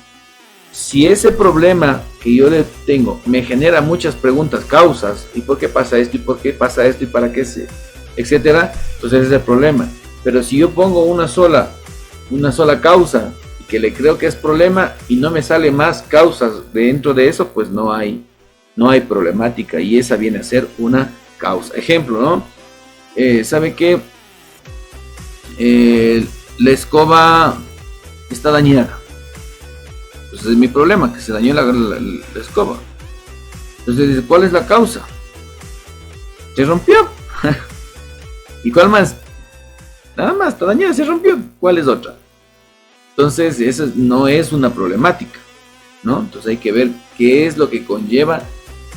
Si 0.73 1.07
ese 1.07 1.31
problema 1.31 2.03
que 2.23 2.35
yo 2.35 2.49
le 2.49 2.65
tengo 2.87 3.21
me 3.27 3.43
genera 3.43 3.83
muchas 3.83 4.15
preguntas, 4.15 4.65
causas, 4.65 5.29
y 5.35 5.43
por 5.43 5.59
qué 5.59 5.69
pasa 5.69 5.99
esto, 5.99 6.17
y 6.17 6.21
por 6.21 6.39
qué 6.39 6.53
pasa 6.53 6.87
esto, 6.87 7.05
y 7.05 7.07
para 7.07 7.31
qué 7.31 7.45
se, 7.45 7.69
etcétera, 8.17 8.73
entonces 8.95 9.21
ese 9.21 9.29
es 9.29 9.33
el 9.41 9.41
problema. 9.41 9.89
Pero 10.25 10.43
si 10.43 10.57
yo 10.57 10.71
pongo 10.71 11.05
una 11.05 11.29
sola, 11.29 11.71
una 12.31 12.51
sola 12.53 12.81
causa, 12.81 13.33
y 13.61 13.65
que 13.65 13.79
le 13.79 13.93
creo 13.93 14.17
que 14.17 14.27
es 14.27 14.35
problema, 14.35 14.95
y 15.09 15.17
no 15.17 15.31
me 15.31 15.43
sale 15.43 15.71
más 15.71 16.03
causas 16.03 16.73
dentro 16.73 17.13
de 17.13 17.29
eso, 17.29 17.49
pues 17.49 17.69
no 17.69 17.93
hay, 17.93 18.25
no 18.75 18.89
hay 18.89 19.03
problemática, 19.03 19.79
y 19.79 19.99
esa 19.99 20.17
viene 20.17 20.39
a 20.39 20.43
ser 20.43 20.67
una 20.79 21.13
causa. 21.37 21.75
Ejemplo, 21.77 22.21
¿no? 22.21 22.45
Eh, 23.15 23.45
¿Sabe 23.45 23.75
qué? 23.75 24.01
Eh, 25.59 26.25
la 26.59 26.71
escoba 26.71 27.59
está 28.31 28.51
dañada 28.51 29.02
entonces 30.33 30.53
es 30.53 30.57
mi 30.57 30.69
problema, 30.69 31.13
que 31.13 31.21
se 31.21 31.31
dañó 31.31 31.53
la, 31.53 32.01
escoba. 32.41 32.79
Entonces 33.81 34.09
dice, 34.09 34.23
¿cuál 34.27 34.45
es 34.45 34.53
la 34.53 34.67
causa? 34.67 35.03
Se 36.57 36.65
rompió. 36.65 37.07
¿Y 38.65 38.73
cuál 38.73 38.89
más? 38.89 39.15
Nada 40.17 40.33
más, 40.33 40.55
está 40.55 40.65
dañada, 40.65 40.95
se 40.95 41.05
rompió. 41.05 41.39
¿Cuál 41.61 41.77
es 41.77 41.87
otra? 41.87 42.17
Entonces, 43.11 43.61
eso 43.61 43.91
no 43.95 44.27
es 44.27 44.53
una 44.53 44.73
problemática, 44.73 45.39
¿no? 46.03 46.21
Entonces 46.21 46.53
hay 46.53 46.57
que 46.57 46.73
ver 46.73 46.89
qué 47.19 47.47
es 47.47 47.59
lo 47.59 47.69
que 47.69 47.85
conlleva 47.85 48.43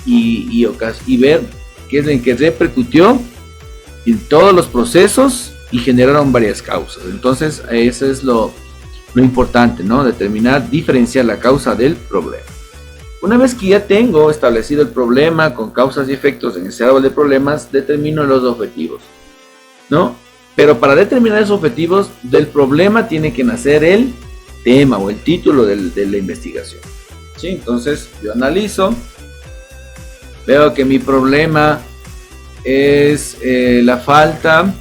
y, 0.06 0.48
y, 0.50 0.66
y 1.06 1.18
ver 1.18 1.42
qué 1.90 2.00
es 2.00 2.06
lo 2.06 2.24
que 2.24 2.34
repercutió 2.34 3.20
en 4.06 4.20
todos 4.30 4.56
los 4.56 4.68
procesos 4.68 5.52
y 5.70 5.80
generaron 5.80 6.32
varias 6.32 6.62
causas. 6.62 7.04
Entonces, 7.10 7.62
eso 7.70 8.06
es 8.06 8.24
lo, 8.24 8.54
lo 9.16 9.24
importante, 9.24 9.84
¿no? 9.84 10.04
Determinar, 10.04 10.70
diferenciar 10.70 11.26
la 11.26 11.40
causa 11.40 11.74
del 11.74 11.96
problema. 11.96 12.46
Una 13.22 13.38
vez 13.38 13.56
que 13.56 13.68
ya 13.68 13.88
tengo 13.88 14.30
establecido 14.30 14.84
el 14.84 14.90
problema 14.90 15.56
con 15.56 15.72
causas 15.72 16.08
y 16.08 16.14
efectos 16.14 16.58
en 16.58 16.68
ese 16.68 16.84
árbol 16.84 17.02
de 17.02 17.10
problemas, 17.10 17.72
determino 17.72 18.24
los 18.24 18.44
objetivos, 18.44 19.02
¿no? 19.90 20.16
Pero 20.56 20.80
para 20.80 20.96
determinar 20.96 21.42
esos 21.42 21.58
objetivos 21.58 22.10
del 22.22 22.48
problema 22.48 23.08
tiene 23.08 23.34
que 23.34 23.44
nacer 23.44 23.84
el 23.84 24.14
tema 24.64 24.98
o 24.98 25.10
el 25.10 25.18
título 25.18 25.66
de 25.66 26.06
la 26.06 26.18
investigación. 26.18 26.82
¿sí? 27.38 27.48
Entonces 27.50 28.10
yo 28.22 28.34
analizo, 28.34 28.94
veo 30.46 30.74
que 30.74 30.86
mi 30.86 31.00
problema 31.00 31.80
es 32.64 33.38
eh, 33.42 33.82
la 33.84 33.98
falta, 33.98 34.74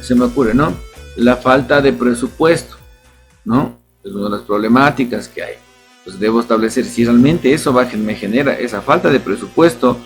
se 0.00 0.14
me 0.14 0.24
ocurre, 0.24 0.54
¿no? 0.54 0.74
La 1.16 1.36
falta 1.36 1.80
de 1.80 1.92
presupuesto. 1.92 2.79
¿No? 3.44 3.78
Es 4.02 4.12
una 4.12 4.24
de 4.24 4.30
las 4.30 4.42
problemáticas 4.42 5.28
que 5.28 5.42
hay. 5.42 5.54
Pues 6.04 6.18
debo 6.18 6.40
establecer 6.40 6.84
si 6.84 7.04
realmente 7.04 7.52
eso 7.52 7.72
va, 7.72 7.84
me 7.96 8.14
genera 8.14 8.58
esa 8.58 8.80
falta 8.80 9.10
de 9.10 9.20
presupuesto, 9.20 9.98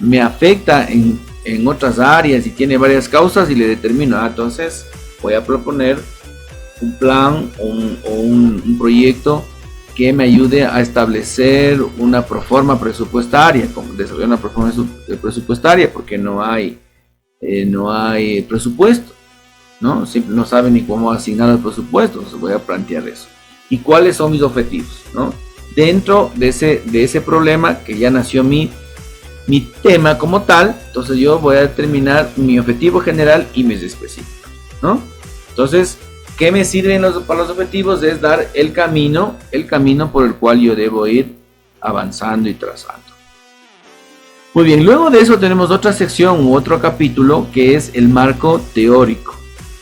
me 0.00 0.20
afecta 0.20 0.88
en, 0.88 1.20
otras 1.66 1.98
áreas 2.00 2.44
y 2.46 2.50
tiene 2.50 2.76
varias 2.76 3.08
causas 3.08 3.48
y 3.50 3.54
le 3.54 3.68
determino, 3.68 4.16
ah, 4.16 4.26
entonces 4.26 4.84
voy 5.22 5.34
a 5.34 5.44
proponer 5.44 5.96
un 6.80 6.98
plan 6.98 7.50
o 7.58 7.66
un, 7.66 8.76
proyecto 8.78 9.44
que 9.94 10.12
me 10.12 10.24
ayude 10.24 10.64
a 10.64 10.80
establecer 10.80 11.80
una 11.98 12.26
proforma 12.26 12.78
presupuestaria, 12.78 13.68
como 13.72 13.92
desarrollar 13.94 14.28
una 14.28 14.40
proforma 14.40 14.72
presupuestaria, 15.20 15.90
porque 15.90 16.18
no 16.18 16.44
hay, 16.44 16.78
eh, 17.40 17.64
no 17.64 17.92
hay 17.92 18.42
presupuesto, 18.42 19.14
¿no? 19.80 20.04
No 20.28 20.46
saben 20.46 20.74
ni 20.74 20.82
cómo 20.82 21.12
asignar 21.12 21.50
el 21.50 21.58
presupuesto, 21.58 22.18
entonces 22.18 22.40
voy 22.40 22.52
a 22.52 22.58
plantear 22.58 23.06
eso. 23.08 23.26
¿Y 23.68 23.78
cuáles 23.78 24.16
son 24.16 24.32
mis 24.32 24.42
objetivos, 24.42 25.02
¿no? 25.14 25.32
Dentro 25.74 26.30
de 26.34 26.48
ese, 26.48 26.82
de 26.86 27.04
ese 27.04 27.20
problema 27.20 27.78
que 27.80 27.98
ya 27.98 28.10
nació 28.10 28.44
mi, 28.44 28.70
mi 29.46 29.60
tema 29.82 30.16
como 30.16 30.42
tal, 30.42 30.80
entonces 30.86 31.18
yo 31.18 31.38
voy 31.38 31.56
a 31.56 31.62
determinar 31.62 32.30
mi 32.36 32.58
objetivo 32.58 33.00
general 33.00 33.46
y 33.54 33.64
mis 33.64 33.82
específicos, 33.82 34.50
¿no? 34.80 35.00
Entonces, 35.50 35.98
¿Qué 36.36 36.52
me 36.52 36.66
sirven 36.66 37.00
los, 37.00 37.22
para 37.22 37.40
los 37.40 37.50
objetivos? 37.50 38.02
Es 38.02 38.20
dar 38.20 38.50
el 38.52 38.72
camino, 38.74 39.36
el 39.52 39.66
camino 39.66 40.12
por 40.12 40.26
el 40.26 40.34
cual 40.34 40.60
yo 40.60 40.76
debo 40.76 41.06
ir 41.06 41.34
avanzando 41.80 42.50
y 42.50 42.54
trazando. 42.54 43.06
Muy 44.52 44.64
bien, 44.64 44.84
luego 44.84 45.08
de 45.08 45.20
eso 45.20 45.38
tenemos 45.38 45.70
otra 45.70 45.94
sección 45.94 46.46
u 46.46 46.54
otro 46.54 46.78
capítulo 46.78 47.46
que 47.52 47.74
es 47.74 47.90
el 47.94 48.08
marco 48.08 48.60
teórico. 48.74 49.34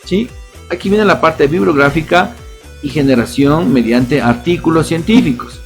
¿Sí? 0.04 0.28
Aquí 0.70 0.88
viene 0.88 1.04
la 1.04 1.20
parte 1.20 1.46
bibliográfica 1.46 2.34
y 2.82 2.88
generación 2.88 3.72
mediante 3.72 4.20
artículos 4.20 4.86
científicos. 4.86 5.60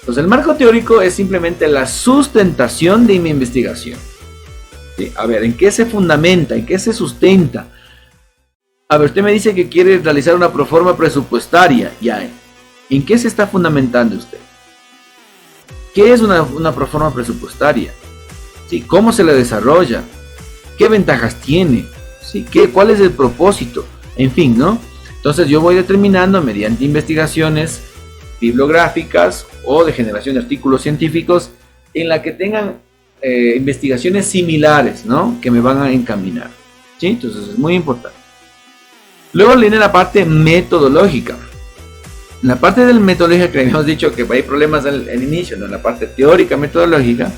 Entonces 0.00 0.22
el 0.22 0.28
marco 0.28 0.54
teórico 0.54 1.02
es 1.02 1.14
simplemente 1.14 1.68
la 1.68 1.86
sustentación 1.86 3.06
de 3.06 3.18
mi 3.18 3.30
investigación. 3.30 3.98
A 5.16 5.26
ver, 5.26 5.44
¿en 5.44 5.56
qué 5.56 5.70
se 5.70 5.86
fundamenta? 5.86 6.56
¿En 6.56 6.66
qué 6.66 6.78
se 6.78 6.92
sustenta? 6.92 7.68
A 8.88 8.96
ver, 8.96 9.08
usted 9.08 9.22
me 9.22 9.32
dice 9.32 9.54
que 9.54 9.68
quiere 9.68 9.98
realizar 9.98 10.34
una 10.34 10.52
proforma 10.52 10.96
presupuestaria. 10.96 11.92
Ya, 12.00 12.28
¿en 12.90 13.04
qué 13.04 13.18
se 13.18 13.28
está 13.28 13.46
fundamentando 13.46 14.16
usted? 14.16 14.38
¿Qué 15.94 16.12
es 16.12 16.20
una, 16.20 16.42
una 16.42 16.74
proforma 16.74 17.12
presupuestaria? 17.12 17.92
¿Sí? 18.68 18.80
¿Cómo 18.80 19.12
se 19.12 19.24
la 19.24 19.32
desarrolla? 19.32 20.02
¿Qué 20.78 20.88
ventajas 20.88 21.36
tiene? 21.40 21.86
¿Qué, 22.50 22.70
¿Cuál 22.70 22.90
es 22.90 23.00
el 23.00 23.10
propósito? 23.10 23.84
En 24.16 24.30
fin, 24.30 24.56
¿no? 24.56 24.78
Entonces 25.16 25.48
yo 25.48 25.60
voy 25.60 25.74
determinando 25.74 26.42
mediante 26.42 26.84
investigaciones 26.84 27.82
bibliográficas 28.40 29.46
o 29.64 29.84
de 29.84 29.92
generación 29.92 30.34
de 30.34 30.42
artículos 30.42 30.82
científicos 30.82 31.50
en 31.94 32.08
la 32.08 32.22
que 32.22 32.32
tengan 32.32 32.78
eh, 33.20 33.54
investigaciones 33.56 34.26
similares, 34.26 35.04
¿no? 35.04 35.38
Que 35.40 35.50
me 35.50 35.60
van 35.60 35.82
a 35.82 35.90
encaminar. 35.90 36.50
¿Sí? 36.98 37.08
Entonces 37.08 37.48
es 37.48 37.58
muy 37.58 37.74
importante. 37.74 38.18
Luego 39.32 39.56
viene 39.56 39.76
la 39.76 39.92
parte 39.92 40.24
metodológica. 40.24 41.36
En 42.42 42.48
la 42.48 42.56
parte 42.56 42.86
del 42.86 43.00
metodológica 43.00 43.50
que 43.50 43.60
habíamos 43.60 43.86
dicho 43.86 44.14
que 44.14 44.26
hay 44.30 44.42
problemas 44.42 44.86
al, 44.86 45.22
inicio, 45.22 45.56
¿no? 45.56 45.66
en 45.66 45.72
la 45.72 45.82
parte 45.82 46.06
teórica 46.06 46.56
metodológica. 46.56 47.30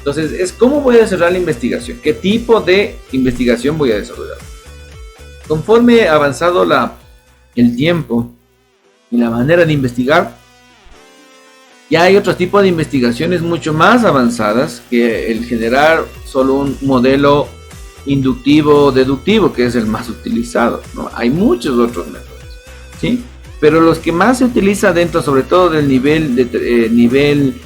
Entonces, 0.00 0.32
es 0.32 0.52
cómo 0.52 0.80
voy 0.80 0.96
a 0.96 1.00
desarrollar 1.00 1.32
la 1.32 1.38
investigación, 1.38 2.00
qué 2.02 2.14
tipo 2.14 2.60
de 2.60 2.96
investigación 3.12 3.76
voy 3.76 3.92
a 3.92 3.96
desarrollar. 3.96 4.38
Conforme 5.46 6.08
avanzado 6.08 6.64
la, 6.64 6.94
el 7.54 7.76
tiempo 7.76 8.32
y 9.10 9.18
la 9.18 9.28
manera 9.28 9.66
de 9.66 9.72
investigar, 9.74 10.38
ya 11.90 12.04
hay 12.04 12.16
otro 12.16 12.34
tipo 12.34 12.62
de 12.62 12.68
investigaciones 12.68 13.42
mucho 13.42 13.74
más 13.74 14.04
avanzadas 14.04 14.80
que 14.88 15.30
el 15.30 15.44
generar 15.44 16.06
solo 16.24 16.54
un 16.54 16.78
modelo 16.80 17.48
inductivo 18.06 18.92
deductivo, 18.92 19.52
que 19.52 19.66
es 19.66 19.74
el 19.74 19.86
más 19.86 20.08
utilizado. 20.08 20.82
¿no? 20.94 21.10
Hay 21.12 21.28
muchos 21.28 21.78
otros 21.78 22.06
métodos, 22.06 22.42
¿sí? 23.00 23.22
Pero 23.60 23.82
los 23.82 23.98
que 23.98 24.12
más 24.12 24.38
se 24.38 24.46
utiliza 24.46 24.92
dentro, 24.92 25.20
sobre 25.20 25.42
todo 25.42 25.68
del 25.68 25.86
nivel, 25.86 26.34
de, 26.34 26.48
eh, 26.54 26.88
nivel 26.88 27.60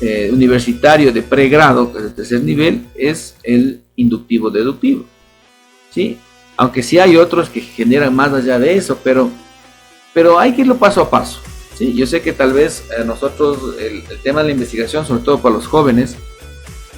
eh, 0.00 0.30
universitario 0.32 1.12
de 1.12 1.22
pregrado, 1.22 1.92
que 1.92 1.98
es 1.98 2.04
el 2.04 2.14
tercer 2.14 2.42
nivel, 2.42 2.86
es 2.94 3.36
el 3.42 3.80
inductivo 3.96 4.50
deductivo, 4.50 5.04
¿sí? 5.90 6.18
Aunque 6.56 6.82
sí 6.82 6.98
hay 6.98 7.16
otros 7.16 7.50
que 7.50 7.60
generan 7.60 8.14
más 8.14 8.32
allá 8.32 8.58
de 8.58 8.76
eso, 8.76 8.98
pero, 9.02 9.30
pero 10.14 10.38
hay 10.38 10.54
que 10.54 10.62
irlo 10.62 10.76
paso 10.76 11.02
a 11.02 11.10
paso. 11.10 11.40
¿sí? 11.76 11.94
Yo 11.94 12.06
sé 12.06 12.22
que 12.22 12.32
tal 12.32 12.54
vez 12.54 12.84
a 12.98 13.04
nosotros 13.04 13.76
el, 13.78 14.02
el 14.10 14.18
tema 14.22 14.40
de 14.40 14.46
la 14.46 14.52
investigación, 14.52 15.06
sobre 15.06 15.22
todo 15.22 15.38
para 15.40 15.54
los 15.54 15.66
jóvenes, 15.66 16.16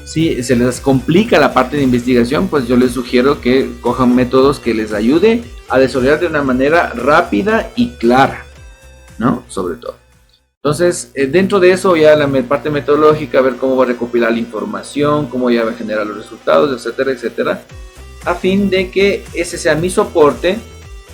si 0.08 0.42
se 0.42 0.56
les 0.56 0.80
complica 0.80 1.38
la 1.38 1.52
parte 1.52 1.76
de 1.76 1.82
investigación, 1.82 2.48
pues 2.48 2.66
yo 2.66 2.76
les 2.76 2.92
sugiero 2.92 3.42
que 3.42 3.70
cojan 3.82 4.14
métodos 4.14 4.58
que 4.58 4.72
les 4.72 4.92
ayude 4.92 5.42
a 5.68 5.78
desarrollar 5.78 6.18
de 6.18 6.28
una 6.28 6.42
manera 6.42 6.94
rápida 6.94 7.70
y 7.76 7.90
clara, 7.90 8.46
¿no? 9.18 9.44
Sobre 9.48 9.76
todo. 9.76 9.96
Entonces, 10.64 11.12
eh, 11.14 11.26
dentro 11.26 11.60
de 11.60 11.70
eso 11.70 11.94
ya 11.94 12.16
la 12.16 12.26
parte 12.42 12.68
metodológica, 12.68 13.40
ver 13.40 13.56
cómo 13.56 13.76
va 13.76 13.84
a 13.84 13.88
recopilar 13.88 14.32
la 14.32 14.38
información, 14.38 15.28
cómo 15.28 15.50
ya 15.50 15.64
va 15.64 15.70
a 15.70 15.74
generar 15.74 16.04
los 16.04 16.16
resultados, 16.16 16.76
etcétera, 16.76 17.12
etcétera, 17.12 17.62
a 18.24 18.34
fin 18.34 18.68
de 18.68 18.90
que 18.90 19.24
ese 19.34 19.56
sea 19.56 19.76
mi 19.76 19.88
soporte 19.88 20.58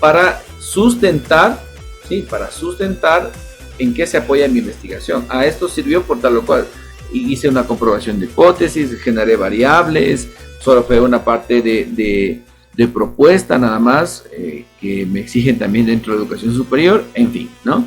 para 0.00 0.42
sustentar, 0.58 1.62
¿sí? 2.08 2.22
Para 2.28 2.50
sustentar 2.50 3.30
en 3.78 3.92
qué 3.92 4.06
se 4.06 4.16
apoya 4.16 4.48
mi 4.48 4.60
investigación. 4.60 5.26
A 5.28 5.44
esto 5.44 5.68
sirvió 5.68 6.02
por 6.02 6.20
tal 6.20 6.38
o 6.38 6.46
cual 6.46 6.66
hice 7.12 7.46
una 7.46 7.64
comprobación 7.64 8.18
de 8.18 8.26
hipótesis, 8.26 8.98
generé 9.02 9.36
variables, 9.36 10.28
solo 10.60 10.84
fue 10.84 10.98
una 11.00 11.22
parte 11.22 11.60
de, 11.60 12.42
de, 12.74 12.88
propuesta 12.88 13.58
nada 13.58 13.78
más, 13.78 14.24
eh, 14.32 14.64
que 14.80 15.04
me 15.04 15.20
exigen 15.20 15.58
también 15.58 15.84
dentro 15.84 16.14
de 16.14 16.20
educación 16.20 16.54
superior, 16.54 17.04
en 17.12 17.30
fin, 17.30 17.50
¿no? 17.62 17.86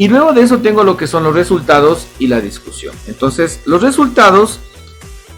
Y 0.00 0.08
luego 0.08 0.32
de 0.32 0.40
eso 0.40 0.60
tengo 0.60 0.82
lo 0.82 0.96
que 0.96 1.06
son 1.06 1.24
los 1.24 1.34
resultados 1.34 2.06
y 2.18 2.26
la 2.26 2.40
discusión. 2.40 2.94
Entonces, 3.06 3.60
los 3.66 3.82
resultados 3.82 4.58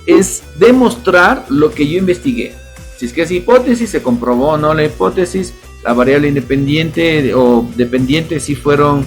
es 0.06 0.44
demostrar 0.56 1.46
lo 1.48 1.72
que 1.72 1.88
yo 1.88 1.98
investigué. 1.98 2.54
Si 2.96 3.06
es 3.06 3.12
que 3.12 3.22
es 3.22 3.32
hipótesis, 3.32 3.90
se 3.90 4.04
comprobó 4.04 4.50
o 4.50 4.56
no 4.56 4.72
la 4.72 4.84
hipótesis, 4.84 5.52
la 5.82 5.94
variable 5.94 6.28
independiente 6.28 7.34
o 7.34 7.68
dependiente 7.74 8.38
si 8.38 8.54
fueron 8.54 9.04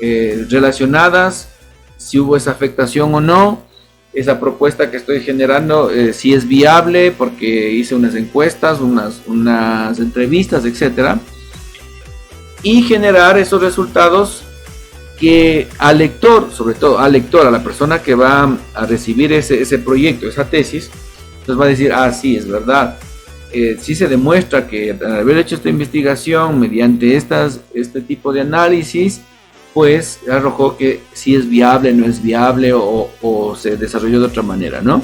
eh, 0.00 0.46
relacionadas, 0.48 1.48
si 1.96 2.20
hubo 2.20 2.36
esa 2.36 2.52
afectación 2.52 3.12
o 3.12 3.20
no, 3.20 3.62
esa 4.12 4.38
propuesta 4.38 4.88
que 4.88 4.98
estoy 4.98 5.20
generando, 5.20 5.90
eh, 5.90 6.12
si 6.12 6.32
es 6.32 6.46
viable, 6.46 7.10
porque 7.10 7.72
hice 7.72 7.96
unas 7.96 8.14
encuestas, 8.14 8.80
unas, 8.80 9.20
unas 9.26 9.98
entrevistas, 9.98 10.64
etcétera, 10.64 11.18
y 12.62 12.84
generar 12.84 13.36
esos 13.36 13.60
resultados 13.60 14.45
que 15.18 15.68
al 15.78 15.98
lector, 15.98 16.50
sobre 16.52 16.74
todo 16.74 16.98
al 16.98 17.12
lector, 17.12 17.46
a 17.46 17.50
la 17.50 17.62
persona 17.62 18.02
que 18.02 18.14
va 18.14 18.56
a 18.74 18.86
recibir 18.86 19.32
ese, 19.32 19.62
ese 19.62 19.78
proyecto, 19.78 20.28
esa 20.28 20.44
tesis, 20.44 20.90
entonces 21.40 21.60
va 21.60 21.64
a 21.64 21.68
decir, 21.68 21.92
ah, 21.92 22.12
sí, 22.12 22.36
es 22.36 22.46
verdad. 22.46 22.98
Eh, 23.52 23.78
si 23.80 23.94
se 23.94 24.08
demuestra 24.08 24.66
que 24.66 24.90
al 24.90 25.20
haber 25.20 25.38
hecho 25.38 25.54
esta 25.54 25.68
investigación 25.68 26.58
mediante 26.58 27.16
estas, 27.16 27.60
este 27.72 28.00
tipo 28.00 28.32
de 28.32 28.40
análisis, 28.40 29.20
pues 29.72 30.20
arrojó 30.30 30.76
que 30.76 31.00
si 31.12 31.36
es 31.36 31.48
viable, 31.48 31.92
no 31.92 32.06
es 32.06 32.22
viable 32.22 32.72
o, 32.74 33.56
se 33.58 33.76
desarrolló 33.76 34.20
de 34.20 34.26
otra 34.26 34.42
manera, 34.42 34.80
¿no? 34.82 35.02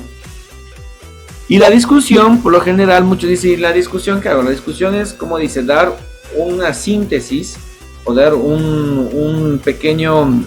Y 1.49 1.59
la 1.59 1.71
discusión, 1.71 2.43
por 2.43 2.53
lo 2.53 2.61
general, 2.61 3.05
muchos 3.05 3.29
dicen, 3.29 3.61
la 3.63 3.73
discusión, 3.73 4.21
¿qué 4.21 4.31
hago? 4.31 4.43
La 4.43 4.51
discusión 4.51 4.95
es, 4.95 5.13
como 5.13 5.39
dice, 5.39 5.63
dar 5.63 5.97
una 6.37 6.75
síntesis 6.75 7.57
o 8.05 8.15
dar 8.15 8.35
un, 8.35 9.09
un 9.13 9.61
pequeño 9.63 10.45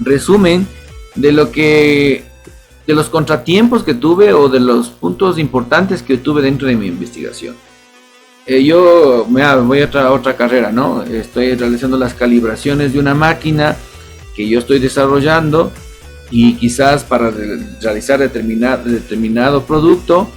resumen 0.00 0.66
de 1.14 1.32
lo 1.32 1.50
que, 1.50 2.24
de 2.86 2.94
los 2.94 3.08
contratiempos 3.08 3.82
que 3.82 3.94
tuve 3.94 4.32
o 4.32 4.48
de 4.48 4.60
los 4.60 4.88
puntos 4.88 5.38
importantes 5.38 6.02
que 6.02 6.18
tuve 6.18 6.42
dentro 6.42 6.68
de 6.68 6.76
mi 6.76 6.86
investigación. 6.86 7.54
Eh, 8.46 8.62
yo 8.62 9.26
me 9.28 9.42
voy 9.62 9.80
a 9.80 9.86
otra, 9.86 10.12
otra 10.12 10.36
carrera, 10.36 10.70
¿no? 10.70 11.02
Estoy 11.02 11.54
realizando 11.54 11.98
las 11.98 12.14
calibraciones 12.14 12.92
de 12.92 13.00
una 13.00 13.14
máquina 13.14 13.76
que 14.36 14.48
yo 14.48 14.60
estoy 14.60 14.78
desarrollando 14.78 15.72
y 16.30 16.54
quizás 16.54 17.02
para 17.02 17.32
realizar 17.80 18.20
determinado, 18.20 18.84
determinado 18.84 19.62
producto, 19.64 20.28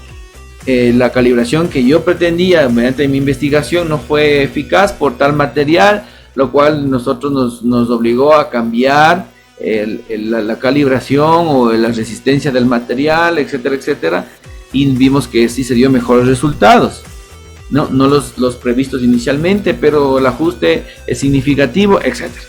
eh, 0.66 0.94
la 0.96 1.12
calibración 1.12 1.70
que 1.70 1.84
yo 1.84 2.04
pretendía 2.04 2.68
mediante 2.70 3.08
mi 3.08 3.18
investigación 3.18 3.90
no 3.90 3.98
fue 3.98 4.44
eficaz 4.44 4.92
por 4.92 5.18
tal 5.18 5.34
material, 5.34 6.06
lo 6.40 6.52
cual 6.52 6.90
nosotros 6.90 7.32
nos, 7.32 7.64
nos 7.64 7.90
obligó 7.90 8.34
a 8.34 8.50
cambiar 8.50 9.28
la, 9.60 10.42
la, 10.42 10.58
calibración 10.58 11.48
o 11.48 11.72
la 11.72 11.90
resistencia 11.90 12.52
del 12.52 12.66
material, 12.66 13.38
etcétera, 13.38 13.76
etcétera, 13.76 14.28
y 14.74 14.86
vimos 14.96 15.28
que 15.28 15.48
sí 15.50 15.64
se 15.64 15.76
dio 15.76 15.90
mejores 15.90 16.26
resultados 16.26 17.04
no, 17.70 17.88
no 17.90 18.08
los, 18.08 18.38
los 18.38 18.56
previstos 18.56 19.04
inicialmente, 19.04 19.74
pero 19.74 20.18
el 20.18 20.26
ajuste 20.26 20.86
es 21.06 21.20
significativo, 21.20 22.00
etcétera, 22.02 22.46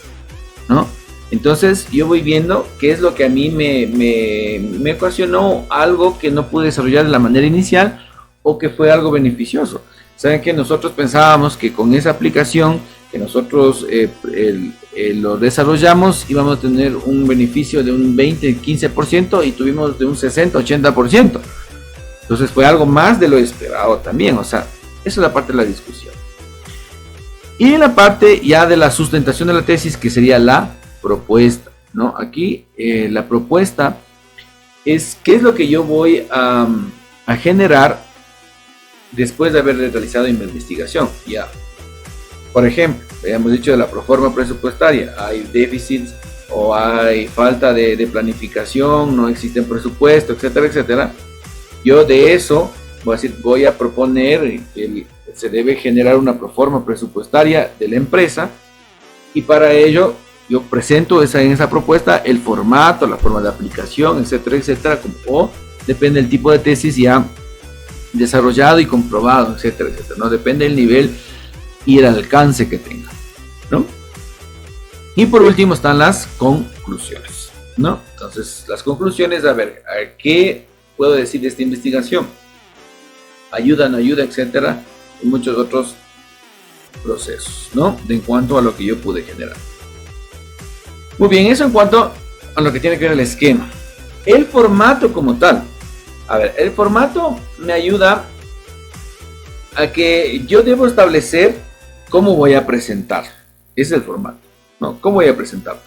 ¿no? 0.69 0.89
Entonces 1.31 1.87
yo 1.93 2.09
voy 2.09 2.23
viendo 2.23 2.67
qué 2.81 2.91
es 2.91 3.01
lo 3.01 3.15
que 3.15 3.25
a 3.25 3.29
mí 3.29 3.51
me, 3.51 3.87
me, 3.87 4.59
me 4.81 4.95
ocasionó 4.95 5.65
algo 5.71 6.19
que 6.19 6.31
no 6.31 6.49
pude 6.49 6.67
desarrollar 6.67 7.05
de 7.05 7.11
la 7.11 7.21
manera 7.21 7.47
inicial 7.47 8.05
o 8.43 8.59
que 8.59 8.71
fue 8.71 8.91
algo 8.91 9.13
beneficioso. 9.13 9.83
Saben 10.17 10.41
que 10.41 10.53
nosotros 10.53 10.93
pensábamos 10.93 11.57
que 11.57 11.73
con 11.73 11.95
esa 11.95 12.11
aplicación 12.11 12.81
que 13.11 13.19
nosotros 13.19 13.87
eh, 13.91 14.09
eh, 14.33 15.15
lo 15.15 15.37
desarrollamos 15.37 16.27
íbamos 16.29 16.59
a 16.59 16.61
tener 16.61 16.95
un 16.97 17.27
beneficio 17.27 17.83
de 17.83 17.93
un 17.93 18.17
20-15% 18.17 19.47
y 19.47 19.53
tuvimos 19.53 19.99
de 19.99 20.05
un 20.07 20.15
60-80%. 20.15 21.41
Entonces 22.23 22.51
fue 22.51 22.65
algo 22.65 22.87
más 22.87 23.19
de 23.19 23.29
lo 23.29 23.39
esperado 23.39 23.97
también, 23.99 24.39
o 24.39 24.45
sea, 24.45 24.67
esa 25.05 25.09
es 25.09 25.17
la 25.17 25.33
parte 25.33 25.53
de 25.53 25.59
la 25.59 25.65
discusión. 25.65 26.15
Y 27.59 27.77
la 27.77 27.95
parte 27.95 28.41
ya 28.41 28.67
de 28.67 28.77
la 28.77 28.91
sustentación 28.91 29.49
de 29.49 29.55
la 29.55 29.63
tesis, 29.63 29.97
que 29.97 30.09
sería 30.09 30.39
la 30.39 30.77
propuesta, 31.03 31.71
¿no? 31.93 32.15
Aquí 32.17 32.65
eh, 32.77 33.09
la 33.11 33.29
propuesta 33.29 33.99
es 34.85 35.19
qué 35.23 35.35
es 35.35 35.43
lo 35.43 35.55
que 35.55 35.69
yo 35.69 35.85
voy 35.85 36.27
a, 36.31 36.67
a 37.27 37.37
generar 37.37 38.03
después 39.13 39.53
de 39.53 39.59
haber 39.59 39.77
realizado 39.77 40.25
mi 40.25 40.31
investigación. 40.31 41.09
Ya, 41.27 41.49
por 42.53 42.67
ejemplo, 42.67 43.07
habíamos 43.23 43.53
dicho 43.53 43.71
de 43.71 43.77
la 43.77 43.87
proforma 43.89 44.35
presupuestaria, 44.35 45.15
hay 45.19 45.49
déficits 45.53 46.13
o 46.51 46.75
hay 46.75 47.29
falta 47.29 47.73
de, 47.73 48.09
planificación, 48.11 49.17
no 49.17 49.29
existe 49.29 49.63
presupuesto, 49.63 50.33
etcétera, 50.33 50.67
etcétera. 50.67 51.13
Yo 51.85 52.05
de 52.05 52.35
eso 52.35 52.71
voy 53.05 53.15
a, 53.15 53.17
decir, 53.17 53.37
voy 53.41 53.65
a 53.65 53.77
proponer 53.77 54.61
que 54.75 55.07
se 55.35 55.49
debe 55.49 55.77
generar 55.77 56.17
una 56.17 56.39
proforma 56.39 56.85
presupuestaria 56.85 57.71
de 57.79 57.89
la 57.89 57.97
empresa 57.97 58.51
y 59.33 59.43
para 59.43 59.73
ello 59.73 60.15
yo 60.49 60.63
presento 60.63 61.23
esa, 61.23 61.41
en 61.41 61.53
esa 61.53 61.71
propuesta 61.71 62.19
el 62.19 62.41
formato, 62.41 63.07
la 63.07 63.17
forma 63.17 63.41
de 63.41 63.49
aplicación, 63.49 64.19
etcétera, 64.19 64.57
etcétera, 64.57 65.01
o 65.29 65.49
depende 65.87 66.21
del 66.21 66.29
tipo 66.29 66.51
de 66.51 66.59
tesis 66.59 66.97
ya 66.97 67.25
desarrollado 68.13 68.81
y 68.81 68.87
comprobado, 68.87 69.55
etcétera, 69.55 69.91
etcétera, 69.91 70.17
¿no? 70.19 70.29
Depende 70.29 70.65
del 70.65 70.75
nivel 70.75 71.11
y 71.87 71.99
el 71.99 72.07
alcance 72.07 72.69
que 72.69 72.79
tenga, 72.79 73.11
¿no? 73.71 73.85
Y 75.17 75.27
por 75.27 75.43
último 75.43 75.75
están 75.75 75.99
las 75.99 76.27
conclusiones, 76.39 77.51
¿no? 77.77 78.01
Entonces, 78.13 78.65
las 78.69 78.83
conclusiones, 78.83 79.45
a 79.45 79.53
ver, 79.53 79.83
¿qué 80.19 80.67
puedo 80.97 81.13
decir 81.13 81.41
de 81.41 81.49
esta 81.49 81.63
investigación? 81.63 82.27
Ayuda, 83.51 83.89
no 83.89 83.97
ayuda, 83.97 84.23
etcétera, 84.23 84.83
y 85.23 85.27
muchos 85.27 85.57
otros 85.57 85.95
procesos, 87.03 87.71
¿no? 87.75 87.99
De 88.07 88.15
en 88.15 88.21
cuanto 88.21 88.59
a 88.59 88.63
lo 88.63 88.77
que 88.77 88.85
yo 88.85 88.99
pude 88.99 89.23
generar. 89.23 89.57
Muy 91.19 91.29
bien, 91.29 91.47
eso 91.47 91.65
en 91.65 91.73
cuanto 91.73 92.13
a 92.55 92.61
lo 92.61 92.73
que 92.73 92.81
tiene 92.81 92.99
que 92.99 93.05
ver 93.05 93.13
el 93.13 93.21
esquema. 93.21 93.69
El 94.25 94.47
formato 94.47 95.13
como 95.13 95.37
tal. 95.37 95.65
A 96.29 96.39
ver, 96.39 96.55
el 96.59 96.71
formato 96.71 97.39
me 97.59 97.73
ayuda 97.73 98.25
a 99.75 99.87
que 99.89 100.45
yo 100.47 100.63
debo 100.63 100.87
establecer 100.87 101.61
cómo 102.11 102.37
voy 102.37 102.55
a 102.55 102.67
presentar. 102.67 103.25
Ese 103.75 103.95
es 103.95 104.01
el 104.01 104.03
formato. 104.03 104.39
¿Cómo 105.01 105.17
voy 105.17 105.29
a 105.29 105.37
presentar? 105.37 105.81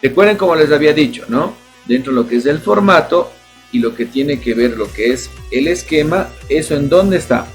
Recuerden 0.00 0.36
como 0.36 0.54
les 0.54 0.70
había 0.70 0.92
dicho, 0.92 1.24
¿no? 1.28 1.54
Dentro 1.86 2.12
de 2.12 2.22
lo 2.22 2.28
que 2.28 2.36
es 2.36 2.46
el 2.46 2.60
formato 2.60 3.30
y 3.72 3.80
lo 3.80 3.94
que 3.94 4.06
tiene 4.06 4.40
que 4.40 4.54
ver 4.54 4.76
lo 4.76 4.90
que 4.92 5.12
es 5.12 5.30
el 5.50 5.66
esquema, 5.66 6.28
¿eso 6.48 6.74
en 6.74 6.88
dónde 6.88 7.16
está? 7.16 7.46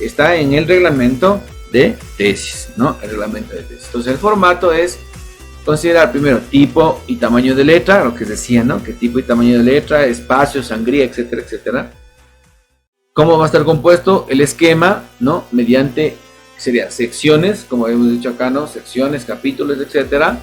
Está 0.00 0.36
en 0.36 0.54
el 0.54 0.66
reglamento 0.66 1.40
de 1.72 1.96
tesis, 2.16 2.70
¿no? 2.76 2.96
El 3.02 3.10
reglamento 3.10 3.54
de 3.54 3.62
tesis. 3.62 3.86
Entonces 3.86 4.12
el 4.12 4.18
formato 4.18 4.72
es 4.72 4.98
considerar 5.64 6.10
primero 6.10 6.40
tipo 6.50 7.02
y 7.06 7.16
tamaño 7.16 7.54
de 7.54 7.64
letra, 7.64 8.04
lo 8.04 8.14
que 8.14 8.24
decía, 8.24 8.64
¿no? 8.64 8.82
Que 8.82 8.92
tipo 8.92 9.18
y 9.18 9.24
tamaño 9.24 9.58
de 9.58 9.64
letra, 9.64 10.06
espacio, 10.06 10.62
sangría, 10.62 11.04
etcétera, 11.04 11.42
etcétera. 11.42 11.92
¿Cómo 13.12 13.36
va 13.36 13.44
a 13.44 13.46
estar 13.46 13.64
compuesto 13.64 14.26
el 14.30 14.40
esquema, 14.40 15.02
¿no? 15.18 15.44
Mediante, 15.50 16.16
sería 16.58 16.90
secciones, 16.90 17.64
como 17.66 17.88
hemos 17.88 18.10
dicho 18.10 18.30
acá, 18.30 18.50
¿no? 18.50 18.66
Secciones, 18.66 19.24
capítulos, 19.24 19.78
etcétera. 19.78 20.40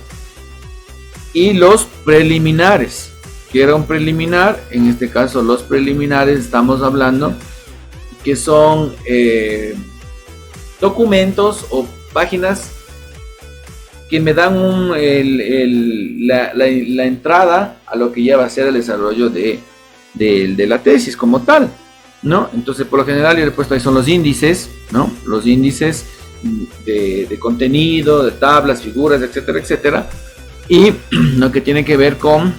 Y 1.34 1.54
los 1.54 1.86
preliminares. 2.04 3.12
que 3.52 3.62
era 3.62 3.76
un 3.76 3.86
preliminar? 3.86 4.60
En 4.72 4.90
este 4.90 5.10
caso, 5.10 5.44
los 5.44 5.62
preliminares 5.62 6.40
estamos 6.40 6.82
hablando 6.82 7.36
que 8.24 8.36
son 8.36 8.96
eh, 9.06 9.76
documentos 10.82 11.68
o 11.70 11.88
páginas 12.12 12.72
que 14.10 14.20
me 14.20 14.34
dan 14.34 14.90
la, 14.90 17.06
entrada 17.06 17.78
a 17.86 17.96
lo 17.96 18.12
que 18.12 18.24
ya 18.24 18.38
va 18.38 18.46
a 18.46 18.50
ser 18.50 18.68
el 18.68 18.76
desarrollo 18.76 19.30
de, 19.30 19.60
la 20.68 20.82
tesis 20.82 21.18
como 21.18 21.42
tal, 21.42 21.70
¿no? 22.26 22.50
Entonces, 22.54 22.86
por 22.86 23.00
lo 23.00 23.06
general, 23.06 23.38
yo 23.38 23.46
he 23.46 23.52
puesto 23.52 23.74
ahí 23.74 23.80
son 23.80 23.94
los 23.94 24.08
índices, 24.10 24.70
¿no? 24.92 25.10
Los 25.26 25.48
índices 25.48 26.06
de, 26.86 27.38
contenido, 27.40 28.26
de 28.26 28.32
tablas, 28.32 28.82
figuras, 28.82 29.22
etcétera, 29.22 29.60
etcétera. 29.60 30.10
Y 30.68 30.92
lo 31.38 31.52
que 31.52 31.62
tiene 31.62 31.86
que 31.86 31.96
ver 31.96 32.18
con 32.18 32.54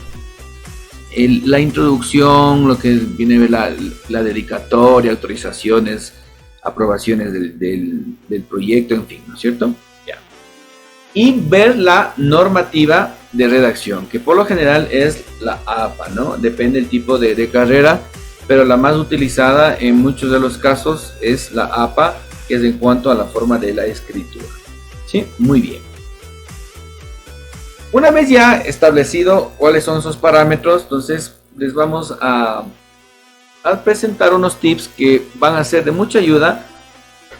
la 1.44 1.60
introducción, 1.60 2.66
lo 2.66 2.78
que 2.78 2.94
viene 2.94 3.48
la, 3.48 3.74
la 4.08 4.22
dedicatoria, 4.22 5.10
autorizaciones, 5.10 6.14
aprobaciones 6.62 7.32
del, 7.32 7.58
del 8.28 8.42
proyecto, 8.42 8.94
en 8.94 9.06
fin, 9.06 9.22
¿no 9.26 9.34
es 9.34 9.40
cierto? 9.40 9.74
y 11.16 11.32
ver 11.32 11.78
la 11.78 12.12
normativa 12.18 13.14
de 13.32 13.48
redacción, 13.48 14.06
que 14.06 14.20
por 14.20 14.36
lo 14.36 14.44
general 14.44 14.86
es 14.90 15.24
la 15.40 15.60
APA, 15.64 16.10
¿no? 16.10 16.36
Depende 16.36 16.78
del 16.78 16.90
tipo 16.90 17.16
de, 17.16 17.48
carrera, 17.48 18.02
pero 18.46 18.64
la 18.64 18.76
más 18.76 18.96
utilizada 18.96 19.76
en 19.78 19.96
muchos 19.96 20.30
de 20.30 20.40
los 20.40 20.58
casos 20.58 21.14
es 21.20 21.52
la 21.52 21.64
APA, 21.64 22.16
que 22.48 22.54
es 22.54 22.62
en 22.62 22.78
cuanto 22.78 23.10
a 23.10 23.14
la 23.14 23.24
forma 23.24 23.58
de 23.58 23.74
la 23.74 23.86
escritura. 23.86 24.46
¿Sí? 25.06 25.26
Muy 25.38 25.60
bien. 25.60 25.82
Una 27.92 28.10
vez 28.10 28.28
ya 28.28 28.56
establecido 28.56 29.52
cuáles 29.58 29.84
son 29.84 29.98
esos 29.98 30.16
parámetros, 30.16 30.82
entonces 30.82 31.36
les 31.56 31.72
vamos 31.72 32.14
a, 32.20 32.64
a 33.62 33.82
presentar 33.82 34.34
unos 34.34 34.56
tips 34.56 34.88
que 34.88 35.26
van 35.34 35.56
a 35.56 35.64
ser 35.64 35.84
de 35.84 35.92
mucha 35.92 36.18
ayuda 36.18 36.66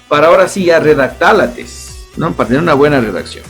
para 0.09 0.29
ahora 0.29 0.49
sí 0.49 0.67
ya 0.67 0.79
redactar 0.79 1.35
la 1.35 1.53
tesis, 1.53 2.07
¿no? 2.17 2.33
Para 2.33 2.49
tener 2.49 2.63
una 2.63 2.75
buena 2.75 3.01
redacción. 3.01 3.45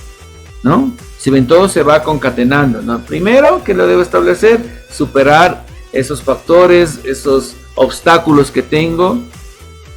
¿no? 0.63 0.93
Si 1.19 1.31
ven, 1.31 1.47
todo 1.47 1.69
se 1.69 1.83
va 1.83 2.03
concatenando, 2.03 2.83
¿no? 2.83 2.99
Primero 3.01 3.63
que 3.63 3.75
lo 3.75 3.87
debo 3.87 4.03
establecer, 4.03 4.85
superar 4.91 5.66
esos 5.99 6.23
factores, 6.23 7.01
esos 7.05 7.55
obstáculos 7.75 8.51
que 8.51 8.63
tengo, 8.63 9.19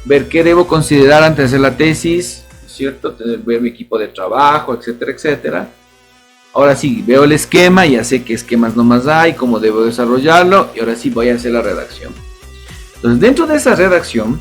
ver 0.04 0.28
qué 0.28 0.42
debo 0.42 0.66
considerar 0.66 1.22
antes 1.22 1.38
de 1.38 1.44
hacer 1.44 1.60
la 1.60 1.76
tesis, 1.76 2.44
¿cierto? 2.66 3.14
Ver 3.44 3.60
mi 3.60 3.68
equipo 3.68 3.98
de 3.98 4.08
trabajo, 4.08 4.74
etcétera, 4.74 5.12
etcétera. 5.12 5.68
Ahora 6.52 6.74
sí, 6.74 7.04
veo 7.06 7.24
el 7.24 7.32
esquema, 7.32 7.86
ya 7.86 8.02
sé 8.02 8.24
qué 8.24 8.34
esquemas 8.34 8.74
nomás 8.74 9.06
hay, 9.06 9.34
cómo 9.34 9.60
debo 9.60 9.84
desarrollarlo, 9.84 10.70
y 10.74 10.80
ahora 10.80 10.96
sí 10.96 11.10
voy 11.10 11.28
a 11.28 11.34
hacer 11.34 11.52
la 11.52 11.62
redacción. 11.62 12.12
Entonces, 12.96 13.20
dentro 13.20 13.46
de 13.46 13.56
esa 13.56 13.74
redacción, 13.74 14.40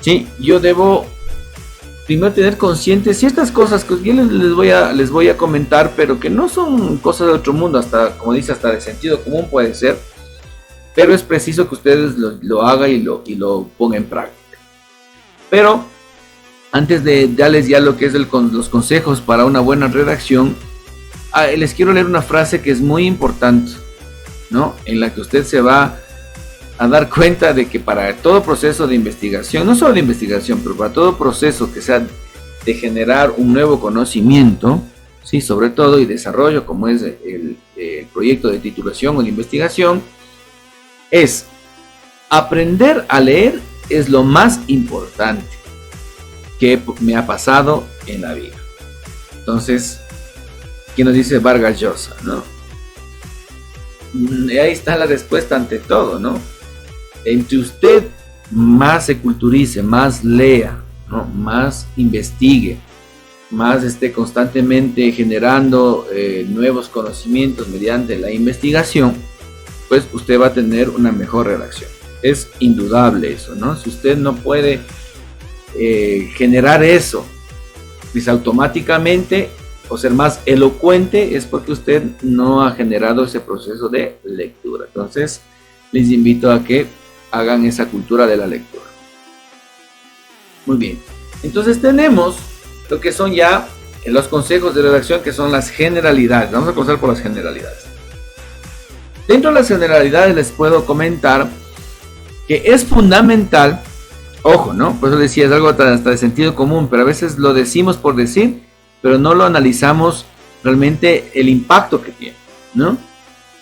sí, 0.00 0.26
yo 0.38 0.60
debo 0.60 1.06
primero 2.06 2.32
tener 2.32 2.56
conscientes 2.56 3.18
ciertas 3.18 3.52
cosas 3.52 3.84
que 3.84 3.94
yo 4.02 4.12
les, 4.14 4.52
voy 4.52 4.70
a 4.70 4.92
les 4.92 5.10
voy 5.10 5.28
a 5.28 5.36
comentar, 5.36 5.92
pero 5.94 6.18
que 6.18 6.30
no 6.30 6.48
son 6.48 6.96
cosas 6.96 7.28
de 7.28 7.34
otro 7.34 7.52
mundo, 7.52 7.78
hasta 7.78 8.16
como 8.18 8.32
dice, 8.32 8.50
hasta 8.50 8.72
de 8.72 8.80
sentido 8.80 9.22
común 9.22 9.46
puede 9.48 9.74
ser, 9.74 9.96
pero 10.94 11.14
es 11.14 11.22
preciso 11.22 11.68
que 11.68 11.74
ustedes 11.74 12.16
lo, 12.16 12.62
hagan 12.62 12.90
y 12.90 12.98
lo, 12.98 13.22
y 13.26 13.36
lo 13.36 13.68
pongan 13.78 14.02
en 14.02 14.08
práctica. 14.08 14.58
Pero 15.48 15.84
antes 16.72 17.04
de 17.04 17.28
darles 17.28 17.68
ya 17.68 17.80
lo 17.80 17.96
que 17.96 18.06
es 18.06 18.14
los 18.14 18.68
consejos 18.68 19.20
para 19.20 19.44
una 19.44 19.60
buena 19.60 19.88
redacción, 19.88 20.54
ah, 21.32 21.46
les 21.46 21.74
quiero 21.74 21.92
leer 21.92 22.06
una 22.06 22.22
frase 22.22 22.60
que 22.60 22.70
es 22.70 22.80
muy 22.80 23.06
importante, 23.06 23.72
¿no? 24.50 24.74
En 24.84 25.00
la 25.00 25.12
que 25.12 25.20
usted 25.20 25.44
se 25.44 25.60
va 25.60 25.98
a 26.78 26.88
dar 26.88 27.08
cuenta 27.10 27.52
de 27.52 27.66
que 27.66 27.78
para 27.78 28.16
todo 28.16 28.42
proceso 28.42 28.86
de 28.86 28.94
investigación, 28.94 29.66
no 29.66 29.74
solo 29.74 29.94
de 29.94 30.00
investigación, 30.00 30.60
pero 30.62 30.76
para 30.76 30.92
todo 30.92 31.16
proceso 31.16 31.72
que 31.72 31.82
sea 31.82 32.06
de 32.64 32.74
generar 32.74 33.34
un 33.36 33.52
nuevo 33.52 33.80
conocimiento, 33.80 34.82
sí, 35.24 35.40
sobre 35.40 35.70
todo 35.70 35.98
y 35.98 36.06
desarrollo, 36.06 36.66
como 36.66 36.88
es 36.88 37.02
el, 37.02 37.56
el 37.76 38.06
proyecto 38.12 38.48
de 38.48 38.58
titulación 38.58 39.16
o 39.16 39.22
de 39.22 39.28
investigación, 39.28 40.02
es 41.10 41.46
aprender 42.28 43.04
a 43.08 43.20
leer 43.20 43.60
es 43.88 44.08
lo 44.08 44.22
más 44.22 44.60
importante 44.68 45.44
que 46.58 46.80
me 47.00 47.16
ha 47.16 47.26
pasado 47.26 47.84
en 48.06 48.22
la 48.22 48.34
vida. 48.34 48.56
Entonces, 49.38 50.00
¿quién 50.94 51.06
nos 51.06 51.14
dice 51.14 51.38
Vargas 51.38 51.80
Llosa, 51.80 52.14
no? 52.22 52.44
Mm, 54.12 54.48
ahí 54.50 54.72
está 54.72 54.96
la 54.96 55.06
respuesta 55.06 55.56
ante 55.56 55.78
todo, 55.78 56.18
¿no? 56.18 56.38
entre 57.24 57.58
usted 57.58 58.04
más 58.50 59.06
se 59.06 59.18
culturice, 59.18 59.82
más 59.82 60.24
lea, 60.24 60.82
más 61.34 61.86
investigue, 61.96 62.78
más 63.50 63.84
esté 63.84 64.12
constantemente 64.12 65.12
generando 65.12 66.06
eh, 66.12 66.46
nuevos 66.48 66.88
conocimientos 66.88 67.68
mediante 67.68 68.18
la 68.18 68.30
investigación, 68.30 69.14
pues 69.90 70.06
usted 70.12 70.40
va 70.40 70.46
a 70.46 70.54
tener 70.54 70.88
una 70.88 71.10
mejor 71.10 71.48
redacción. 71.48 71.90
Es 72.22 72.48
indudable 72.60 73.32
eso, 73.32 73.56
¿no? 73.56 73.76
Si 73.76 73.88
usted 73.88 74.16
no 74.16 74.36
puede 74.36 74.78
eh, 75.74 76.30
generar 76.36 76.84
eso, 76.84 77.26
pues 78.12 78.28
automáticamente 78.28 79.50
o 79.88 79.98
ser 79.98 80.12
más 80.12 80.42
elocuente 80.46 81.34
es 81.34 81.44
porque 81.44 81.72
usted 81.72 82.04
no 82.22 82.64
ha 82.64 82.70
generado 82.70 83.24
ese 83.24 83.40
proceso 83.40 83.88
de 83.88 84.16
lectura. 84.22 84.84
Entonces, 84.86 85.40
les 85.90 86.08
invito 86.10 86.52
a 86.52 86.62
que 86.62 86.86
hagan 87.32 87.66
esa 87.66 87.86
cultura 87.86 88.28
de 88.28 88.36
la 88.36 88.46
lectura. 88.46 88.84
Muy 90.66 90.76
bien. 90.76 91.00
Entonces 91.42 91.82
tenemos 91.82 92.36
lo 92.88 93.00
que 93.00 93.10
son 93.10 93.32
ya 93.32 93.66
los 94.06 94.28
consejos 94.28 94.72
de 94.76 94.82
redacción, 94.82 95.20
que 95.20 95.32
son 95.32 95.50
las 95.50 95.68
generalidades. 95.68 96.52
Vamos 96.52 96.68
a 96.68 96.74
comenzar 96.74 97.00
por 97.00 97.08
las 97.08 97.20
generalidades. 97.20 97.89
Dentro 99.30 99.50
de 99.52 99.60
las 99.60 99.68
generalidades 99.68 100.34
les 100.34 100.50
puedo 100.50 100.84
comentar 100.84 101.48
que 102.48 102.64
es 102.64 102.84
fundamental, 102.84 103.80
ojo, 104.42 104.72
¿no? 104.72 104.98
Por 104.98 105.10
eso 105.10 105.18
decía, 105.18 105.46
es 105.46 105.52
algo 105.52 105.68
hasta 105.68 106.10
de 106.10 106.18
sentido 106.18 106.56
común, 106.56 106.88
pero 106.90 107.02
a 107.02 107.06
veces 107.06 107.38
lo 107.38 107.54
decimos 107.54 107.96
por 107.96 108.16
decir, 108.16 108.64
pero 109.00 109.18
no 109.18 109.34
lo 109.34 109.44
analizamos 109.44 110.26
realmente 110.64 111.30
el 111.32 111.48
impacto 111.48 112.02
que 112.02 112.10
tiene, 112.10 112.34
¿no? 112.74 112.98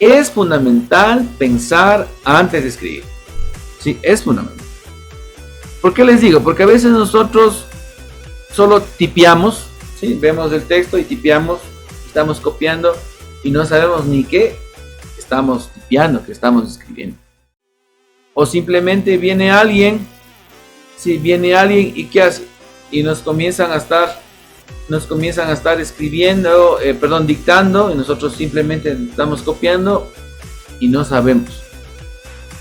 Es 0.01 0.31
fundamental 0.31 1.29
pensar 1.37 2.09
antes 2.25 2.63
de 2.63 2.69
escribir. 2.71 3.05
Sí, 3.79 3.99
es 4.01 4.23
fundamental. 4.23 4.67
¿Por 5.83 5.93
qué 5.93 6.03
les 6.03 6.23
digo? 6.23 6.41
Porque 6.41 6.63
a 6.63 6.67
veces 6.67 6.93
nosotros 6.93 7.67
solo 8.55 8.81
tipeamos, 8.81 9.67
¿sí? 10.01 10.15
vemos 10.15 10.51
el 10.51 10.63
texto 10.63 10.97
y 10.97 11.05
tipeamos, 11.05 11.61
estamos 12.07 12.41
copiando 12.41 12.97
y 13.45 13.51
no 13.51 13.67
sabemos 13.67 14.07
ni 14.07 14.25
qué 14.25 14.57
estamos 15.29 15.69
tipeando, 15.75 16.25
que 16.25 16.33
estamos 16.33 16.67
escribiendo. 16.71 17.19
O 18.33 18.47
simplemente 18.47 19.19
viene 19.19 19.51
alguien, 19.51 20.07
si 20.97 21.19
viene 21.19 21.55
alguien 21.55 21.93
y 21.95 22.05
qué 22.07 22.23
hace, 22.23 22.45
y 22.91 23.03
nos 23.03 23.19
comienzan 23.19 23.71
a 23.71 23.77
estar, 23.77 24.23
nos 24.89 25.05
comienzan 25.05 25.51
a 25.51 25.53
estar 25.53 25.79
escribiendo, 25.83 26.81
eh, 26.81 26.95
perdón, 26.95 27.27
dictando, 27.27 27.93
y 27.93 27.95
nosotros 27.95 28.37
simplemente 28.37 28.93
estamos 28.93 29.43
copiando 29.43 30.11
y 30.81 30.89
no 30.89 31.05
sabemos, 31.05 31.63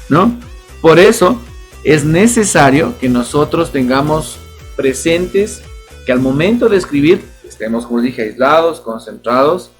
¿no? 0.09 0.37
Por 0.81 0.99
eso 0.99 1.39
es 1.85 2.03
necesario 2.03 2.95
que 2.99 3.07
nosotros 3.07 3.71
tengamos 3.71 4.39
presentes 4.75 5.61
que 6.05 6.11
al 6.11 6.19
momento 6.19 6.67
de 6.67 6.75
escribir 6.75 7.23
estemos, 7.47 7.85
como 7.85 8.01
dije, 8.01 8.23
aislados, 8.23 8.81
concentrados 8.81 9.71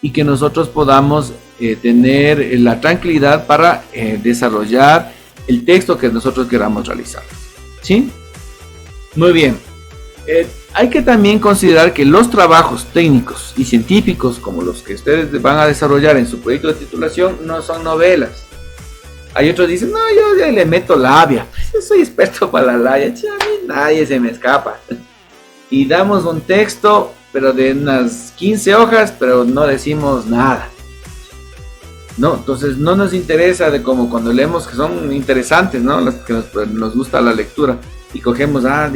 y 0.00 0.12
que 0.12 0.22
nosotros 0.22 0.68
podamos 0.68 1.32
eh, 1.64 1.76
tener 1.76 2.40
eh, 2.40 2.58
la 2.58 2.80
tranquilidad 2.80 3.46
para 3.46 3.84
eh, 3.92 4.18
desarrollar 4.20 5.12
el 5.46 5.64
texto 5.64 5.96
que 5.96 6.08
nosotros 6.08 6.48
queramos 6.48 6.88
realizar. 6.88 7.22
¿Sí? 7.80 8.10
Muy 9.14 9.32
bien. 9.32 9.56
hay 10.74 10.90
que 10.90 11.02
también 11.02 11.38
considerar 11.38 11.92
que 11.92 12.04
los 12.04 12.28
trabajos 12.30 12.86
técnicos 12.92 13.54
y 13.56 13.64
científicos 13.64 14.40
como 14.40 14.62
los 14.62 14.82
que 14.82 14.94
ustedes 14.94 15.40
van 15.40 15.58
a 15.58 15.66
desarrollar 15.66 16.16
en 16.16 16.26
su 16.26 16.40
proyecto 16.40 16.66
de 16.66 16.74
titulación 16.74 17.38
no 17.44 17.62
son 17.62 17.84
novelas. 17.84 18.44
Hay 19.32 19.48
otros 19.48 19.68
que 19.68 19.74
dicen, 19.74 19.92
no, 19.92 19.98
yo 19.98 20.38
ya 20.40 20.50
le 20.50 20.64
meto 20.64 20.96
labia. 20.96 21.46
Yo 21.72 21.80
soy 21.80 22.00
experto 22.00 22.50
para 22.50 22.72
la 22.72 22.76
labia. 22.76 23.06
A 23.06 23.44
mí 23.44 23.66
nadie 23.66 24.04
se 24.04 24.18
me 24.18 24.30
escapa. 24.30 24.80
Y 25.70 25.86
damos 25.86 26.24
un 26.24 26.40
texto 26.40 27.14
pero 27.32 27.52
de 27.52 27.72
unas 27.72 28.32
15 28.36 28.74
hojas, 28.74 29.14
pero 29.18 29.44
no 29.44 29.66
decimos 29.66 30.26
nada. 30.26 30.68
No, 32.18 32.36
entonces 32.36 32.76
no 32.76 32.94
nos 32.94 33.14
interesa 33.14 33.70
de 33.70 33.82
como 33.82 34.10
cuando 34.10 34.32
leemos 34.32 34.66
que 34.66 34.76
son 34.76 35.12
interesantes, 35.12 35.82
¿no? 35.82 36.00
Las 36.00 36.16
que 36.16 36.34
nos, 36.34 36.44
pues, 36.46 36.68
gusta 36.94 37.20
la 37.20 37.32
lectura 37.32 37.78
y 38.12 38.20
cogemos, 38.20 38.64
ah, 38.66 38.90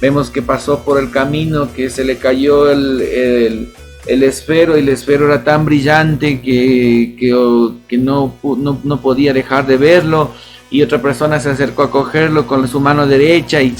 vemos 0.00 0.30
que 0.30 0.42
pasó 0.42 0.80
por 0.80 0.98
el 0.98 1.10
camino, 1.10 1.72
que 1.72 1.88
se 1.88 2.04
le 2.04 2.18
cayó 2.18 2.70
el, 2.70 3.72
el, 4.06 4.22
esfero 4.22 4.76
y 4.76 4.80
el 4.80 4.88
esfero 4.88 5.26
era 5.26 5.44
tan 5.44 5.64
brillante 5.64 6.40
que, 6.40 7.16
que, 7.18 7.70
que 7.86 7.98
no, 7.98 8.34
no, 8.42 8.80
no 8.82 9.00
podía 9.00 9.32
dejar 9.32 9.66
de 9.66 9.76
verlo 9.76 10.32
y 10.70 10.82
otra 10.82 11.00
persona 11.00 11.40
se 11.40 11.50
acercó 11.50 11.84
a 11.84 11.90
cogerlo 11.90 12.46
con 12.46 12.66
su 12.66 12.80
mano 12.80 13.06
derecha 13.06 13.62
y 13.62 13.74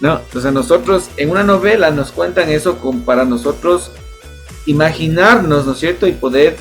¿no? 0.00 0.18
Entonces 0.18 0.52
nosotros 0.52 1.08
en 1.16 1.30
una 1.30 1.42
novela 1.42 1.90
nos 1.90 2.12
cuentan 2.12 2.50
eso 2.50 2.78
para 3.06 3.24
nosotros 3.24 3.90
imaginarnos, 4.66 5.66
¿no 5.66 5.72
es 5.72 5.78
cierto? 5.78 6.06
Y 6.06 6.12
poder 6.12 6.56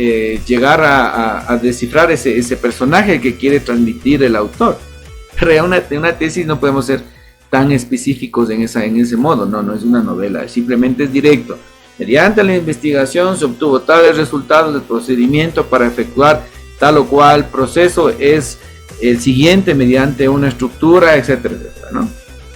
eh, 0.00 0.40
llegar 0.46 0.80
a, 0.80 1.58
descifrar 1.60 2.08
ese, 2.12 2.38
ese, 2.38 2.56
personaje 2.56 3.20
que 3.20 3.34
quiere 3.34 3.58
transmitir 3.58 4.22
el 4.22 4.36
autor. 4.36 4.78
Pero 5.40 5.50
en 5.50 5.64
una, 5.64 5.82
una, 5.90 6.12
tesis 6.16 6.46
no 6.46 6.60
podemos 6.60 6.86
ser 6.86 7.02
tan 7.50 7.72
específicos 7.72 8.48
en, 8.50 8.62
esa, 8.62 8.84
en 8.84 9.00
ese 9.00 9.16
modo, 9.16 9.44
no, 9.44 9.60
no 9.60 9.74
es 9.74 9.82
una 9.82 10.00
novela, 10.00 10.46
simplemente 10.46 11.02
es 11.02 11.12
directo. 11.12 11.58
Mediante 11.98 12.44
la 12.44 12.54
investigación 12.54 13.36
se 13.36 13.46
obtuvo 13.46 13.80
tales 13.80 14.16
resultados 14.16 14.72
del 14.72 14.82
procedimiento 14.82 15.66
para 15.66 15.88
efectuar 15.88 16.46
tal 16.78 16.98
o 16.98 17.06
cual 17.08 17.48
proceso 17.48 18.10
es 18.10 18.58
el 19.02 19.20
siguiente 19.20 19.74
mediante 19.74 20.28
una 20.28 20.46
estructura, 20.46 21.16
etcétera, 21.16 21.56
etcétera, 21.56 21.88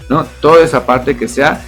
¿no? 0.08 0.26
Toda 0.40 0.62
esa 0.62 0.86
parte 0.86 1.16
que 1.16 1.26
sea, 1.26 1.60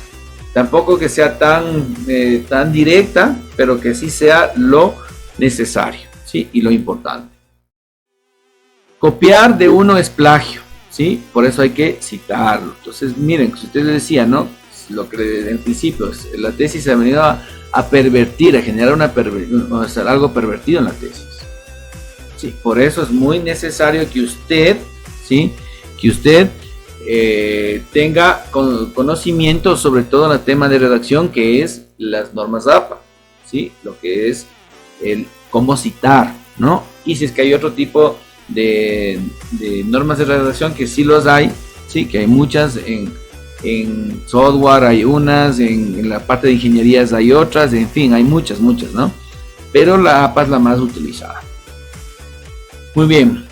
tampoco 0.53 0.97
que 0.97 1.09
sea 1.09 1.37
tan, 1.37 1.65
eh, 2.07 2.45
tan 2.49 2.71
directa, 2.71 3.37
pero 3.57 3.81
que 3.81 3.93
sí 3.93 4.09
sea 4.09 4.53
lo 4.55 5.03
necesario, 5.39 6.03
¿sí? 6.25 6.49
Y 6.53 6.63
lo 6.63 6.71
importante. 6.71 7.35
Copiar 8.99 9.59
de 9.59 9.69
uno 9.69 9.97
es 9.99 10.09
plagio, 10.09 10.63
¿sí? 10.91 11.23
Por 11.33 11.45
eso 11.45 11.63
hay 11.63 11.71
que 11.71 11.99
citarlo. 12.01 12.75
Entonces, 12.79 13.17
miren, 13.17 13.57
si 13.57 13.67
ustedes 13.67 13.87
decía, 13.87 14.27
¿no? 14.27 14.49
Lo 14.91 15.09
que 15.09 15.51
en 15.51 15.59
principio, 15.59 16.11
la 16.39 16.53
tesis 16.53 16.87
ha 16.89 16.95
venido 16.95 17.23
a, 17.23 17.41
pervertir, 17.91 18.57
a 18.57 18.63
generar 18.63 18.95
una 18.95 19.13
algo 20.07 20.33
pervertido 20.33 20.79
en 20.79 20.85
la 20.87 20.93
tesis. 20.93 21.27
Sí, 22.37 22.55
por 22.63 22.81
eso 22.81 23.03
es 23.03 23.11
muy 23.11 23.39
necesario 23.39 24.09
que 24.11 24.21
usted, 24.21 24.77
¿sí? 25.25 25.53
Que 26.01 26.09
usted 26.11 26.51
eh, 27.07 27.83
tenga 27.93 28.47
conocimiento 28.51 29.77
sobre 29.77 30.03
todo 30.05 30.27
en 30.27 30.33
el 30.33 30.45
tema 30.45 30.69
de 30.69 30.79
redacción 30.79 31.29
que 31.29 31.63
es 31.63 31.87
las 31.99 32.33
normas 32.35 32.67
APA, 32.67 32.99
¿sí? 33.45 33.73
Lo 33.83 33.99
que 33.99 34.29
es 34.31 34.47
el 35.05 35.27
cómo 35.51 35.77
citar, 35.77 36.35
¿no? 36.59 36.83
Y 37.05 37.17
si 37.17 37.27
es 37.27 37.33
que 37.33 37.43
hay 37.43 37.55
otro 37.55 37.73
tipo 37.73 38.19
de, 38.49 39.21
normas 39.87 40.19
de 40.19 40.25
redacción 40.25 40.75
que 40.75 40.87
sí 40.87 41.05
los 41.05 41.27
hay, 41.27 41.51
sí, 41.89 42.07
que 42.07 42.19
hay 42.19 42.27
muchas 42.27 42.77
en, 42.77 43.13
software, 44.27 44.85
hay 44.85 45.05
unas, 45.05 45.59
en, 45.59 45.99
en, 45.99 46.09
la 46.11 46.21
parte 46.21 46.49
de 46.49 46.53
ingenierías 46.53 47.15
hay 47.15 47.33
otras, 47.33 47.73
en 47.73 47.89
fin, 47.89 48.13
hay 48.13 48.23
muchas, 48.23 48.61
muchas, 48.61 48.93
¿no? 48.93 49.11
Pero 49.73 49.97
la 49.97 50.25
APA 50.25 50.43
es 50.43 50.49
la 50.51 50.59
más 50.59 50.79
utilizada. 50.81 51.41
Muy 52.95 53.07
bien, 53.07 53.47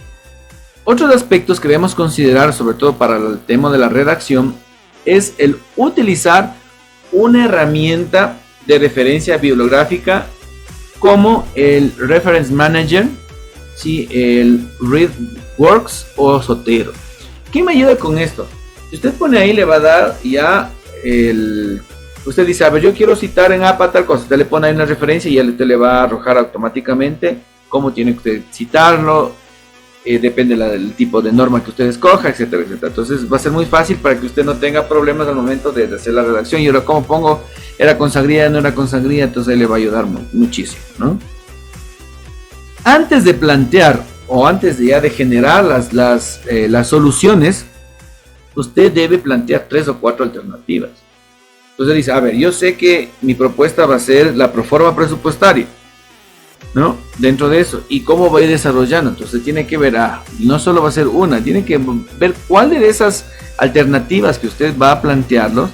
otros 0.85 1.15
aspectos 1.15 1.61
que 1.61 1.69
debemos 1.69 1.95
considerar, 1.95 2.53
sobre 2.53 2.75
todo 2.75 2.95
para 2.99 3.17
el 3.17 3.39
tema 3.41 3.71
de 3.71 3.79
la 3.79 3.89
redacción, 3.89 4.55
es 5.05 5.35
el 5.39 5.59
utilizar 5.77 6.55
una 7.13 7.45
herramienta 7.45 8.39
de 8.67 8.79
referencia 8.79 9.37
bibliográfica 9.37 10.27
como 11.03 11.49
el 11.57 11.93
Reference 11.99 12.53
Manager, 12.53 13.07
¿sí? 13.75 14.07
el 14.13 14.69
ReadWorks 14.81 16.13
o 16.15 16.41
Sotero. 16.41 16.93
¿Qué 17.51 17.61
me 17.61 17.73
ayuda 17.73 17.97
con 17.97 18.19
esto? 18.19 18.47
Si 18.89 18.95
usted 18.97 19.13
pone 19.15 19.37
ahí, 19.37 19.53
le 19.53 19.65
va 19.65 19.75
a 19.75 19.81
dar 19.81 20.23
ya 20.23 20.71
el... 21.03 21.83
Usted 22.25 22.47
dice, 22.47 22.65
a 22.65 22.71
ver, 22.71 22.85
yo 22.85 22.95
quiero 22.95 23.17
citar 23.17 23.51
en 23.51 23.65
APA 23.65 23.91
tal 23.91 24.07
cosa. 24.07 24.23
Usted 24.23 24.37
le 24.37 24.45
pone 24.45 24.69
ahí 24.69 24.75
una 24.77 24.85
referencia 24.85 25.29
y 25.29 25.39
él 25.39 25.57
le 25.59 25.75
va 25.75 25.99
a 25.99 26.05
arrojar 26.05 26.39
automáticamente 26.39 27.39
cómo 27.69 27.93
tiene 27.93 28.17
que 28.17 28.45
citarlo, 28.53 29.33
eh, 30.05 30.19
depende 30.19 30.57
del 30.57 30.95
tipo 30.95 31.23
de 31.23 31.31
norma 31.31 31.63
que 31.63 31.71
usted 31.71 31.87
escoja, 31.87 32.29
etcétera, 32.29 32.63
etcétera. 32.63 32.89
Entonces 32.89 33.33
va 33.33 33.37
a 33.37 33.41
ser 33.41 33.53
muy 33.53 33.67
fácil 33.67 33.97
para 33.97 34.19
que 34.19 34.27
usted 34.27 34.45
no 34.45 34.57
tenga 34.57 34.89
problemas 34.89 35.29
al 35.29 35.37
momento 35.37 35.71
de, 35.71 35.85
hacer 35.95 36.15
la 36.15 36.23
redacción. 36.23 36.61
Y 36.61 36.67
ahora, 36.67 36.85
¿cómo 36.85 37.05
pongo? 37.05 37.45
¿Era 37.79 37.97
con? 37.97 38.11
¿No 38.13 38.59
era 38.59 38.75
con? 38.75 38.89
Entonces 38.93 39.59
le 39.59 39.67
va 39.67 39.77
a 39.77 39.79
ayudar 39.79 40.07
muchísimo, 40.33 40.83
¿no? 40.99 41.19
Antes 42.85 43.25
de 43.25 43.35
plantear 43.35 44.03
o 44.27 44.47
antes 44.47 44.79
de 44.79 44.87
ya 44.87 45.01
de 45.01 45.11
generar 45.11 45.65
las, 45.65 45.93
las, 45.93 46.41
eh, 46.49 46.67
las 46.69 46.89
soluciones, 46.89 47.65
usted 48.57 48.91
debe 48.91 49.19
plantear 49.19 49.67
tres 49.69 49.87
o 49.87 49.99
cuatro 49.99 50.25
alternativas. 50.25 50.91
Entonces 51.71 51.97
dice, 51.97 52.13
a 52.13 52.19
ver, 52.19 52.35
yo 52.35 52.51
sé 52.51 52.77
que 52.77 53.11
mi 53.21 53.35
propuesta 53.35 53.87
va 53.87 53.97
a 53.97 54.01
ser 54.01 54.37
la 54.37 54.53
proforma 54.53 54.97
presupuestaria 54.97 55.67
¿no? 56.75 56.97
Dentro 57.19 57.49
de 57.49 57.61
eso. 57.61 57.83
¿Y 57.89 58.01
cómo 58.01 58.31
va 58.31 58.41
a 58.41 58.43
ir 58.43 58.49
desarrollando? 58.49 59.11
Entonces 59.11 59.43
tiene 59.43 59.67
que 59.67 59.77
ver, 59.77 59.97
no 60.39 60.59
solo 60.59 60.83
va 60.83 60.89
a 60.89 60.93
ser 60.93 61.09
una, 61.09 61.43
tiene 61.43 61.65
que 61.65 61.81
ver 62.19 62.35
cuál 62.49 62.71
de 62.71 62.89
esas 62.89 63.27
alternativas 63.59 64.39
que 64.39 64.47
usted 64.47 64.75
va 64.77 64.93
a 64.93 65.03
plantearlo 65.03 65.69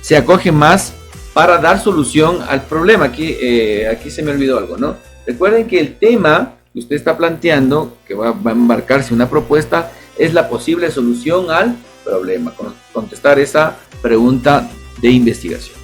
se 0.00 0.16
acoge 0.16 0.52
más 0.52 0.94
para 1.34 1.58
dar 1.58 1.80
solución 1.80 2.38
al 2.48 2.62
problema. 2.62 3.06
Aquí, 3.06 3.36
eh, 3.40 3.88
aquí 3.88 4.10
se 4.10 4.22
me 4.22 4.30
olvidó 4.30 4.58
algo, 4.58 4.76
¿no? 4.76 4.96
Recuerden 5.26 5.66
que 5.66 5.78
el 5.80 5.98
tema 5.98 6.54
que 6.72 6.78
usted 6.78 6.96
está 6.96 7.16
planteando, 7.16 7.98
que 8.06 8.14
va, 8.14 8.32
va 8.32 8.52
a 8.52 8.54
embarcarse 8.54 9.12
una 9.12 9.28
propuesta, 9.28 9.92
es 10.16 10.34
la 10.34 10.48
posible 10.48 10.90
solución 10.90 11.50
al 11.50 11.76
problema, 12.04 12.52
contestar 12.92 13.38
esa 13.38 13.76
pregunta 14.02 14.68
de 15.00 15.10
investigación. 15.10 15.77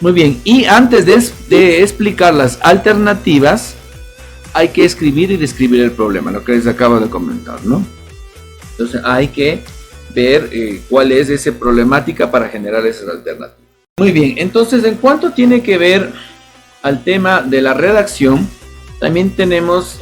Muy 0.00 0.12
bien, 0.12 0.40
y 0.44 0.64
antes 0.64 1.06
de, 1.48 1.82
explicar 1.82 2.32
las 2.32 2.58
alternativas, 2.62 3.74
hay 4.52 4.68
que 4.68 4.84
escribir 4.84 5.30
y 5.30 5.36
describir 5.36 5.82
el 5.82 5.92
problema, 5.92 6.30
lo 6.30 6.44
que 6.44 6.52
les 6.52 6.66
acabo 6.66 7.00
de 7.00 7.08
comentar, 7.08 7.64
¿no? 7.64 7.84
Entonces 8.72 9.00
hay 9.04 9.28
que 9.28 9.60
ver 10.14 10.48
eh, 10.52 10.80
cuál 10.88 11.12
es 11.12 11.28
esa 11.28 11.52
problemática 11.52 12.30
para 12.30 12.48
generar 12.48 12.86
esas 12.86 13.08
alternativas. 13.08 13.58
Muy 13.98 14.12
bien, 14.12 14.34
entonces 14.38 14.84
en 14.84 14.94
cuanto 14.94 15.32
tiene 15.32 15.62
que 15.62 15.76
ver 15.76 16.12
al 16.82 17.02
tema 17.02 17.42
de 17.42 17.60
la 17.60 17.74
redacción, 17.74 18.48
también 19.00 19.30
tenemos 19.30 20.00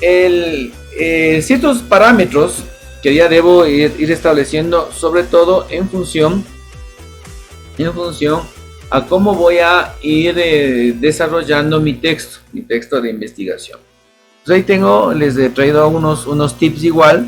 eh, 0.00 1.40
ciertos 1.42 1.78
parámetros 1.78 2.64
que 3.02 3.14
ya 3.14 3.28
debo 3.28 3.66
ir, 3.66 3.94
estableciendo, 3.98 4.90
sobre 4.92 5.24
todo 5.24 5.66
en 5.70 5.88
función, 5.88 6.44
en 7.82 7.92
función 7.92 8.42
a 8.90 9.04
cómo 9.06 9.34
voy 9.34 9.58
a 9.58 9.94
ir 10.02 10.34
eh, 10.38 10.94
desarrollando 10.98 11.80
mi 11.80 11.94
texto, 11.94 12.38
mi 12.52 12.62
texto 12.62 13.00
de 13.00 13.10
investigación. 13.10 13.80
Pues 14.44 14.56
ahí 14.56 14.62
tengo, 14.62 15.12
les 15.12 15.36
he 15.36 15.48
traído 15.50 15.88
unos, 15.88 16.26
unos 16.26 16.58
tips 16.58 16.84
igual. 16.84 17.26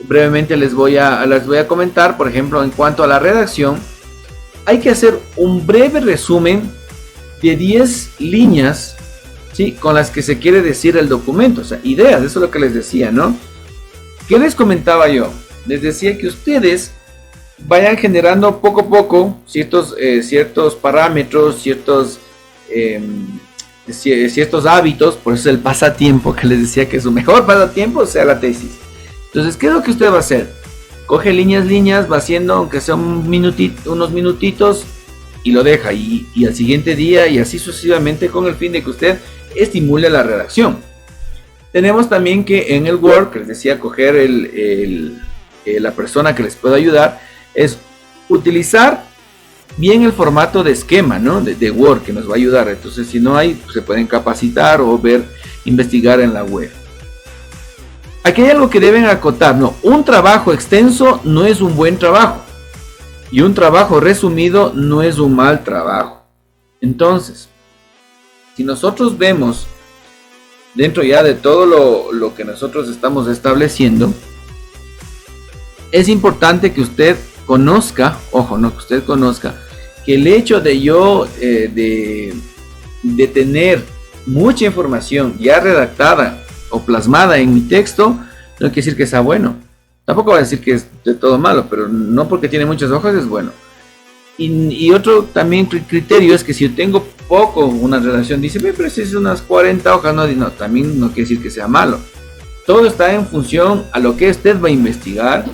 Brevemente 0.00 0.56
les 0.56 0.72
voy, 0.74 0.96
a, 0.96 1.24
les 1.26 1.46
voy 1.46 1.58
a 1.58 1.66
comentar, 1.66 2.16
por 2.16 2.28
ejemplo, 2.28 2.62
en 2.62 2.70
cuanto 2.70 3.02
a 3.02 3.06
la 3.06 3.18
redacción, 3.18 3.78
hay 4.66 4.78
que 4.78 4.90
hacer 4.90 5.18
un 5.36 5.66
breve 5.66 6.00
resumen 6.00 6.70
de 7.42 7.56
10 7.56 8.20
líneas 8.20 8.96
¿sí? 9.52 9.72
con 9.72 9.94
las 9.94 10.10
que 10.10 10.22
se 10.22 10.38
quiere 10.38 10.62
decir 10.62 10.96
el 10.96 11.08
documento, 11.08 11.62
o 11.62 11.64
sea, 11.64 11.80
ideas, 11.82 12.22
eso 12.22 12.38
es 12.38 12.42
lo 12.42 12.50
que 12.50 12.58
les 12.58 12.74
decía, 12.74 13.10
¿no? 13.10 13.36
¿Qué 14.28 14.38
les 14.38 14.54
comentaba 14.54 15.08
yo? 15.08 15.32
Les 15.66 15.82
decía 15.82 16.16
que 16.16 16.28
ustedes 16.28 16.92
vayan 17.66 17.96
generando 17.96 18.60
poco 18.60 18.82
a 18.82 18.88
poco 18.88 19.38
ciertos, 19.46 19.94
eh, 19.98 20.22
ciertos 20.22 20.74
parámetros, 20.74 21.62
ciertos, 21.62 22.18
em, 22.70 23.26
ciertos 23.90 24.66
hábitos, 24.66 25.16
por 25.16 25.34
eso 25.34 25.50
el 25.50 25.58
pasatiempo 25.58 26.34
que 26.34 26.46
les 26.46 26.60
decía 26.60 26.88
que 26.88 27.00
su 27.00 27.10
mejor 27.10 27.46
pasatiempo 27.46 28.06
sea 28.06 28.24
la 28.24 28.38
tesis. 28.38 28.70
Entonces, 29.26 29.56
¿qué 29.56 29.66
es 29.66 29.72
lo 29.72 29.82
que 29.82 29.90
usted 29.90 30.10
va 30.10 30.16
a 30.16 30.20
hacer? 30.20 30.52
Coge 31.06 31.32
líneas, 31.32 31.66
líneas, 31.66 32.10
va 32.10 32.18
haciendo, 32.18 32.54
aunque 32.54 32.80
sea 32.80 32.94
un 32.94 33.26
unos 33.86 34.10
minutitos, 34.12 34.84
y 35.42 35.52
lo 35.52 35.62
deja. 35.62 35.92
Y, 35.92 36.26
y 36.34 36.46
al 36.46 36.54
siguiente 36.54 36.94
día, 36.94 37.26
y 37.26 37.38
así 37.38 37.58
sucesivamente, 37.58 38.28
con 38.28 38.46
el 38.46 38.54
fin 38.54 38.72
de 38.72 38.82
que 38.82 38.90
usted 38.90 39.18
estimule 39.54 40.10
la 40.10 40.22
redacción. 40.22 40.78
Tenemos 41.72 42.08
también 42.08 42.44
que 42.44 42.76
en 42.76 42.86
el 42.86 42.96
Word, 42.96 43.30
que 43.30 43.38
les 43.40 43.48
decía, 43.48 43.78
coger 43.78 44.16
el, 44.16 45.20
eh, 45.64 45.78
la 45.80 45.92
persona 45.92 46.34
que 46.34 46.42
les 46.42 46.56
pueda 46.56 46.76
ayudar, 46.76 47.20
es 47.54 47.78
utilizar 48.28 49.04
bien 49.76 50.02
el 50.02 50.12
formato 50.12 50.62
de 50.62 50.72
esquema, 50.72 51.18
¿no? 51.18 51.40
De, 51.40 51.70
Word 51.70 52.02
que 52.02 52.12
nos 52.12 52.28
va 52.28 52.34
a 52.34 52.36
ayudar. 52.36 52.68
Entonces, 52.68 53.08
si 53.08 53.20
no 53.20 53.36
hay, 53.36 53.54
pues, 53.54 53.74
se 53.74 53.82
pueden 53.82 54.06
capacitar 54.06 54.80
o 54.80 54.98
ver, 54.98 55.24
investigar 55.64 56.20
en 56.20 56.34
la 56.34 56.44
web. 56.44 56.70
Aquí 58.22 58.42
hay 58.42 58.50
algo 58.50 58.68
que 58.68 58.80
deben 58.80 59.06
acotar, 59.06 59.56
¿no? 59.56 59.74
Un 59.82 60.04
trabajo 60.04 60.52
extenso 60.52 61.20
no 61.24 61.46
es 61.46 61.60
un 61.60 61.74
buen 61.74 61.98
trabajo. 61.98 62.42
Y 63.30 63.40
un 63.42 63.54
trabajo 63.54 64.00
resumido 64.00 64.72
no 64.74 65.02
es 65.02 65.18
un 65.18 65.34
mal 65.34 65.64
trabajo. 65.64 66.24
Entonces, 66.80 67.48
si 68.56 68.64
nosotros 68.64 69.16
vemos 69.16 69.66
dentro 70.74 71.02
ya 71.02 71.22
de 71.22 71.34
todo 71.34 71.64
lo, 71.64 72.12
lo 72.12 72.34
que 72.34 72.44
nosotros 72.44 72.88
estamos 72.88 73.28
estableciendo, 73.28 74.12
es 75.92 76.08
importante 76.08 76.72
que 76.72 76.82
usted 76.82 77.16
conozca, 77.50 78.16
ojo, 78.30 78.56
no 78.58 78.70
que 78.70 78.78
usted 78.78 79.02
conozca, 79.02 79.56
que 80.06 80.14
el 80.14 80.28
hecho 80.28 80.60
de 80.60 80.80
yo 80.80 81.26
eh, 81.40 81.68
de, 81.74 82.32
de 83.02 83.26
tener 83.26 83.82
mucha 84.24 84.66
información 84.66 85.34
ya 85.36 85.58
redactada 85.58 86.44
o 86.70 86.80
plasmada 86.80 87.38
en 87.38 87.52
mi 87.52 87.62
texto, 87.62 88.10
no 88.10 88.68
quiere 88.68 88.74
decir 88.76 88.96
que 88.96 89.04
sea 89.04 89.18
bueno. 89.18 89.56
Tampoco 90.04 90.30
va 90.30 90.36
a 90.36 90.42
decir 90.42 90.60
que 90.60 90.74
es 90.74 90.86
de 91.04 91.14
todo 91.14 91.38
malo, 91.38 91.66
pero 91.68 91.88
no 91.88 92.28
porque 92.28 92.48
tiene 92.48 92.66
muchas 92.66 92.92
hojas 92.92 93.16
es 93.16 93.26
bueno. 93.26 93.50
Y, 94.38 94.92
otro 94.92 95.24
también 95.24 95.66
criterio 95.66 96.36
es 96.36 96.44
que 96.44 96.54
si 96.54 96.68
yo 96.68 96.74
tengo 96.76 97.04
poco 97.26 97.66
una 97.66 97.98
relación, 97.98 98.40
dice, 98.40 98.60
pero 98.60 98.88
si 98.88 99.02
es 99.02 99.12
unas 99.12 99.42
40 99.42 99.92
hojas, 99.92 100.14
no, 100.14 100.24
no, 100.24 100.52
también 100.52 101.00
no 101.00 101.08
quiere 101.08 101.22
decir 101.22 101.42
que 101.42 101.50
sea 101.50 101.66
malo. 101.66 101.98
Todo 102.64 102.86
está 102.86 103.12
en 103.12 103.26
función 103.26 103.86
a 103.90 103.98
lo 103.98 104.16
que 104.16 104.30
usted 104.30 104.62
va 104.62 104.68
a 104.68 104.70
investigar 104.70 105.44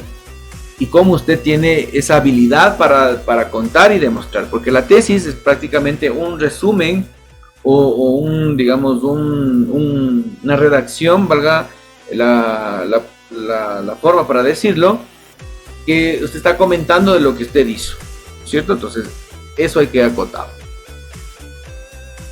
y 0.78 0.86
cómo 0.86 1.14
usted 1.14 1.40
tiene 1.40 1.88
esa 1.92 2.16
habilidad 2.16 2.76
para, 2.76 3.50
contar 3.50 3.92
y 3.92 3.98
demostrar, 3.98 4.48
porque 4.50 4.70
la 4.70 4.86
tesis 4.86 5.26
es 5.26 5.34
prácticamente 5.34 6.10
un 6.10 6.38
resumen 6.38 7.06
o, 7.62 8.18
un, 8.18 8.56
digamos, 8.56 9.02
una 9.02 10.56
redacción, 10.56 11.26
valga 11.26 11.68
la, 12.12 12.84
la, 13.30 13.96
forma 13.96 14.26
para 14.26 14.42
decirlo, 14.42 15.00
que 15.84 16.20
usted 16.22 16.36
está 16.36 16.56
comentando 16.56 17.14
de 17.14 17.20
lo 17.20 17.36
que 17.36 17.44
usted 17.44 17.66
hizo, 17.66 17.96
¿cierto? 18.44 18.74
Entonces, 18.74 19.06
eso 19.56 19.80
hay 19.80 19.86
que 19.88 20.02
acotar. 20.02 20.46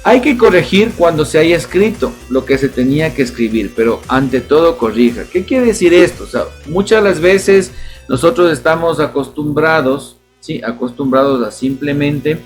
Hay 0.06 0.20
que 0.20 0.36
corregir 0.36 0.92
cuando 0.98 1.24
se 1.24 1.38
haya 1.38 1.56
escrito 1.56 2.12
lo 2.28 2.44
que 2.44 2.58
se 2.58 2.68
tenía 2.68 3.14
que 3.14 3.22
escribir, 3.22 3.72
pero 3.74 4.02
ante 4.06 4.42
todo 4.42 4.76
corrija. 4.76 5.24
¿Qué 5.24 5.44
quiere 5.44 5.66
decir 5.66 5.94
esto? 5.94 6.24
O 6.24 6.26
sea, 6.26 6.44
muchas 6.66 7.02
de 7.02 7.08
las 7.08 7.20
veces 7.20 7.72
nosotros 8.08 8.52
estamos 8.52 9.00
acostumbrados, 9.00 10.16
¿sí? 10.40 10.60
Acostumbrados 10.62 11.46
a 11.46 11.50
simplemente, 11.50 12.38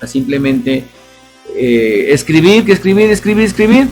a 0.00 0.06
simplemente 0.06 0.84
eh, 1.54 2.06
escribir, 2.10 2.64
que 2.64 2.72
escribir, 2.72 3.10
escribir, 3.10 3.44
escribir, 3.44 3.88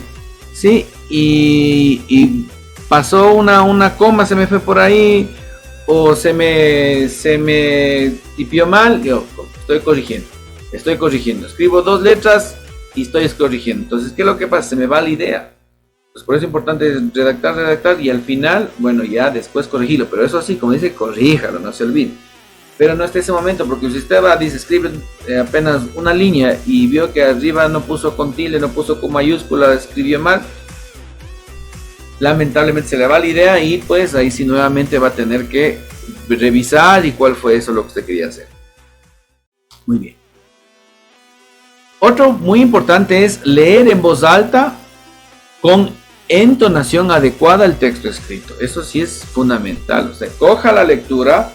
¿sí? 0.53 0.85
Y, 1.09 2.47
pasó 2.89 3.33
una, 3.33 3.63
una 3.63 3.95
coma, 3.95 4.25
se 4.25 4.35
me 4.35 4.45
fue 4.45 4.59
por 4.59 4.77
ahí, 4.77 5.27
o 5.87 6.15
se 6.15 6.31
me, 6.31 7.09
se 7.09 7.37
me 7.37 8.13
tipió 8.35 8.67
mal, 8.67 9.01
yo 9.01 9.25
estoy 9.59 9.79
corrigiendo, 9.79 10.27
estoy 10.71 10.97
corrigiendo. 10.97 11.47
Escribo 11.47 11.81
dos 11.81 12.01
letras 12.01 12.55
y 12.95 13.03
estoy 13.03 13.27
corrigiendo. 13.29 13.83
Entonces, 13.83 14.11
¿qué 14.11 14.21
es 14.21 14.25
lo 14.25 14.37
que 14.37 14.47
pasa? 14.47 14.69
Se 14.69 14.75
me 14.75 14.85
va 14.85 15.01
la 15.01 15.09
idea. 15.09 15.52
Pues 16.13 16.23
por 16.23 16.35
eso 16.35 16.45
es 16.45 16.49
importante 16.49 16.93
redactar, 17.11 17.55
redactar 17.55 17.99
y 17.99 18.11
al 18.11 18.21
final, 18.21 18.69
bueno, 18.77 19.03
ya 19.03 19.31
después 19.31 19.67
corregirlo. 19.67 20.07
Pero 20.07 20.23
eso 20.23 20.41
sí, 20.43 20.57
como 20.57 20.73
dice, 20.73 20.93
corríjalo, 20.93 21.59
no 21.59 21.73
se 21.73 21.83
olvide. 21.83 22.11
Pero 22.77 22.95
no 22.95 23.03
está 23.03 23.17
ese 23.17 23.31
momento, 23.31 23.65
porque 23.65 23.89
si 23.89 23.97
usted 23.97 24.23
va, 24.23 24.35
dice, 24.37 24.57
escribe 24.57 24.91
eh, 25.27 25.39
apenas 25.39 25.83
una 25.95 26.13
línea 26.13 26.59
y 26.67 26.85
vio 26.85 27.11
que 27.11 27.23
arriba 27.23 27.67
no 27.67 27.81
puso 27.81 28.15
con 28.15 28.33
tilde, 28.33 28.59
no 28.59 28.69
puso 28.69 29.01
con 29.01 29.11
mayúscula, 29.11 29.73
escribió 29.73 30.19
mal, 30.19 30.43
lamentablemente 32.19 32.89
se 32.89 32.97
le 32.97 33.07
va 33.07 33.19
la 33.19 33.27
idea 33.27 33.59
y 33.59 33.79
pues 33.79 34.13
ahí 34.13 34.29
sí 34.29 34.45
nuevamente 34.45 34.99
va 34.99 35.07
a 35.07 35.13
tener 35.13 35.47
que 35.47 35.79
revisar 36.29 37.05
y 37.05 37.11
cuál 37.11 37.35
fue 37.35 37.55
eso 37.55 37.71
lo 37.71 37.81
que 37.81 37.87
usted 37.87 38.05
quería 38.05 38.27
hacer. 38.27 38.47
Muy 39.85 39.97
bien. 39.97 40.15
Otro 41.99 42.31
muy 42.31 42.61
importante 42.61 43.23
es 43.23 43.45
leer 43.45 43.87
en 43.87 44.01
voz 44.01 44.23
alta 44.23 44.77
con 45.61 46.02
entonación 46.41 47.11
adecuada 47.11 47.65
al 47.65 47.77
texto 47.77 48.09
escrito. 48.09 48.55
Eso 48.59 48.83
sí 48.83 49.01
es 49.01 49.23
fundamental. 49.23 50.09
O 50.11 50.13
sea, 50.15 50.27
coja 50.39 50.71
la 50.71 50.83
lectura 50.83 51.53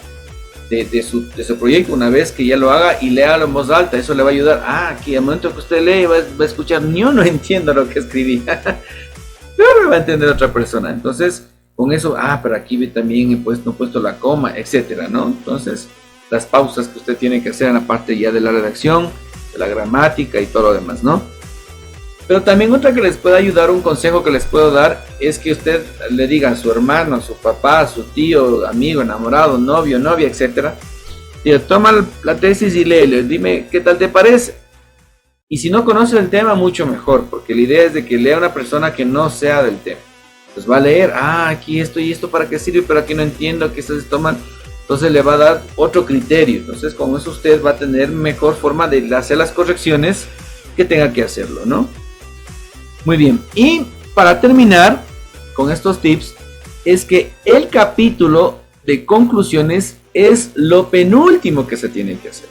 de, 0.69 1.03
su, 1.03 1.27
proyecto 1.57 1.93
una 1.93 2.09
vez 2.09 2.31
que 2.31 2.45
ya 2.45 2.55
lo 2.55 2.71
haga 2.71 2.97
y 3.01 3.09
léalo 3.09 3.45
en 3.45 3.53
voz 3.53 3.69
alta. 3.69 3.97
Eso 3.97 4.13
le 4.13 4.23
va 4.23 4.29
a 4.29 4.33
ayudar. 4.33 4.63
Ah, 4.65 4.89
aquí 4.89 5.15
al 5.15 5.23
momento 5.23 5.51
que 5.51 5.59
usted 5.59 5.81
lee 5.81 6.05
va, 6.05 6.15
a 6.15 6.45
escuchar, 6.45 6.81
yo 6.93 7.11
no 7.11 7.23
entiendo 7.23 7.73
lo 7.73 7.89
que 7.89 7.99
escribí. 7.99 8.43
Pero 9.57 9.83
lo 9.83 9.89
va 9.89 9.95
a 9.95 9.99
entender 9.99 10.29
otra 10.29 10.53
persona. 10.53 10.91
Entonces, 10.91 11.47
con 11.75 11.91
eso, 11.91 12.15
ah, 12.17 12.39
pero 12.41 12.55
aquí 12.55 12.87
también 12.87 13.31
he 13.31 13.37
puesto, 13.37 13.69
he 13.69 13.73
puesto 13.73 14.01
la 14.01 14.17
coma, 14.17 14.57
etcétera, 14.57 15.07
¿no? 15.07 15.27
Entonces, 15.27 15.87
las 16.29 16.45
pausas 16.45 16.87
que 16.87 16.99
usted 16.99 17.17
tiene 17.17 17.41
que 17.41 17.49
hacer 17.49 17.67
en 17.67 17.75
la 17.75 17.81
parte 17.81 18.17
ya 18.17 18.31
de 18.31 18.41
la 18.41 18.51
redacción, 18.51 19.09
de 19.53 19.59
la 19.59 19.67
gramática 19.67 20.39
y 20.39 20.45
todo 20.45 20.63
lo 20.63 20.73
demás, 20.73 21.03
¿no? 21.03 21.21
Pero 22.29 22.43
también 22.43 22.71
otra 22.71 22.93
que 22.93 23.01
les 23.01 23.17
puede 23.17 23.37
ayudar, 23.37 23.71
un 23.71 23.81
consejo 23.81 24.23
que 24.23 24.29
les 24.29 24.45
puedo 24.45 24.69
dar, 24.69 25.03
es 25.19 25.39
que 25.39 25.51
usted 25.51 25.83
le 26.11 26.27
diga 26.27 26.51
a 26.51 26.55
su 26.55 26.71
hermano, 26.71 27.15
a 27.15 27.21
su 27.21 27.33
papá, 27.33 27.79
a 27.79 27.87
su 27.87 28.03
tío, 28.03 28.67
amigo, 28.67 29.01
enamorado, 29.01 29.57
novio, 29.57 29.97
novia, 29.97 30.27
etc. 30.27 30.67
Diga, 31.43 31.57
toma 31.57 32.05
la 32.21 32.35
tesis 32.35 32.75
y 32.75 32.85
léele, 32.85 33.23
dime 33.23 33.65
qué 33.71 33.79
tal 33.79 33.97
te 33.97 34.09
parece. 34.09 34.53
Y 35.47 35.57
si 35.57 35.71
no 35.71 35.83
conoce 35.83 36.19
el 36.19 36.29
tema, 36.29 36.53
mucho 36.53 36.85
mejor, 36.85 37.25
porque 37.31 37.55
la 37.55 37.61
idea 37.61 37.83
es 37.85 37.95
de 37.95 38.05
que 38.05 38.19
lea 38.19 38.37
una 38.37 38.53
persona 38.53 38.93
que 38.93 39.05
no 39.05 39.31
sea 39.31 39.63
del 39.63 39.79
tema. 39.79 40.01
Pues 40.53 40.69
va 40.69 40.77
a 40.77 40.81
leer, 40.81 41.11
ah, 41.15 41.49
aquí 41.49 41.79
esto 41.79 41.99
y 41.99 42.11
esto 42.11 42.29
para 42.29 42.47
qué 42.47 42.59
sirve, 42.59 42.83
pero 42.83 42.99
aquí 42.99 43.15
no 43.15 43.23
entiendo, 43.23 43.73
que 43.73 43.81
se 43.81 43.99
toman. 44.03 44.37
Entonces 44.81 45.11
le 45.11 45.23
va 45.23 45.33
a 45.33 45.37
dar 45.37 45.63
otro 45.75 46.05
criterio. 46.05 46.59
Entonces 46.59 46.93
con 46.93 47.17
eso 47.17 47.31
usted 47.31 47.59
va 47.59 47.71
a 47.71 47.77
tener 47.77 48.09
mejor 48.09 48.55
forma 48.55 48.87
de 48.87 49.15
hacer 49.15 49.39
las 49.39 49.49
correcciones 49.51 50.27
que 50.75 50.85
tenga 50.85 51.11
que 51.11 51.23
hacerlo, 51.23 51.61
¿no? 51.65 51.89
Muy 53.05 53.17
bien. 53.17 53.39
Y 53.55 53.85
para 54.13 54.39
terminar 54.41 55.03
con 55.55 55.71
estos 55.71 55.99
tips, 55.99 56.35
es 56.85 57.05
que 57.05 57.31
el 57.45 57.69
capítulo 57.69 58.59
de 58.85 59.05
conclusiones 59.05 59.97
es 60.13 60.51
lo 60.55 60.89
penúltimo 60.89 61.67
que 61.67 61.77
se 61.77 61.89
tiene 61.89 62.17
que 62.17 62.29
hacer. 62.29 62.49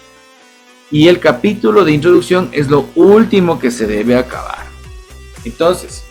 y 0.90 1.09
el 1.09 1.20
capítulo 1.20 1.84
de 1.84 1.92
introducción 1.92 2.49
es 2.53 2.68
lo 2.68 2.86
último 2.94 3.59
que 3.59 3.70
se 3.70 3.86
debe 3.86 4.16
acabar. 4.16 4.64
Entonces, 5.44 6.03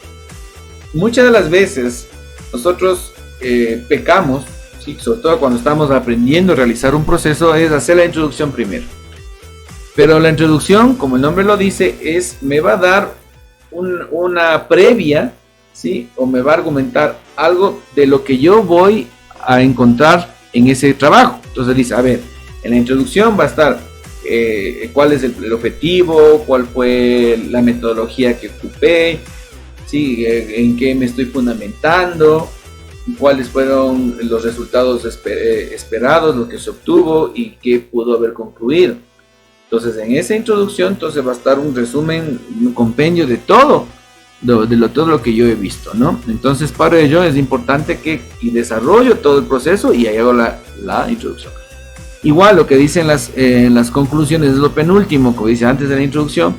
muchas 0.94 1.26
de 1.26 1.32
las 1.32 1.50
veces 1.50 2.08
nosotros 2.54 3.12
eh, 3.42 3.84
pecamos, 3.90 4.46
sobre 5.00 5.22
todo 5.22 5.40
cuando 5.40 5.58
estamos 5.58 5.92
aprendiendo 5.92 6.54
a 6.54 6.56
realizar 6.56 6.96
un 6.96 7.06
proceso, 7.06 7.56
es 7.56 7.72
hacer 7.72 7.98
la 7.98 8.06
introducción 8.06 8.52
primero. 8.52 8.86
Pero 9.96 10.20
la 10.20 10.30
introducción, 10.30 10.96
como 10.96 11.16
el 11.16 11.24
nombre 11.24 11.44
lo 11.44 11.58
dice, 11.58 11.98
es 12.02 12.38
me 12.42 12.60
va 12.60 12.74
a 12.74 12.78
dar 12.78 13.14
una 13.72 14.68
previa, 14.68 15.34
¿sí? 15.74 16.10
O 16.16 16.26
me 16.26 16.42
va 16.42 16.54
a 16.54 16.56
argumentar 16.56 17.20
algo 17.36 17.82
de 17.96 18.08
lo 18.08 18.24
que 18.24 18.38
yo 18.38 18.64
voy 18.64 19.08
a 19.46 19.62
encontrar 19.62 20.36
en 20.54 20.68
ese 20.68 20.94
trabajo. 20.94 21.40
Entonces 21.48 21.76
dice, 21.76 21.94
a 21.94 22.02
ver, 22.02 22.20
en 22.64 22.72
la 22.72 22.78
introducción 22.78 23.38
va 23.40 23.46
a 23.46 23.48
estar 23.48 23.80
eh, 24.26 24.90
cuál 24.94 25.14
es 25.14 25.24
el, 25.24 25.54
objetivo, 25.54 26.44
cuál 26.46 26.66
fue 26.66 27.40
la 27.50 27.62
metodología 27.62 28.38
que 28.40 28.50
ocupé, 28.50 29.20
¿sí? 29.86 30.26
Eh, 30.26 30.62
en 30.62 30.76
qué 30.76 30.94
me 30.96 31.06
estoy 31.06 31.26
fundamentando, 31.26 32.50
cuáles 33.18 33.48
fueron 33.48 34.18
los 34.24 34.44
resultados 34.44 35.06
eh, 35.26 35.70
esperados, 35.74 36.36
lo 36.36 36.50
que 36.50 36.60
se 36.60 36.70
obtuvo 36.70 37.32
y 37.34 37.52
qué 37.62 37.80
pudo 37.80 38.18
haber 38.18 38.34
concluido. 38.34 38.96
Entonces 39.70 39.98
en 39.98 40.16
esa 40.16 40.36
introducción 40.36 40.94
entonces 40.94 41.26
va 41.26 41.32
a 41.32 41.36
estar 41.36 41.60
un 41.60 41.76
resumen, 41.76 42.40
un 42.62 42.74
compendio 42.74 43.28
de 43.28 43.38
todo, 43.38 43.86
de, 44.42 44.78
lo, 44.78 44.90
todo 44.90 45.08
lo 45.08 45.22
que 45.22 45.34
yo 45.34 45.46
he 45.46 45.56
visto, 45.56 45.94
¿no? 45.94 46.22
Entonces 46.28 46.72
para 46.72 47.00
ello 47.00 47.22
es 47.22 47.36
importante 47.36 48.00
que 48.00 48.22
y 48.42 48.52
desarrollo 48.52 49.18
todo 49.18 49.40
el 49.40 49.46
proceso 49.46 49.94
y 49.94 50.08
ahí 50.08 50.18
hago 50.18 50.32
la, 50.32 50.60
la 50.84 51.12
introducción. 51.12 51.52
Igual 52.24 52.56
lo 52.56 52.66
que 52.66 52.78
dicen 52.78 53.08
las, 53.08 53.32
las 53.36 53.92
conclusiones 53.92 54.52
es 54.52 54.58
lo 54.58 54.72
penúltimo, 54.72 55.36
como 55.36 55.48
dice 55.48 55.66
antes 55.66 55.90
de 55.90 55.96
la 55.96 56.04
introducción. 56.04 56.56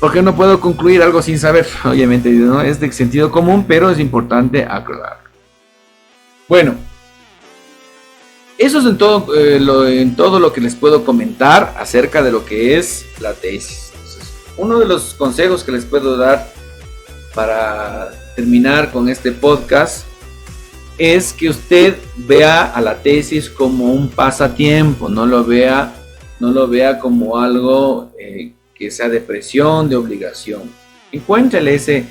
Porque 0.00 0.22
no 0.22 0.36
puedo 0.36 0.60
concluir 0.60 1.02
algo 1.02 1.22
sin 1.22 1.38
saber? 1.38 1.66
Obviamente 1.84 2.30
no 2.30 2.60
es 2.60 2.80
de 2.80 2.92
sentido 2.92 3.30
común, 3.30 3.64
pero 3.66 3.90
es 3.90 3.98
importante 3.98 4.64
aclarar. 4.64 5.20
Bueno, 6.48 6.74
eso 8.58 8.78
es 8.78 8.84
en 8.84 8.98
todo, 8.98 9.34
eh, 9.34 9.58
lo, 9.58 9.86
en 9.86 10.14
todo 10.14 10.38
lo 10.38 10.52
que 10.52 10.60
les 10.60 10.74
puedo 10.74 11.04
comentar 11.04 11.74
acerca 11.78 12.22
de 12.22 12.30
lo 12.30 12.44
que 12.44 12.76
es 12.76 13.06
la 13.20 13.32
tesis. 13.34 13.92
uno 14.56 14.78
de 14.78 14.86
los 14.86 15.14
consejos 15.14 15.64
que 15.64 15.72
les 15.72 15.84
puedo 15.84 16.16
dar 16.16 16.52
para 17.34 18.12
terminar 18.36 18.92
con 18.92 19.08
este 19.08 19.32
podcast 19.32 20.06
es 20.96 21.32
que 21.32 21.48
usted 21.48 21.96
vea 22.16 22.64
a 22.64 22.80
la 22.80 23.02
tesis 23.02 23.50
como 23.50 23.92
un 23.92 24.08
pasatiempo, 24.08 25.08
no 25.08 25.26
lo 25.26 25.44
vea, 25.44 25.92
no 26.38 26.52
lo 26.52 26.68
vea 26.68 27.00
como 27.00 27.38
algo 27.38 28.12
eh, 28.16 28.52
que 28.72 28.92
sea 28.92 29.08
de 29.08 29.20
presión, 29.20 29.88
de 29.88 29.96
obligación. 29.96 30.62
Encuéntrele 31.10 31.74
ese, 31.74 32.06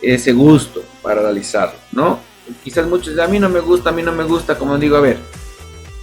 ese 0.00 0.32
gusto 0.32 0.82
para 1.02 1.20
realizarlo, 1.20 1.78
¿no? 1.92 2.20
Quizás 2.64 2.86
muchos 2.86 3.18
a 3.18 3.28
mí 3.28 3.38
no 3.38 3.50
me 3.50 3.60
gusta, 3.60 3.90
a 3.90 3.92
mí 3.92 4.02
no 4.02 4.12
me 4.12 4.24
gusta, 4.24 4.56
como 4.56 4.78
digo, 4.78 4.96
a 4.96 5.00
ver, 5.00 5.18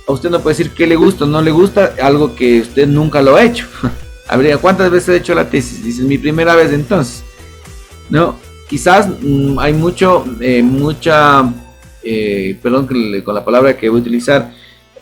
a 0.10 0.12
usted 0.12 0.32
no 0.32 0.42
puede 0.42 0.58
decir 0.58 0.74
qué 0.74 0.88
le 0.88 0.96
gusta 0.96 1.26
o 1.26 1.28
no 1.28 1.40
le 1.40 1.52
gusta, 1.52 1.94
algo 2.02 2.36
que 2.36 2.62
usted 2.62 2.88
nunca 2.88 3.22
lo 3.22 3.36
ha 3.36 3.44
hecho. 3.44 3.68
Habría, 4.28 4.58
¿cuántas 4.58 4.90
veces 4.90 5.10
he 5.10 5.18
hecho 5.18 5.36
la 5.36 5.48
tesis? 5.48 5.84
Dice, 5.84 6.02
mi 6.02 6.18
primera 6.18 6.56
vez 6.56 6.74
entonces. 6.74 7.24
No, 8.10 8.40
quizás 8.68 9.08
mm, 9.08 9.60
hay 9.60 9.74
mucho, 9.74 10.26
eh, 10.40 10.64
mucha 10.64 11.54
eh, 12.02 12.58
perdón 12.60 12.88
con 13.24 13.36
la 13.36 13.46
palabra 13.46 13.78
que 13.78 13.88
voy 13.88 14.00
a 14.00 14.02
utilizar, 14.02 14.52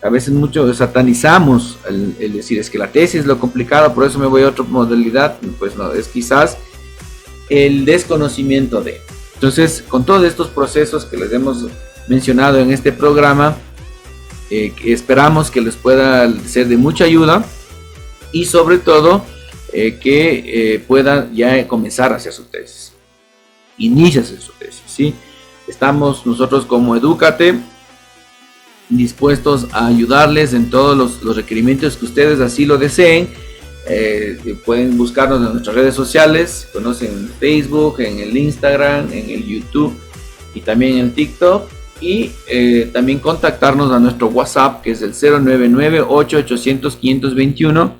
a 0.02 0.10
veces 0.10 0.34
mucho 0.34 0.72
satanizamos 0.74 1.78
el, 1.88 2.34
decir 2.34 2.58
es 2.58 2.68
que 2.68 2.76
la 2.76 2.92
tesis 2.92 3.20
es 3.20 3.26
lo 3.26 3.38
complicado, 3.38 3.94
por 3.94 4.04
eso 4.04 4.18
me 4.18 4.26
voy 4.26 4.42
a 4.42 4.48
otra 4.48 4.64
modalidad, 4.64 5.38
pues 5.58 5.74
no, 5.74 5.90
es 5.92 6.08
quizás 6.08 6.58
el 7.48 7.86
desconocimiento 7.86 8.82
de. 8.82 9.00
Entonces, 9.32 9.82
con 9.88 10.04
todos 10.04 10.24
estos 10.24 10.48
procesos 10.48 11.06
que 11.06 11.16
les 11.16 11.32
hemos 11.32 11.66
mencionado 12.08 12.58
en 12.58 12.72
este 12.72 12.92
programa, 12.92 13.56
eh, 14.50 14.72
esperamos 14.84 15.50
que 15.50 15.60
les 15.60 15.76
pueda 15.76 16.30
ser 16.46 16.68
de 16.68 16.76
mucha 16.76 17.04
ayuda 17.04 17.44
y 18.32 18.44
sobre 18.44 18.78
todo 18.78 19.24
eh, 19.72 19.98
que 20.00 20.82
puedan 20.86 21.34
ya 21.34 21.66
comenzar 21.68 22.12
a 22.12 22.16
hacer 22.16 22.32
su 22.32 22.44
tesis. 22.44 22.92
Inicia 23.76 24.24
su 24.24 24.52
tesis, 24.58 24.82
¿sí? 24.86 25.14
Estamos 25.66 26.24
nosotros 26.26 26.64
como 26.64 26.96
Educate 26.96 27.58
dispuestos 28.88 29.66
a 29.72 29.86
ayudarles 29.86 30.54
en 30.54 30.70
todos 30.70 30.96
los, 30.96 31.36
requerimientos 31.36 31.96
que 31.96 32.06
ustedes 32.06 32.40
así 32.40 32.64
lo 32.64 32.78
deseen. 32.78 33.28
Eh, 33.90 34.56
pueden 34.66 34.98
buscarnos 34.98 35.38
en 35.38 35.52
nuestras 35.52 35.74
redes 35.74 35.94
sociales, 35.94 36.68
conocen 36.72 37.10
en 37.10 37.28
Facebook, 37.40 38.00
en 38.00 38.18
el 38.18 38.36
Instagram, 38.36 39.10
en 39.12 39.30
el 39.30 39.46
YouTube 39.46 39.94
y 40.54 40.60
también 40.60 40.98
en 40.98 41.12
TikTok. 41.12 41.70
Y 42.00 42.30
eh, 42.48 42.88
también 42.92 43.18
contactarnos 43.18 43.90
a 43.92 43.98
nuestro 43.98 44.28
WhatsApp 44.28 44.82
que 44.82 44.92
es 44.92 45.02
el 45.02 45.14
099-8800-521 45.14 47.92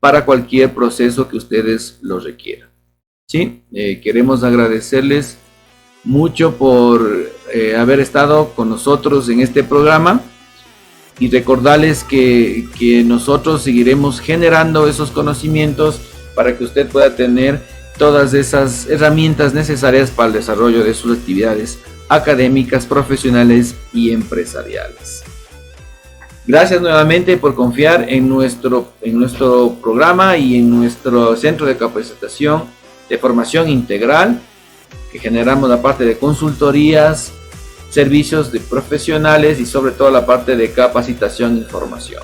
para 0.00 0.24
cualquier 0.24 0.74
proceso 0.74 1.28
que 1.28 1.36
ustedes 1.36 1.98
lo 2.02 2.18
requieran. 2.20 2.68
¿Sí? 3.26 3.62
Eh, 3.72 4.00
queremos 4.02 4.42
agradecerles 4.42 5.38
mucho 6.04 6.56
por 6.56 7.30
eh, 7.52 7.76
haber 7.76 8.00
estado 8.00 8.54
con 8.54 8.70
nosotros 8.70 9.28
en 9.28 9.40
este 9.40 9.62
programa 9.62 10.22
y 11.18 11.28
recordarles 11.28 12.04
que, 12.04 12.66
nosotros 13.04 13.62
seguiremos 13.62 14.20
generando 14.20 14.86
esos 14.86 15.10
conocimientos 15.10 16.00
para 16.34 16.56
que 16.56 16.64
usted 16.64 16.88
pueda 16.88 17.16
tener 17.16 17.60
todas 17.98 18.34
esas 18.34 18.86
herramientas 18.86 19.54
necesarias 19.54 20.10
para 20.10 20.28
el 20.28 20.34
desarrollo 20.34 20.84
de 20.84 20.94
sus 20.94 21.18
actividades 21.18 21.78
académicas, 22.08 22.86
profesionales 22.86 23.74
y 23.92 24.12
empresariales. 24.12 25.24
Gracias 26.46 26.80
nuevamente 26.80 27.36
por 27.36 27.54
confiar 27.54 28.06
en 28.08 28.28
nuestro, 28.28 28.92
en 29.02 29.18
nuestro 29.18 29.76
programa 29.82 30.36
y 30.38 30.56
en 30.56 30.70
nuestro 30.70 31.36
centro 31.36 31.66
de 31.66 31.76
capacitación 31.76 32.64
de 33.08 33.18
formación 33.18 33.68
integral 33.68 34.40
que 35.12 35.18
generamos 35.18 35.68
la 35.68 35.80
parte 35.80 36.04
de 36.04 36.18
consultorías, 36.18 37.32
servicios 37.90 38.52
de 38.52 38.60
profesionales 38.60 39.60
y 39.60 39.66
sobre 39.66 39.92
todo 39.92 40.10
la 40.10 40.26
parte 40.26 40.56
de 40.56 40.70
capacitación 40.72 41.56
e 41.56 41.58
información. 41.60 42.22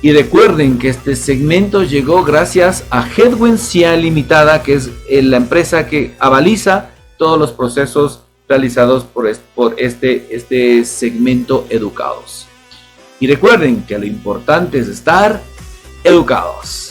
Y 0.00 0.12
recuerden 0.12 0.78
que 0.78 0.90
este 0.90 1.16
segmento 1.16 1.82
llegó 1.82 2.22
gracias 2.22 2.84
a 2.90 3.06
Headwind 3.06 3.58
Limitada, 4.00 4.62
que 4.62 4.74
es 4.74 4.90
la 5.08 5.38
empresa 5.38 5.88
que 5.88 6.14
avaliza 6.20 6.90
todos 7.16 7.38
los 7.38 7.50
procesos 7.50 8.20
realizados 8.48 9.04
por 9.04 9.28
este, 9.76 10.26
este 10.30 10.84
segmento 10.84 11.66
educados. 11.68 12.46
Y 13.20 13.26
recuerden 13.26 13.82
que 13.82 13.98
lo 13.98 14.06
importante 14.06 14.78
es 14.78 14.88
estar 14.88 15.42
educados. 16.04 16.87